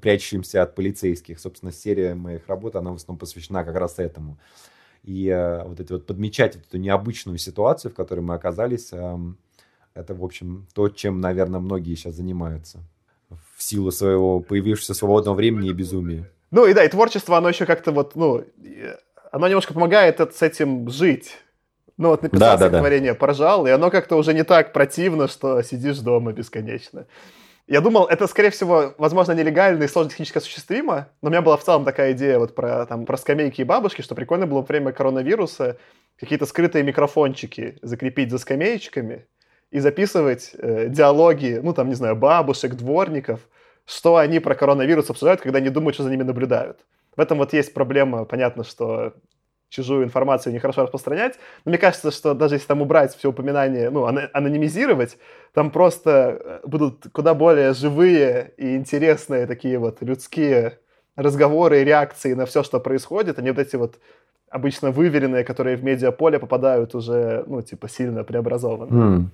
прячущимся 0.00 0.62
от 0.62 0.74
полицейских. 0.74 1.40
Собственно, 1.40 1.72
серия 1.72 2.14
моих 2.14 2.46
работ, 2.48 2.76
она 2.76 2.92
в 2.92 2.96
основном 2.96 3.18
посвящена 3.18 3.64
как 3.64 3.76
раз 3.76 3.98
этому. 3.98 4.38
И 5.02 5.28
э, 5.28 5.64
вот 5.64 5.80
эти 5.80 5.92
вот 5.92 6.06
подмечать 6.06 6.56
эту 6.56 6.76
необычную 6.76 7.38
ситуацию, 7.38 7.90
в 7.90 7.94
которой 7.94 8.20
мы 8.20 8.34
оказались, 8.34 8.92
это, 8.92 10.14
в 10.14 10.22
общем, 10.22 10.66
то, 10.74 10.88
чем, 10.88 11.20
наверное, 11.20 11.60
многие 11.60 11.94
сейчас 11.94 12.16
занимаются 12.16 12.80
в 13.56 13.62
силу 13.62 13.90
своего 13.90 14.40
появившегося 14.40 14.94
свободного 14.94 15.34
времени 15.34 15.70
и 15.70 15.72
безумия. 15.72 16.30
Ну 16.50 16.66
и 16.66 16.74
да, 16.74 16.84
и 16.84 16.88
творчество, 16.88 17.36
оно 17.36 17.48
еще 17.48 17.66
как-то 17.66 17.92
вот, 17.92 18.16
ну, 18.16 18.44
оно 19.30 19.48
немножко 19.48 19.74
помогает 19.74 20.20
с 20.34 20.42
этим 20.42 20.88
жить. 20.88 21.36
Ну 21.96 22.10
вот 22.10 22.22
написал 22.22 22.56
да, 22.56 22.66
стихотворение, 22.68 23.12
да, 23.12 23.18
поржал, 23.18 23.66
и 23.66 23.70
оно 23.70 23.90
как-то 23.90 24.16
уже 24.16 24.32
не 24.32 24.44
так 24.44 24.72
противно, 24.72 25.26
что 25.26 25.60
сидишь 25.62 25.98
дома 25.98 26.32
бесконечно. 26.32 27.06
Я 27.66 27.82
думал, 27.82 28.06
это, 28.06 28.26
скорее 28.28 28.50
всего, 28.50 28.94
возможно, 28.96 29.32
нелегально 29.32 29.82
и 29.82 29.88
сложно 29.88 30.10
технически 30.10 30.38
осуществимо, 30.38 31.08
но 31.20 31.28
у 31.28 31.30
меня 31.30 31.42
была 31.42 31.58
в 31.58 31.64
целом 31.64 31.84
такая 31.84 32.12
идея 32.12 32.38
вот 32.38 32.54
про, 32.54 32.86
там, 32.86 33.04
про 33.04 33.18
скамейки 33.18 33.60
и 33.60 33.64
бабушки, 33.64 34.00
что 34.00 34.14
прикольно 34.14 34.46
было 34.46 34.60
во 34.60 34.64
время 34.64 34.92
коронавируса 34.92 35.76
какие-то 36.18 36.46
скрытые 36.46 36.82
микрофончики 36.82 37.78
закрепить 37.82 38.30
за 38.30 38.38
скамеечками 38.38 39.26
и 39.70 39.80
записывать 39.80 40.52
э, 40.54 40.88
диалоги, 40.88 41.60
ну, 41.62 41.74
там, 41.74 41.88
не 41.88 41.94
знаю, 41.94 42.16
бабушек, 42.16 42.74
дворников, 42.74 43.40
что 43.88 44.16
они 44.16 44.38
про 44.38 44.54
коронавирус 44.54 45.08
обсуждают, 45.08 45.40
когда 45.40 45.60
не 45.60 45.70
думают, 45.70 45.94
что 45.94 46.04
за 46.04 46.10
ними 46.10 46.22
наблюдают. 46.22 46.78
В 47.16 47.20
этом 47.20 47.38
вот 47.38 47.54
есть 47.54 47.72
проблема, 47.72 48.26
понятно, 48.26 48.62
что 48.62 49.14
чужую 49.70 50.04
информацию 50.04 50.52
нехорошо 50.52 50.82
распространять. 50.82 51.36
Но 51.64 51.70
мне 51.70 51.78
кажется, 51.78 52.10
что 52.10 52.34
даже 52.34 52.56
если 52.56 52.66
там 52.66 52.82
убрать 52.82 53.16
все 53.16 53.30
упоминания, 53.30 53.90
ну, 53.90 54.04
анонимизировать, 54.04 55.16
там 55.54 55.70
просто 55.70 56.10
э, 56.10 56.60
будут 56.66 57.06
куда 57.12 57.34
более 57.34 57.72
живые 57.72 58.52
и 58.58 58.76
интересные 58.76 59.46
такие 59.46 59.78
вот 59.78 60.02
людские 60.02 60.78
разговоры 61.16 61.80
и 61.80 61.84
реакции 61.84 62.34
на 62.34 62.44
все, 62.44 62.62
что 62.62 62.80
происходит, 62.80 63.38
а 63.38 63.42
не 63.42 63.50
вот 63.50 63.58
эти 63.58 63.76
вот 63.76 63.98
обычно 64.50 64.90
выверенные, 64.90 65.44
которые 65.44 65.76
в 65.76 65.84
медиаполе 65.84 66.38
попадают 66.38 66.94
уже, 66.94 67.44
ну, 67.46 67.62
типа, 67.62 67.88
сильно 67.88 68.22
преобразованные. 68.22 69.18
Mm. 69.18 69.24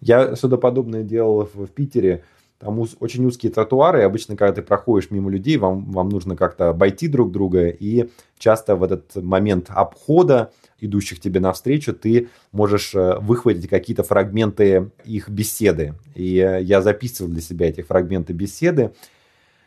Я 0.00 0.36
что-то 0.36 0.58
подобное 0.58 1.02
делал 1.02 1.48
в, 1.52 1.66
в 1.66 1.70
Питере 1.70 2.22
там 2.60 2.78
уз, 2.78 2.94
очень 3.00 3.24
узкие 3.24 3.50
тротуары, 3.50 4.00
и 4.00 4.04
обычно, 4.04 4.36
когда 4.36 4.56
ты 4.56 4.62
проходишь 4.62 5.10
мимо 5.10 5.30
людей, 5.30 5.56
вам, 5.56 5.90
вам 5.90 6.10
нужно 6.10 6.36
как-то 6.36 6.68
обойти 6.68 7.08
друг 7.08 7.32
друга, 7.32 7.68
и 7.68 8.10
часто 8.38 8.76
в 8.76 8.82
этот 8.82 9.16
момент 9.16 9.66
обхода 9.70 10.52
идущих 10.78 11.20
тебе 11.20 11.40
навстречу, 11.40 11.94
ты 11.94 12.28
можешь 12.52 12.94
э, 12.94 13.18
выхватить 13.18 13.68
какие-то 13.68 14.02
фрагменты 14.02 14.90
их 15.04 15.30
беседы. 15.30 15.94
И 16.14 16.36
э, 16.36 16.62
я 16.62 16.82
записывал 16.82 17.30
для 17.30 17.40
себя 17.40 17.70
эти 17.70 17.80
фрагменты 17.80 18.34
беседы, 18.34 18.92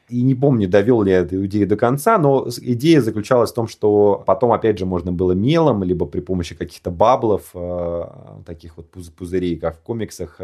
и 0.08 0.22
не 0.22 0.36
помню, 0.36 0.70
довел 0.70 1.02
ли 1.02 1.12
я 1.12 1.20
эту 1.20 1.44
идею 1.48 1.68
до 1.68 1.78
конца, 1.78 2.20
но 2.20 2.48
идея 2.62 3.02
заключалась 3.02 3.52
в 3.52 3.56
том, 3.56 3.68
что 3.68 4.24
потом, 4.28 4.52
опять 4.52 4.78
же, 4.78 4.86
можно 4.86 5.12
было 5.12 5.32
мелом, 5.32 5.82
либо 5.82 6.06
при 6.06 6.20
помощи 6.20 6.54
каких-то 6.54 6.92
баблов, 6.92 7.50
э, 7.56 8.04
таких 8.46 8.78
вот 8.78 8.92
пузырей, 8.92 9.58
как 9.58 9.78
в 9.78 9.82
комиксах, 9.82 10.40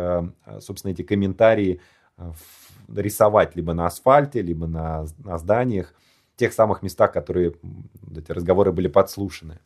собственно, 0.62 0.94
эти 0.94 1.04
комментарии 1.04 1.80
рисовать 2.88 3.56
либо 3.56 3.74
на 3.74 3.86
асфальте, 3.86 4.42
либо 4.42 4.68
на, 4.68 5.06
на 5.24 5.38
зданиях, 5.38 5.94
в 6.36 6.40
тех 6.40 6.54
самых 6.54 6.82
местах, 6.82 7.12
которые 7.12 7.56
эти 8.16 8.32
разговоры 8.32 8.72
были 8.72 8.88
подслушаны. 8.88 9.60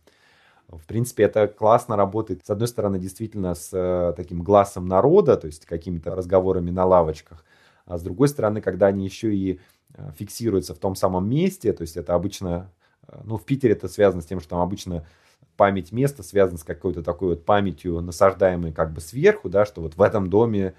В 0.68 0.86
принципе, 0.88 1.24
это 1.24 1.48
классно 1.48 1.96
работает, 1.96 2.46
с 2.46 2.50
одной 2.50 2.68
стороны, 2.68 2.98
действительно 2.98 3.54
с 3.54 3.70
э, 3.74 4.14
таким 4.16 4.42
глазом 4.42 4.88
народа, 4.88 5.38
то 5.38 5.48
есть 5.48 5.66
какими-то 5.66 6.16
разговорами 6.16 6.72
на 6.72 6.86
лавочках, 6.86 7.46
а 7.86 7.98
с 7.98 8.02
другой 8.02 8.28
стороны, 8.28 8.62
когда 8.62 8.88
они 8.88 9.06
еще 9.06 9.36
и 9.36 9.60
э, 9.94 10.12
фиксируются 10.18 10.74
в 10.74 10.80
том 10.80 10.96
самом 10.96 11.30
месте, 11.30 11.74
то 11.74 11.82
есть 11.82 11.98
это 11.98 12.16
обычно, 12.16 12.72
э, 13.08 13.22
ну, 13.24 13.38
в 13.38 13.46
Питере 13.46 13.74
это 13.74 13.88
связано 13.88 14.22
с 14.22 14.26
тем, 14.26 14.40
что 14.40 14.50
там 14.50 14.60
обычно 14.60 15.06
память 15.58 15.92
места 15.92 16.24
связана 16.24 16.58
с 16.58 16.64
какой-то 16.64 17.04
такой 17.04 17.30
вот 17.30 17.46
памятью, 17.46 18.02
насаждаемой 18.02 18.72
как 18.72 18.94
бы 18.94 19.02
сверху, 19.02 19.50
да, 19.50 19.66
что 19.66 19.82
вот 19.82 19.96
в 19.96 20.02
этом 20.02 20.30
доме, 20.30 20.74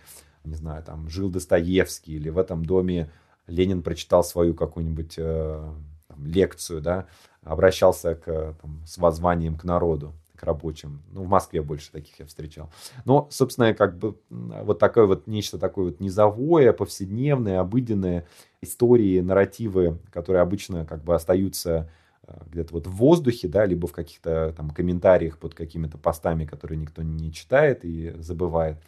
не 0.44 0.54
знаю, 0.54 0.82
там 0.82 1.08
жил 1.08 1.30
Достоевский, 1.30 2.14
или 2.14 2.28
в 2.28 2.38
этом 2.38 2.64
доме 2.64 3.10
Ленин 3.46 3.82
прочитал 3.82 4.24
свою 4.24 4.54
какую-нибудь 4.54 5.14
э, 5.18 5.72
там, 6.08 6.26
лекцию, 6.26 6.80
да, 6.80 7.06
обращался 7.42 8.14
к, 8.14 8.56
там, 8.60 8.82
с 8.86 8.98
воззванием 8.98 9.56
к 9.56 9.64
народу, 9.64 10.14
к 10.36 10.42
рабочим. 10.42 11.02
Ну, 11.12 11.24
в 11.24 11.28
Москве 11.28 11.62
больше 11.62 11.90
таких 11.92 12.18
я 12.18 12.26
встречал. 12.26 12.70
Но, 13.04 13.28
собственно, 13.30 13.74
как 13.74 13.98
бы 13.98 14.16
вот 14.30 14.78
такое 14.78 15.06
вот 15.06 15.26
нечто 15.26 15.58
такое 15.58 15.86
вот 15.86 16.00
низовое, 16.00 16.72
повседневное, 16.72 17.60
обыденное 17.60 18.26
истории, 18.62 19.20
нарративы, 19.20 19.98
которые 20.10 20.42
обычно 20.42 20.86
как 20.86 21.04
бы 21.04 21.14
остаются 21.14 21.90
э, 22.26 22.32
где-то 22.46 22.74
вот 22.74 22.86
в 22.86 22.92
воздухе, 22.92 23.48
да, 23.48 23.66
либо 23.66 23.86
в 23.86 23.92
каких-то 23.92 24.54
там 24.56 24.70
комментариях 24.70 25.38
под 25.38 25.54
какими-то 25.54 25.98
постами, 25.98 26.46
которые 26.46 26.78
никто 26.78 27.02
не 27.02 27.32
читает 27.32 27.84
и 27.84 28.14
забывает. 28.18 28.78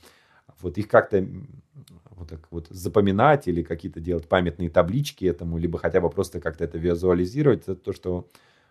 Вот 0.61 0.79
их 0.79 0.89
как-то 0.89 1.27
вот 2.11 2.29
так 2.29 2.49
вот 2.51 2.69
запоминать 2.71 3.47
или 3.47 3.63
какие-то 3.63 4.01
делать 4.01 4.29
памятные 4.29 4.71
таблички 4.71 5.25
этому, 5.25 5.59
либо 5.59 5.79
хотя 5.79 6.01
бы 6.01 6.09
просто 6.11 6.41
как-то 6.41 6.65
это 6.65 6.79
визуализировать, 6.79 7.63
это 7.63 7.77
то, 7.77 7.93
что, 7.93 8.27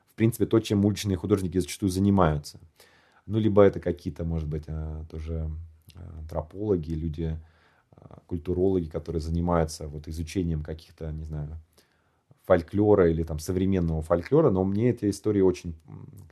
в 0.07 0.15
принципе, 0.15 0.45
то, 0.45 0.59
чем 0.59 0.83
уличные 0.85 1.17
художники 1.17 1.59
зачастую 1.59 1.89
занимаются. 1.89 2.59
Ну, 3.27 3.39
либо 3.39 3.61
это 3.63 3.79
какие-то, 3.79 4.23
может 4.23 4.47
быть, 4.47 4.65
а, 4.67 5.05
тоже 5.09 5.49
антропологи, 6.17 6.93
люди, 6.93 7.39
а, 7.91 8.19
культурологи, 8.27 8.87
которые 8.87 9.21
занимаются 9.21 9.87
вот 9.87 10.07
изучением 10.07 10.63
каких-то, 10.63 11.11
не 11.11 11.23
знаю, 11.23 11.57
фольклора 12.45 13.09
или 13.09 13.23
там 13.23 13.39
современного 13.39 14.01
фольклора, 14.01 14.51
но 14.51 14.63
мне 14.63 14.91
эти 14.91 15.09
истории 15.09 15.41
очень 15.41 15.75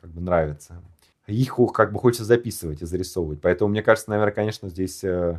как 0.02 0.12
бы 0.12 0.22
нравятся. 0.22 0.82
Их 1.28 1.56
как 1.74 1.94
бы 1.94 2.00
хочется 2.00 2.26
записывать 2.26 2.82
и 2.82 2.86
зарисовывать. 2.86 3.40
Поэтому, 3.42 3.70
мне 3.70 3.82
кажется, 3.82 4.10
наверное, 4.10 4.34
конечно, 4.34 4.70
здесь 4.70 5.04
э, 5.04 5.38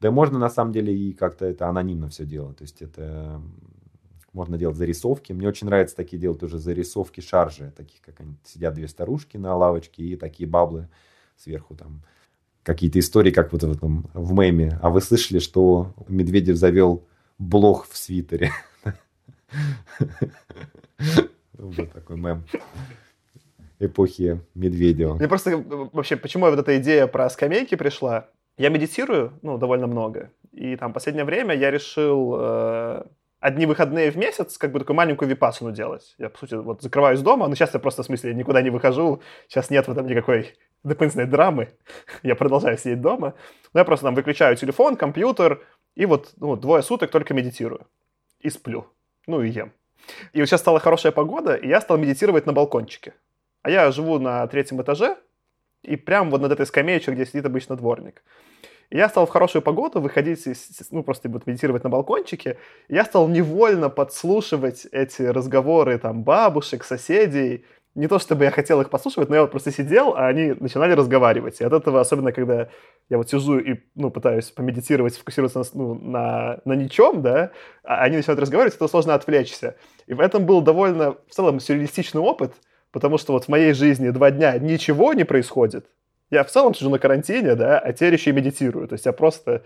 да 0.00 0.10
можно 0.10 0.38
на 0.38 0.50
самом 0.50 0.72
деле 0.72 0.94
и 0.96 1.12
как-то 1.12 1.46
это 1.46 1.68
анонимно 1.68 2.08
все 2.08 2.24
делать. 2.24 2.58
То 2.58 2.62
есть 2.62 2.82
это 2.82 3.40
можно 4.32 4.58
делать 4.58 4.76
зарисовки. 4.76 5.32
Мне 5.32 5.48
очень 5.48 5.66
нравится 5.66 5.96
такие 5.96 6.18
делать 6.18 6.42
уже 6.42 6.58
зарисовки 6.58 7.20
шаржи, 7.22 7.72
таких 7.76 8.02
как 8.02 8.20
они 8.20 8.36
сидят 8.44 8.74
две 8.74 8.88
старушки 8.88 9.38
на 9.38 9.56
лавочке 9.56 10.02
и 10.02 10.16
такие 10.16 10.48
баблы 10.48 10.88
сверху 11.36 11.74
там 11.74 12.02
какие-то 12.62 12.98
истории, 12.98 13.30
как 13.30 13.52
вот 13.52 13.62
в 13.62 13.70
этом 13.70 14.10
в 14.12 14.32
меме. 14.32 14.78
А 14.82 14.90
вы 14.90 15.00
слышали, 15.00 15.38
что 15.38 15.94
Медведев 16.08 16.56
завел 16.56 17.06
блог 17.38 17.86
в 17.88 17.96
свитере? 17.96 18.50
Вот 21.58 21.90
такой 21.90 22.18
мем 22.18 22.44
эпохи 23.78 24.40
Медведева. 24.54 25.14
Мне 25.14 25.28
просто 25.28 25.56
вообще, 25.92 26.16
почему 26.16 26.46
вот 26.46 26.58
эта 26.58 26.78
идея 26.78 27.06
про 27.06 27.28
скамейки 27.30 27.74
пришла? 27.74 28.28
Я 28.56 28.70
медитирую, 28.70 29.32
ну, 29.42 29.58
довольно 29.58 29.86
много. 29.86 30.30
И 30.52 30.76
там 30.76 30.92
последнее 30.92 31.24
время 31.24 31.54
я 31.54 31.70
решил 31.70 32.36
э, 32.38 33.04
одни 33.40 33.66
выходные 33.66 34.10
в 34.10 34.16
месяц 34.16 34.56
как 34.56 34.72
бы 34.72 34.78
такую 34.78 34.96
маленькую 34.96 35.28
випасану 35.28 35.72
делать. 35.72 36.14
Я, 36.18 36.30
по 36.30 36.38
сути, 36.38 36.54
вот 36.54 36.82
закрываюсь 36.82 37.20
дома, 37.20 37.48
но 37.48 37.54
сейчас 37.54 37.74
я 37.74 37.80
просто, 37.80 38.02
в 38.02 38.06
смысле, 38.06 38.34
никуда 38.34 38.62
не 38.62 38.70
выхожу. 38.70 39.20
Сейчас 39.48 39.70
нет 39.70 39.86
в 39.86 39.92
этом 39.92 40.06
никакой 40.06 40.54
дополнительной 40.82 41.26
драмы. 41.26 41.68
я 42.22 42.34
продолжаю 42.34 42.78
сидеть 42.78 43.00
дома. 43.00 43.34
Но 43.74 43.80
я 43.80 43.84
просто 43.84 44.06
там 44.06 44.14
выключаю 44.14 44.56
телефон, 44.56 44.96
компьютер, 44.96 45.62
и 45.94 46.06
вот 46.06 46.32
ну, 46.38 46.56
двое 46.56 46.82
суток 46.82 47.10
только 47.10 47.34
медитирую. 47.34 47.86
И 48.40 48.50
сплю. 48.50 48.86
Ну 49.26 49.42
и 49.42 49.50
ем. 49.50 49.72
И 50.32 50.40
вот 50.40 50.48
сейчас 50.48 50.60
стала 50.60 50.80
хорошая 50.80 51.12
погода, 51.12 51.54
и 51.54 51.68
я 51.68 51.80
стал 51.80 51.98
медитировать 51.98 52.46
на 52.46 52.52
балкончике. 52.52 53.14
А 53.66 53.68
я 53.68 53.90
живу 53.90 54.20
на 54.20 54.46
третьем 54.46 54.80
этаже, 54.80 55.16
и 55.82 55.96
прямо 55.96 56.30
вот 56.30 56.40
над 56.40 56.52
этой 56.52 56.66
скамеечкой, 56.66 57.14
где 57.14 57.26
сидит 57.26 57.46
обычно 57.46 57.74
дворник. 57.74 58.22
И 58.90 58.96
я 58.96 59.08
стал 59.08 59.26
в 59.26 59.30
хорошую 59.30 59.60
погоду 59.60 60.00
выходить, 60.00 60.46
ну, 60.92 61.02
просто 61.02 61.28
вот 61.28 61.48
медитировать 61.48 61.82
на 61.82 61.90
балкончике. 61.90 62.58
И 62.86 62.94
я 62.94 63.04
стал 63.04 63.26
невольно 63.26 63.90
подслушивать 63.90 64.86
эти 64.92 65.22
разговоры 65.22 65.98
там 65.98 66.22
бабушек, 66.22 66.84
соседей. 66.84 67.64
Не 67.96 68.06
то 68.06 68.20
чтобы 68.20 68.44
я 68.44 68.52
хотел 68.52 68.80
их 68.80 68.88
послушивать, 68.88 69.30
но 69.30 69.34
я 69.34 69.42
вот 69.42 69.50
просто 69.50 69.72
сидел, 69.72 70.14
а 70.14 70.28
они 70.28 70.54
начинали 70.60 70.92
разговаривать. 70.92 71.60
И 71.60 71.64
от 71.64 71.72
этого, 71.72 72.00
особенно 72.00 72.30
когда 72.30 72.68
я 73.08 73.18
вот 73.18 73.28
сижу 73.28 73.58
и 73.58 73.80
ну, 73.96 74.12
пытаюсь 74.12 74.52
помедитировать, 74.52 75.14
сфокусироваться 75.14 75.58
на, 75.58 75.64
ну, 75.74 75.94
на, 75.96 76.60
на 76.64 76.74
ничем, 76.74 77.20
да, 77.20 77.50
а 77.82 78.02
они 78.04 78.18
начинают 78.18 78.40
разговаривать, 78.40 78.78
то 78.78 78.86
сложно 78.86 79.14
отвлечься. 79.14 79.74
И 80.06 80.14
в 80.14 80.20
этом 80.20 80.46
был 80.46 80.60
довольно 80.60 81.16
в 81.26 81.30
целом 81.34 81.58
сюрреалистичный 81.58 82.20
опыт— 82.20 82.52
потому 82.96 83.18
что 83.18 83.34
вот 83.34 83.44
в 83.44 83.48
моей 83.48 83.74
жизни 83.74 84.08
два 84.08 84.30
дня 84.30 84.56
ничего 84.58 85.12
не 85.12 85.24
происходит. 85.24 85.84
Я 86.30 86.44
в 86.44 86.50
целом 86.50 86.74
сижу 86.74 86.88
на 86.88 86.98
карантине, 86.98 87.54
да, 87.54 87.78
а 87.78 87.92
теперь 87.92 88.14
еще 88.14 88.30
и 88.30 88.32
медитирую. 88.32 88.88
То 88.88 88.94
есть 88.94 89.04
я 89.04 89.12
просто, 89.12 89.64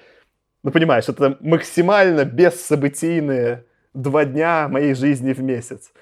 ну 0.64 0.72
понимаешь, 0.72 1.08
это 1.08 1.36
максимально 1.38 2.24
бессобытийные 2.24 3.66
два 3.94 4.24
дня 4.24 4.66
моей 4.66 4.94
жизни 4.94 5.32
в 5.32 5.40
месяц. 5.44 5.92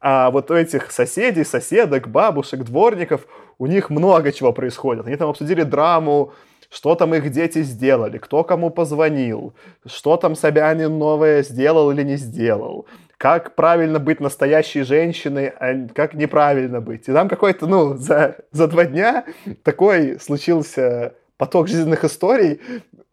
А 0.00 0.32
вот 0.32 0.50
у 0.50 0.54
этих 0.54 0.90
соседей, 0.90 1.44
соседок, 1.44 2.08
бабушек, 2.08 2.64
дворников, 2.64 3.28
у 3.58 3.66
них 3.66 3.88
много 3.88 4.32
чего 4.32 4.52
происходит. 4.52 5.06
Они 5.06 5.14
там 5.14 5.30
обсудили 5.30 5.62
драму, 5.62 6.32
что 6.70 6.96
там 6.96 7.14
их 7.14 7.30
дети 7.30 7.62
сделали, 7.62 8.18
кто 8.18 8.42
кому 8.42 8.70
позвонил, 8.70 9.54
что 9.86 10.16
там 10.16 10.34
Собянин 10.34 10.98
новое 10.98 11.44
сделал 11.44 11.92
или 11.92 12.02
не 12.02 12.16
сделал, 12.16 12.86
как 13.18 13.54
правильно 13.54 13.98
быть 13.98 14.20
настоящей 14.20 14.82
женщиной, 14.82 15.48
а 15.48 15.88
как 15.94 16.14
неправильно 16.14 16.80
быть. 16.80 17.08
И 17.08 17.12
там 17.12 17.28
какой-то, 17.28 17.66
ну, 17.66 17.96
за, 17.96 18.36
за 18.52 18.66
два 18.68 18.84
дня 18.84 19.24
такой 19.62 20.18
случился 20.20 21.14
поток 21.36 21.68
жизненных 21.68 22.04
историй, 22.04 22.60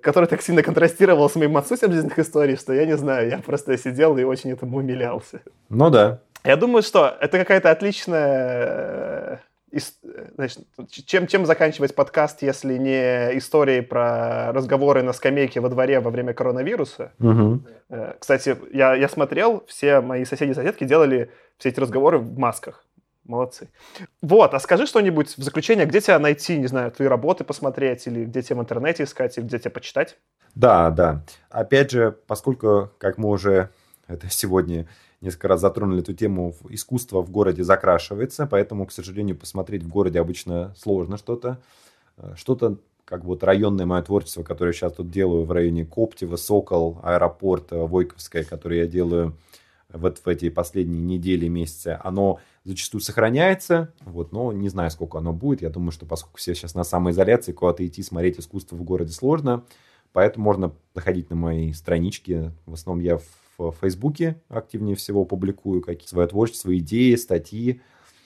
который 0.02 0.26
так 0.26 0.42
сильно 0.42 0.64
контрастировал 0.64 1.30
с 1.30 1.36
моим 1.36 1.58
отсутствием 1.58 1.94
жизненных 1.94 2.20
историй, 2.20 2.56
что 2.56 2.74
я 2.74 2.86
не 2.86 2.98
знаю, 2.98 3.30
я 3.30 3.38
просто 3.38 3.78
сидел 3.78 4.18
и 4.18 4.24
очень 4.24 4.52
этому 4.52 4.78
умилялся. 4.78 5.42
Ну 5.70 5.90
да. 5.90 6.20
Я 6.44 6.56
думаю, 6.56 6.82
что 6.82 7.16
это 7.20 7.38
какая-то 7.38 7.70
отличная 7.70 9.42
значит, 10.36 10.66
чем, 11.06 11.28
чем 11.28 11.46
заканчивать 11.46 11.96
подкаст, 11.96 12.42
если 12.42 12.78
не 12.78 13.38
историей 13.38 13.82
про 13.82 14.52
разговоры 14.52 15.04
на 15.04 15.14
скамейке 15.14 15.60
во 15.60 15.70
дворе 15.70 16.00
во 16.00 16.12
время 16.12 16.34
коронавируса? 16.34 17.14
Угу. 17.20 17.64
Кстати, 18.20 18.58
я, 18.74 18.96
я 18.96 19.08
смотрел, 19.08 19.64
все 19.68 20.02
мои 20.02 20.26
соседи 20.26 20.52
и 20.52 20.54
соседки 20.54 20.84
делали 20.84 21.32
все 21.58 21.70
эти 21.70 21.80
разговоры 21.80 22.18
в 22.18 22.38
масках. 22.38 22.86
Молодцы. 23.24 23.70
Вот, 24.22 24.54
а 24.54 24.60
скажи 24.60 24.88
что-нибудь 24.88 25.38
в 25.38 25.44
заключение, 25.44 25.86
где 25.86 26.02
тебя 26.02 26.18
найти, 26.18 26.58
не 26.58 26.68
знаю, 26.68 26.92
твои 26.92 27.08
работы 27.08 27.44
посмотреть, 27.44 28.08
или 28.08 28.26
где 28.26 28.42
тебя 28.42 28.58
в 28.58 28.62
интернете 28.62 29.04
искать, 29.04 29.38
или 29.38 29.46
где 29.46 29.60
тебя 29.60 29.72
почитать? 29.72 30.18
Да, 30.56 30.90
да. 30.90 31.24
Опять 31.50 31.92
же, 31.92 32.18
поскольку, 32.28 32.92
как 32.98 33.18
мы 33.18 33.30
уже 33.30 33.70
это 34.08 34.30
сегодня 34.30 34.88
несколько 35.22 35.48
раз 35.48 35.62
затронули 35.62 36.02
эту 36.02 36.14
тему, 36.14 36.56
искусство 36.70 37.22
в 37.22 37.30
городе 37.30 37.64
закрашивается, 37.64 38.48
поэтому, 38.48 38.86
к 38.86 38.92
сожалению, 38.92 39.38
посмотреть 39.38 39.84
в 39.84 39.88
городе 39.88 40.20
обычно 40.20 40.74
сложно 40.78 41.18
что-то. 41.18 41.60
Э, 42.18 42.34
что-то, 42.36 42.78
как 43.06 43.24
вот 43.24 43.44
районное 43.44 43.86
мое 43.86 44.02
творчество, 44.02 44.44
которое 44.44 44.70
я 44.70 44.74
сейчас 44.74 44.94
тут 44.94 45.10
делаю 45.10 45.46
в 45.46 45.52
районе 45.52 45.86
Коптева, 45.86 46.36
Сокол, 46.36 47.00
аэропорт, 47.04 47.68
Войковская, 47.72 48.44
которое 48.44 48.82
я 48.82 48.88
делаю 48.88 49.38
вот 49.90 50.20
в 50.24 50.28
эти 50.28 50.50
последние 50.50 51.02
недели, 51.02 51.48
месяцы, 51.48 52.00
оно 52.02 52.40
зачастую 52.64 53.02
сохраняется, 53.02 53.94
вот, 54.06 54.32
но 54.32 54.54
не 54.54 54.70
знаю, 54.70 54.90
сколько 54.90 55.18
оно 55.18 55.34
будет. 55.34 55.62
Я 55.62 55.70
думаю, 55.70 55.92
что 55.92 56.06
поскольку 56.06 56.38
все 56.38 56.56
сейчас 56.56 56.76
на 56.76 56.84
самоизоляции, 56.84 57.52
куда-то 57.52 57.86
идти 57.86 58.02
смотреть 58.02 58.40
искусство 58.40 58.76
в 58.76 58.84
городе 58.84 59.12
сложно, 59.12 59.66
Поэтому 60.14 60.46
можно 60.46 60.74
заходить 60.94 61.30
на 61.30 61.36
мои 61.36 61.72
странички. 61.74 62.52
В 62.66 62.74
основном 62.74 63.04
я 63.04 63.18
в 63.18 63.26
Фейсбуке 63.70 64.42
активнее 64.50 64.96
всего 64.96 65.26
публикую 65.26 65.82
какие-то 65.82 66.10
свои 66.10 66.28
творчество, 66.28 66.76
идеи, 66.78 67.16
статьи. 67.16 67.82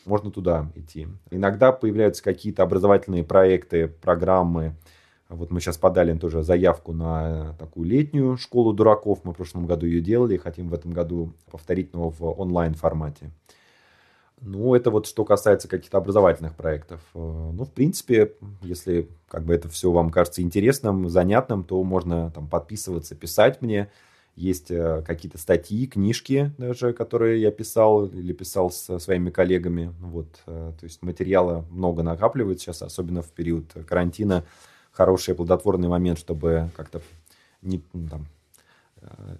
Можно 0.05 0.31
туда 0.31 0.71
идти. 0.75 1.07
Иногда 1.31 1.71
появляются 1.71 2.23
какие-то 2.23 2.63
образовательные 2.63 3.23
проекты, 3.23 3.87
программы. 3.87 4.75
Вот 5.27 5.49
мы 5.49 5.59
сейчас 5.59 5.77
подали 5.77 6.15
тоже 6.17 6.43
заявку 6.43 6.93
на 6.93 7.55
такую 7.59 7.87
летнюю 7.87 8.37
школу 8.37 8.71
дураков. 8.71 9.21
Мы 9.23 9.33
в 9.33 9.35
прошлом 9.35 9.65
году 9.65 9.87
ее 9.87 10.01
делали. 10.01 10.37
Хотим 10.37 10.69
в 10.69 10.73
этом 10.73 10.91
году 10.91 11.33
повторить, 11.51 11.93
но 11.93 12.09
в 12.11 12.23
онлайн 12.39 12.75
формате. 12.75 13.31
Ну, 14.41 14.75
это 14.75 14.91
вот 14.91 15.07
что 15.07 15.23
касается 15.23 15.67
каких-то 15.67 15.97
образовательных 15.97 16.55
проектов. 16.55 17.01
Э, 17.13 17.17
ну, 17.17 17.63
в 17.63 17.71
принципе, 17.71 18.33
если 18.61 19.09
как 19.27 19.43
бы 19.43 19.55
это 19.55 19.69
все 19.69 19.91
вам 19.91 20.09
кажется 20.09 20.41
интересным, 20.41 21.09
занятным, 21.09 21.63
то 21.63 21.81
можно 21.83 22.31
там 22.31 22.47
подписываться, 22.47 23.15
писать 23.15 23.61
мне. 23.61 23.89
Есть 24.35 24.69
э, 24.69 25.01
какие-то 25.05 25.37
статьи, 25.37 25.87
книжки 25.87 26.51
даже, 26.57 26.93
которые 26.93 27.41
я 27.41 27.51
писал 27.51 28.05
или 28.05 28.33
писал 28.33 28.69
со 28.69 28.99
своими 28.99 29.29
коллегами. 29.29 29.93
Вот, 30.01 30.27
э, 30.45 30.73
то 30.77 30.83
есть 30.83 31.01
материала 31.01 31.65
много 31.71 32.03
накапливается 32.03 32.65
сейчас, 32.65 32.81
особенно 32.81 33.21
в 33.21 33.31
период 33.31 33.65
карантина. 33.87 34.43
Хороший 34.91 35.35
плодотворный 35.35 35.87
момент, 35.87 36.19
чтобы 36.19 36.69
как-то 36.75 37.01
не, 37.61 37.81
ну, 37.93 38.07
там, 38.09 38.27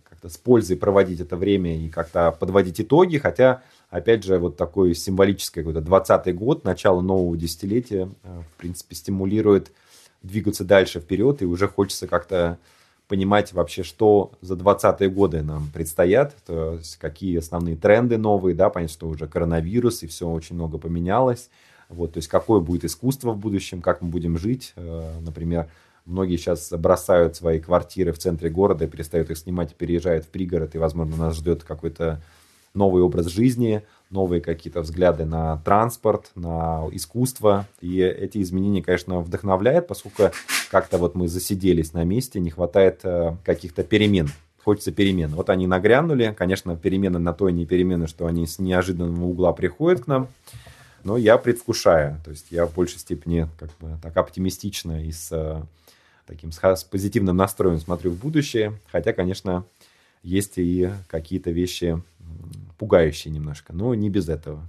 как-то 0.08 0.30
с 0.30 0.38
пользой 0.38 0.78
проводить 0.78 1.20
это 1.20 1.38
время 1.38 1.78
и 1.78 1.90
как-то 1.90 2.32
подводить 2.32 2.80
итоги, 2.80 3.18
хотя 3.18 3.64
опять 3.90 4.24
же, 4.24 4.38
вот 4.38 4.58
такой 4.58 4.94
символический 4.94 5.64
какой-то 5.64 5.80
20-й 5.80 6.34
год, 6.34 6.64
начало 6.64 7.02
нового 7.02 7.38
десятилетия, 7.38 8.10
э, 8.24 8.42
в 8.42 8.58
принципе, 8.58 8.96
стимулирует 8.96 9.72
двигаться 10.22 10.64
дальше 10.64 11.00
вперед, 11.00 11.42
и 11.42 11.46
уже 11.46 11.68
хочется 11.68 12.08
как-то 12.08 12.58
понимать 13.08 13.54
вообще, 13.54 13.84
что 13.84 14.32
за 14.42 14.56
20-е 14.56 15.10
годы 15.10 15.44
нам 15.44 15.70
предстоят, 15.74 16.36
то 16.46 16.74
есть 16.74 16.98
какие 16.98 17.38
основные 17.38 17.76
тренды 17.76 18.18
новые, 18.18 18.56
да, 18.56 18.70
понятно, 18.70 18.94
что 18.94 19.08
уже 19.08 19.28
коронавирус, 19.28 20.04
и 20.04 20.08
все 20.08 20.28
очень 20.28 20.56
много 20.56 20.78
поменялось, 20.78 21.50
вот, 21.90 22.14
то 22.14 22.18
есть 22.18 22.28
какое 22.28 22.60
будет 22.60 22.84
искусство 22.84 23.32
в 23.32 23.38
будущем, 23.38 23.82
как 23.82 24.02
мы 24.02 24.10
будем 24.10 24.38
жить, 24.38 24.74
э, 24.76 25.20
например, 25.22 25.70
многие 26.06 26.38
сейчас 26.38 26.72
бросают 26.72 27.36
свои 27.36 27.60
квартиры 27.60 28.12
в 28.12 28.18
центре 28.18 28.50
города, 28.50 28.88
перестают 28.88 29.30
их 29.30 29.38
снимать, 29.38 29.76
переезжают 29.76 30.26
в 30.26 30.30
пригород, 30.30 30.74
и, 30.76 30.80
возможно, 30.80 31.16
нас 31.16 31.36
ждет 31.36 31.64
какой-то 31.64 32.22
новый 32.74 33.04
образ 33.04 33.28
жизни, 33.28 33.84
новые 34.16 34.42
какие-то 34.42 34.82
взгляды 34.82 35.26
на 35.26 35.58
транспорт, 35.58 36.32
на 36.34 36.88
искусство. 36.92 37.68
И 37.82 38.00
эти 38.00 38.42
изменения, 38.42 38.82
конечно, 38.82 39.20
вдохновляют, 39.20 39.88
поскольку 39.88 40.32
как-то 40.72 40.98
вот 40.98 41.14
мы 41.14 41.28
засиделись 41.28 41.94
на 41.94 42.04
месте, 42.04 42.40
не 42.40 42.50
хватает 42.50 43.02
э, 43.04 43.36
каких-то 43.44 43.84
перемен. 43.84 44.30
Хочется 44.64 44.92
перемен. 44.92 45.30
Вот 45.36 45.52
они 45.52 45.68
нагрянули. 45.68 46.34
Конечно, 46.36 46.76
перемены 46.76 47.20
на 47.20 47.34
то 47.34 47.50
и 47.50 47.54
не 47.54 47.68
перемены, 47.68 48.08
что 48.08 48.26
они 48.26 48.48
с 48.48 48.58
неожиданного 48.58 49.26
угла 49.26 49.54
приходят 49.54 50.06
к 50.06 50.08
нам. 50.08 50.28
Но 51.04 51.18
я 51.18 51.38
предвкушаю. 51.38 52.20
То 52.24 52.32
есть 52.32 52.48
я 52.50 52.66
в 52.66 52.74
большей 52.74 52.98
степени 52.98 53.48
как 53.60 53.70
бы 53.80 54.00
так 54.02 54.18
оптимистично 54.18 55.06
и 55.06 55.12
с 55.12 55.30
э, 55.32 55.62
таким 56.26 56.52
с 56.52 56.84
позитивным 56.84 57.38
настроем 57.38 57.78
смотрю 57.80 58.12
в 58.12 58.16
будущее. 58.16 58.74
Хотя, 58.92 59.14
конечно, 59.14 59.66
есть 60.24 60.54
и 60.58 60.90
какие-то 61.08 61.52
вещи 61.52 62.02
пугающие 62.78 63.34
немножко, 63.34 63.74
но 63.74 63.94
не 63.96 64.10
без 64.10 64.30
этого. 64.30 64.68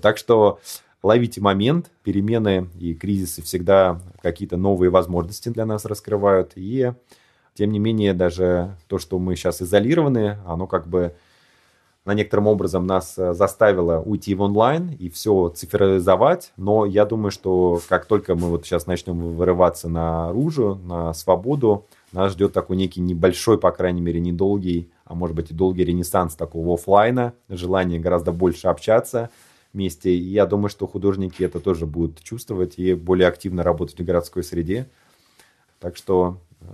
Так 0.00 0.18
что 0.18 0.58
ловите 1.02 1.40
момент, 1.40 1.90
перемены 2.02 2.68
и 2.78 2.94
кризисы 2.94 3.42
всегда 3.42 4.00
какие-то 4.22 4.56
новые 4.56 4.90
возможности 4.90 5.48
для 5.48 5.66
нас 5.66 5.84
раскрывают. 5.84 6.52
И 6.54 6.92
тем 7.54 7.70
не 7.70 7.78
менее, 7.78 8.14
даже 8.14 8.76
то, 8.86 8.98
что 8.98 9.18
мы 9.18 9.36
сейчас 9.36 9.60
изолированы, 9.62 10.38
оно 10.46 10.66
как 10.66 10.86
бы 10.86 11.14
на 12.04 12.14
некотором 12.14 12.48
образом 12.48 12.86
нас 12.86 13.14
заставило 13.14 14.00
уйти 14.00 14.34
в 14.34 14.42
онлайн 14.42 14.90
и 14.98 15.08
все 15.08 15.50
цифровизовать. 15.50 16.52
Но 16.56 16.84
я 16.84 17.04
думаю, 17.04 17.30
что 17.30 17.80
как 17.88 18.06
только 18.06 18.34
мы 18.34 18.48
вот 18.48 18.64
сейчас 18.64 18.86
начнем 18.86 19.36
вырываться 19.36 19.88
наружу, 19.88 20.80
на 20.82 21.14
свободу, 21.14 21.86
нас 22.12 22.32
ждет 22.32 22.52
такой 22.52 22.76
некий 22.76 23.00
небольшой, 23.00 23.58
по 23.58 23.70
крайней 23.72 24.00
мере, 24.00 24.20
недолгий 24.20 24.90
а 25.12 25.14
может 25.14 25.36
быть 25.36 25.50
и 25.50 25.54
долгий 25.54 25.84
ренессанс 25.84 26.34
такого 26.34 26.72
офлайна, 26.74 27.34
желание 27.50 28.00
гораздо 28.00 28.32
больше 28.32 28.68
общаться 28.68 29.28
вместе. 29.74 30.10
И 30.10 30.22
я 30.22 30.46
думаю, 30.46 30.70
что 30.70 30.86
художники 30.86 31.42
это 31.42 31.60
тоже 31.60 31.84
будут 31.84 32.22
чувствовать 32.22 32.78
и 32.78 32.94
более 32.94 33.28
активно 33.28 33.62
работать 33.62 34.00
в 34.00 34.04
городской 34.04 34.42
среде. 34.42 34.88
Так 35.80 35.98
что 35.98 36.38
э, 36.62 36.64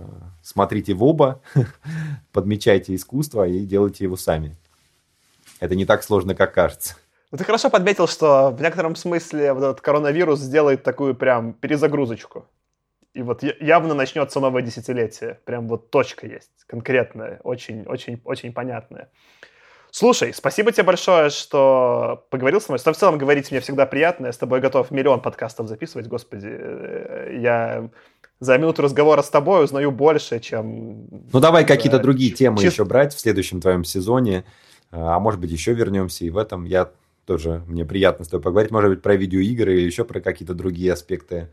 смотрите 0.41 0.93
в 0.93 1.03
оба, 1.03 1.41
подмечайте 2.31 2.95
искусство 2.95 3.45
и 3.45 3.65
делайте 3.65 4.05
его 4.05 4.15
сами. 4.15 4.55
Это 5.59 5.75
не 5.75 5.85
так 5.85 6.01
сложно, 6.01 6.33
как 6.33 6.53
кажется. 6.53 6.95
Ну, 7.31 7.37
ты 7.37 7.43
хорошо 7.43 7.69
подметил, 7.69 8.07
что 8.07 8.51
в 8.51 8.61
некотором 8.61 8.95
смысле 8.95 9.51
вот 9.51 9.63
этот 9.63 9.81
коронавирус 9.81 10.39
сделает 10.39 10.83
такую 10.83 11.13
прям 11.13 11.51
перезагрузочку. 11.51 12.45
И 13.13 13.21
вот 13.21 13.43
явно 13.43 13.93
начнется 13.95 14.39
новое 14.39 14.61
десятилетие. 14.61 15.39
Прям 15.45 15.67
вот 15.67 15.89
точка 15.89 16.27
есть, 16.27 16.51
конкретная, 16.67 17.39
очень, 17.43 17.83
очень, 17.83 18.21
очень 18.23 18.53
понятная. 18.53 19.09
Слушай, 19.91 20.33
спасибо 20.33 20.71
тебе 20.71 20.83
большое, 20.83 21.31
что 21.31 22.27
поговорил 22.29 22.61
со 22.61 22.71
мной. 22.71 22.79
В 22.79 22.97
целом 22.97 23.17
говорить 23.17 23.49
мне 23.49 23.59
всегда 23.59 23.87
приятно. 23.87 24.27
Я 24.27 24.33
с 24.33 24.37
тобой 24.37 24.59
готов 24.59 24.91
миллион 24.91 25.19
подкастов 25.21 25.67
записывать, 25.67 26.07
господи. 26.07 26.47
Э, 26.47 27.35
я 27.41 27.89
за 28.39 28.57
минуту 28.59 28.83
разговора 28.83 29.23
с 29.23 29.29
тобой 29.29 29.63
узнаю 29.63 29.91
больше, 29.91 30.39
чем... 30.39 31.07
Ну, 31.33 31.39
давай 31.39 31.65
какие-то 31.65 31.97
другие 31.97 32.31
темы 32.31 32.59
чист... 32.59 32.73
еще 32.73 32.85
брать 32.85 33.15
в 33.15 33.19
следующем 33.19 33.61
твоем 33.61 33.83
сезоне. 33.83 34.45
А 34.91 35.19
может 35.19 35.39
быть, 35.39 35.49
еще 35.49 35.73
вернемся. 35.73 36.23
И 36.23 36.29
в 36.29 36.37
этом 36.37 36.65
я 36.65 36.91
тоже, 37.25 37.63
мне 37.67 37.83
приятно 37.83 38.25
с 38.25 38.27
тобой 38.27 38.43
поговорить. 38.43 38.71
Может 38.71 38.91
быть, 38.91 39.01
про 39.01 39.15
видеоигры 39.15 39.73
или 39.73 39.85
еще 39.87 40.03
про 40.03 40.21
какие-то 40.21 40.53
другие 40.53 40.93
аспекты 40.93 41.49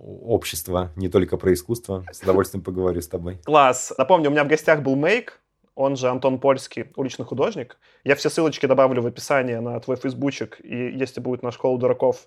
общества, 0.00 0.90
не 0.96 1.08
только 1.08 1.36
про 1.36 1.52
искусство. 1.52 2.04
С 2.10 2.20
удовольствием 2.20 2.64
поговорю 2.64 3.00
с 3.00 3.08
тобой. 3.08 3.38
Класс. 3.44 3.92
Напомню, 3.98 4.30
у 4.30 4.32
меня 4.32 4.44
в 4.44 4.48
гостях 4.48 4.82
был 4.82 4.96
Мейк, 4.96 5.40
он 5.74 5.96
же 5.96 6.08
Антон 6.08 6.38
Польский, 6.38 6.86
уличный 6.96 7.24
художник. 7.24 7.78
Я 8.04 8.14
все 8.16 8.30
ссылочки 8.30 8.66
добавлю 8.66 9.02
в 9.02 9.06
описание 9.06 9.60
на 9.60 9.78
твой 9.80 9.96
фейсбучик, 9.96 10.60
и 10.62 10.90
если 10.90 11.20
будет 11.20 11.42
на 11.42 11.52
школу 11.52 11.78
дураков, 11.78 12.26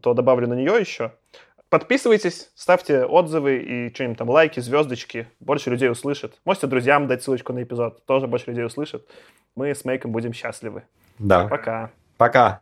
то 0.00 0.14
добавлю 0.14 0.48
на 0.48 0.54
нее 0.54 0.76
еще. 0.78 1.12
Подписывайтесь, 1.68 2.50
ставьте 2.54 3.04
отзывы 3.04 3.58
и 3.58 3.94
что-нибудь 3.94 4.18
там, 4.18 4.30
лайки, 4.30 4.60
звездочки. 4.60 5.28
Больше 5.40 5.70
людей 5.70 5.90
услышат. 5.90 6.40
Можете 6.44 6.68
друзьям 6.68 7.08
дать 7.08 7.24
ссылочку 7.24 7.52
на 7.52 7.62
эпизод, 7.62 8.04
тоже 8.06 8.28
больше 8.28 8.50
людей 8.50 8.64
услышат. 8.64 9.04
Мы 9.56 9.74
с 9.74 9.84
Мейком 9.84 10.12
будем 10.12 10.32
счастливы. 10.32 10.84
Да. 11.18 11.48
Пока. 11.48 11.90
Пока. 12.16 12.60